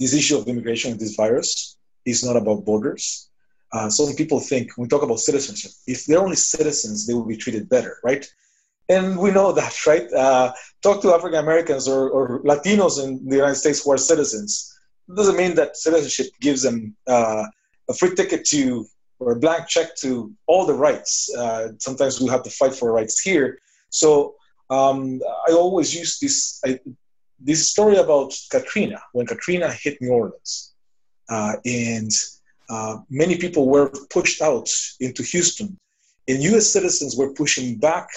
this 0.00 0.14
issue 0.14 0.38
of 0.38 0.48
immigration 0.48 0.92
and 0.92 1.00
this 1.00 1.16
virus 1.16 1.76
is 2.06 2.24
not 2.24 2.36
about 2.36 2.64
borders. 2.64 3.28
Uh, 3.72 3.90
some 3.90 4.14
people 4.14 4.40
think 4.40 4.76
when 4.76 4.84
we 4.84 4.88
talk 4.88 5.02
about 5.02 5.18
citizenship, 5.18 5.72
if 5.86 6.06
they're 6.06 6.22
only 6.22 6.36
citizens, 6.36 7.06
they 7.06 7.12
will 7.12 7.26
be 7.26 7.36
treated 7.36 7.68
better, 7.68 7.98
right? 8.04 8.24
And 8.88 9.18
we 9.18 9.30
know 9.30 9.52
that, 9.52 9.74
right? 9.86 10.12
Uh, 10.12 10.52
talk 10.82 11.02
to 11.02 11.14
African 11.14 11.38
Americans 11.38 11.88
or, 11.88 12.10
or, 12.10 12.42
Latinos 12.42 13.02
in 13.02 13.26
the 13.28 13.36
United 13.36 13.56
States 13.56 13.84
who 13.84 13.92
are 13.92 13.98
citizens. 13.98 14.72
It 15.08 15.16
doesn't 15.16 15.36
mean 15.36 15.54
that 15.56 15.76
citizenship 15.76 16.28
gives 16.40 16.62
them 16.62 16.96
uh, 17.06 17.44
a 17.88 17.94
free 17.94 18.14
ticket 18.14 18.44
to 18.46 18.86
or 19.20 19.32
a 19.32 19.36
blank 19.36 19.68
check 19.68 19.94
to 19.96 20.32
all 20.46 20.66
the 20.66 20.74
rights. 20.74 21.32
Uh, 21.36 21.68
sometimes 21.78 22.20
we 22.20 22.28
have 22.28 22.42
to 22.42 22.50
fight 22.50 22.74
for 22.74 22.92
rights 22.92 23.20
here. 23.20 23.58
So 23.90 24.34
um, 24.70 25.20
I 25.48 25.52
always 25.52 25.94
use 25.94 26.18
this 26.18 26.60
I, 26.64 26.80
this 27.38 27.70
story 27.70 27.96
about 27.96 28.32
Katrina 28.50 29.00
when 29.12 29.26
Katrina 29.26 29.70
hit 29.70 29.98
New 30.00 30.12
Orleans, 30.12 30.74
uh, 31.28 31.54
and 31.64 32.10
uh, 32.70 32.98
many 33.10 33.36
people 33.36 33.68
were 33.68 33.90
pushed 34.10 34.40
out 34.40 34.70
into 35.00 35.22
Houston, 35.22 35.78
and 36.28 36.42
U.S. 36.42 36.68
citizens 36.68 37.16
were 37.16 37.32
pushing 37.34 37.76
back 37.76 38.08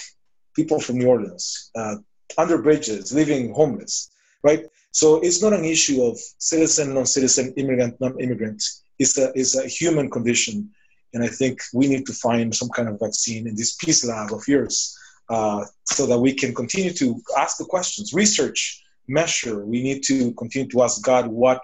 people 0.58 0.80
from 0.82 0.98
New 0.98 1.08
Orleans 1.08 1.72
uh, 1.80 1.96
under 2.38 2.58
bridges, 2.62 3.14
living 3.14 3.54
homeless, 3.54 4.12
right? 4.44 4.64
So 4.92 5.08
it's 5.26 5.42
not 5.42 5.54
an 5.54 5.64
issue 5.64 6.04
of 6.04 6.20
citizen, 6.52 6.94
non-citizen, 6.96 7.54
immigrant, 7.56 7.94
non-immigrant. 8.02 8.62
It's 9.00 9.18
a, 9.18 9.32
it's 9.40 9.56
a 9.56 9.68
human 9.68 10.10
condition 10.10 10.72
and 11.14 11.24
I 11.24 11.28
think 11.28 11.62
we 11.74 11.88
need 11.88 12.06
to 12.08 12.14
find 12.14 12.54
some 12.54 12.70
kind 12.70 12.90
of 12.90 13.00
vaccine 13.00 13.48
in 13.48 13.56
this 13.56 13.76
peace 13.76 14.06
lab 14.06 14.34
of 14.34 14.48
yours 14.48 14.98
uh, 15.30 15.66
so 15.86 16.06
that 16.06 16.20
we 16.20 16.34
can 16.34 16.54
continue 16.54 16.92
to 16.94 17.22
ask 17.38 17.58
the 17.58 17.66
questions, 17.66 18.14
research, 18.14 18.84
measure. 19.08 19.66
We 19.66 19.82
need 19.82 20.04
to 20.04 20.34
continue 20.34 20.68
to 20.70 20.84
ask 20.84 21.02
God 21.02 21.28
what 21.28 21.64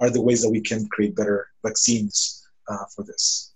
are 0.00 0.10
the 0.10 0.20
ways 0.20 0.42
that 0.42 0.50
we 0.50 0.60
can 0.60 0.86
create 0.88 1.16
better 1.16 1.48
vaccines 1.64 2.46
uh, 2.68 2.84
for 2.94 3.04
this. 3.04 3.51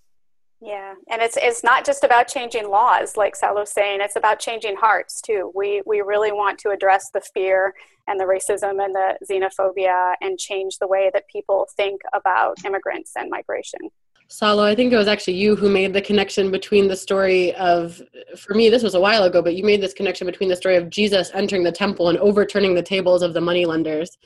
Yeah, 0.62 0.94
and 1.10 1.20
it's 1.20 1.36
it's 1.36 1.62
not 1.62 1.84
just 1.84 2.02
about 2.02 2.28
changing 2.28 2.70
laws, 2.70 3.16
like 3.16 3.34
Saulo's 3.38 3.72
saying. 3.72 4.00
It's 4.00 4.16
about 4.16 4.40
changing 4.40 4.76
hearts 4.76 5.20
too. 5.20 5.52
We 5.54 5.82
we 5.84 6.00
really 6.00 6.32
want 6.32 6.58
to 6.60 6.70
address 6.70 7.10
the 7.12 7.20
fear 7.20 7.74
and 8.06 8.18
the 8.18 8.24
racism 8.24 8.82
and 8.82 8.94
the 8.94 9.18
xenophobia 9.30 10.14
and 10.20 10.38
change 10.38 10.78
the 10.78 10.86
way 10.86 11.10
that 11.12 11.28
people 11.28 11.66
think 11.76 12.00
about 12.14 12.64
immigrants 12.64 13.12
and 13.16 13.28
migration. 13.28 13.80
Saulo, 14.28 14.64
I 14.64 14.74
think 14.74 14.92
it 14.92 14.96
was 14.96 15.08
actually 15.08 15.34
you 15.34 15.54
who 15.54 15.68
made 15.68 15.92
the 15.92 16.02
connection 16.02 16.50
between 16.50 16.88
the 16.88 16.96
story 16.96 17.54
of, 17.54 18.02
for 18.36 18.54
me, 18.54 18.68
this 18.68 18.82
was 18.82 18.96
a 18.96 19.00
while 19.00 19.22
ago, 19.22 19.40
but 19.40 19.54
you 19.54 19.62
made 19.62 19.80
this 19.80 19.94
connection 19.94 20.26
between 20.26 20.48
the 20.48 20.56
story 20.56 20.74
of 20.74 20.90
Jesus 20.90 21.30
entering 21.32 21.62
the 21.62 21.70
temple 21.70 22.08
and 22.08 22.18
overturning 22.18 22.74
the 22.74 22.82
tables 22.82 23.22
of 23.22 23.34
the 23.34 23.40
moneylenders. 23.40 24.18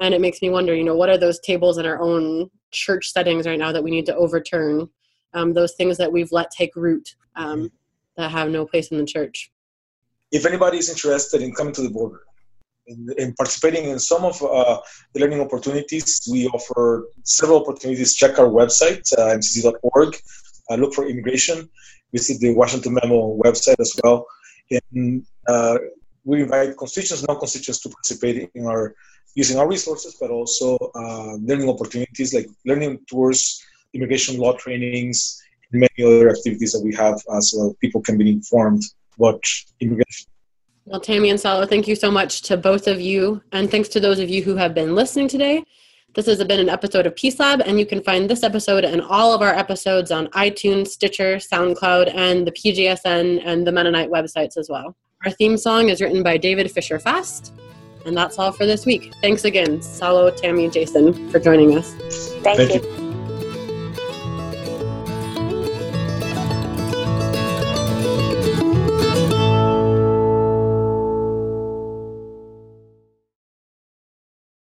And 0.00 0.12
it 0.12 0.20
makes 0.20 0.42
me 0.42 0.50
wonder, 0.50 0.74
you 0.74 0.84
know, 0.84 0.96
what 0.96 1.08
are 1.08 1.16
those 1.16 1.40
tables 1.40 1.78
in 1.78 1.86
our 1.86 1.98
own 2.02 2.50
church 2.70 3.08
settings 3.12 3.46
right 3.46 3.58
now 3.58 3.72
that 3.72 3.82
we 3.82 3.90
need 3.90 4.04
to 4.06 4.16
overturn? 4.16 4.90
Um, 5.36 5.52
those 5.52 5.74
things 5.74 5.98
that 5.98 6.10
we've 6.10 6.32
let 6.32 6.50
take 6.50 6.74
root 6.74 7.14
um, 7.36 7.70
that 8.16 8.30
have 8.30 8.48
no 8.50 8.64
place 8.64 8.88
in 8.90 8.98
the 8.98 9.04
church. 9.04 9.52
If 10.32 10.46
anybody 10.46 10.78
is 10.78 10.88
interested 10.88 11.42
in 11.42 11.52
coming 11.52 11.74
to 11.74 11.82
the 11.82 11.90
border, 11.90 12.22
in, 12.86 13.08
in 13.18 13.34
participating 13.34 13.90
in 13.90 13.98
some 13.98 14.24
of 14.24 14.42
uh, 14.42 14.78
the 15.12 15.20
learning 15.20 15.40
opportunities. 15.40 16.26
We 16.30 16.46
offer 16.48 17.08
several 17.24 17.60
opportunities. 17.62 18.14
Check 18.14 18.38
our 18.38 18.48
website, 18.48 19.04
uh, 19.18 19.36
mcc.org. 19.36 20.16
Uh, 20.70 20.74
look 20.76 20.94
for 20.94 21.06
immigration. 21.06 21.68
Visit 22.12 22.40
the 22.40 22.54
Washington 22.54 22.94
Memo 22.94 23.36
website 23.44 23.80
as 23.80 23.98
well. 24.02 24.26
And 24.70 25.24
uh, 25.48 25.78
we 26.24 26.42
invite 26.42 26.76
constituents, 26.76 27.26
non-constituents 27.26 27.80
to 27.82 27.88
participate 27.88 28.50
in 28.54 28.66
our 28.66 28.94
using 29.34 29.58
our 29.58 29.68
resources, 29.68 30.16
but 30.18 30.30
also 30.30 30.78
uh, 30.94 31.34
learning 31.34 31.68
opportunities 31.68 32.32
like 32.32 32.46
learning 32.64 32.98
tours, 33.06 33.62
immigration 33.96 34.38
law 34.38 34.52
trainings, 34.56 35.40
and 35.72 35.80
many 35.80 36.06
other 36.06 36.30
activities 36.30 36.72
that 36.72 36.82
we 36.84 36.94
have 36.94 37.20
uh, 37.30 37.40
so 37.40 37.74
people 37.80 38.00
can 38.00 38.16
be 38.16 38.30
informed 38.30 38.82
about 39.16 39.42
immigration 39.80 40.26
well, 40.86 41.00
Tammy 41.00 41.30
and 41.30 41.38
Saulo, 41.38 41.68
thank 41.68 41.88
you 41.88 41.96
so 41.96 42.12
much 42.12 42.42
to 42.42 42.56
both 42.56 42.86
of 42.86 43.00
you. 43.00 43.42
And 43.50 43.68
thanks 43.68 43.88
to 43.90 44.00
those 44.00 44.20
of 44.20 44.30
you 44.30 44.42
who 44.42 44.54
have 44.54 44.72
been 44.72 44.94
listening 44.94 45.26
today. 45.26 45.64
This 46.14 46.26
has 46.26 46.42
been 46.44 46.60
an 46.60 46.68
episode 46.68 47.06
of 47.06 47.16
Peace 47.16 47.40
Lab, 47.40 47.60
and 47.60 47.78
you 47.78 47.84
can 47.84 48.02
find 48.02 48.30
this 48.30 48.44
episode 48.44 48.84
and 48.84 49.02
all 49.02 49.34
of 49.34 49.42
our 49.42 49.52
episodes 49.52 50.12
on 50.12 50.28
iTunes, 50.28 50.88
Stitcher, 50.88 51.36
SoundCloud, 51.36 52.14
and 52.14 52.46
the 52.46 52.52
PGSN 52.52 53.42
and 53.44 53.66
the 53.66 53.72
Mennonite 53.72 54.08
websites 54.08 54.56
as 54.56 54.70
well. 54.70 54.96
Our 55.24 55.32
theme 55.32 55.58
song 55.58 55.88
is 55.88 56.00
written 56.00 56.22
by 56.22 56.36
David 56.36 56.70
Fisher 56.70 57.00
Fast. 57.00 57.52
And 58.06 58.16
that's 58.16 58.38
all 58.38 58.52
for 58.52 58.64
this 58.64 58.86
week. 58.86 59.12
Thanks 59.20 59.44
again, 59.44 59.80
Saulo, 59.80 60.34
Tammy, 60.34 60.70
Jason, 60.70 61.28
for 61.30 61.40
joining 61.40 61.76
us. 61.76 61.92
Thank, 62.44 62.58
Thank 62.58 62.84
you. 62.84 62.88
you. 62.88 63.05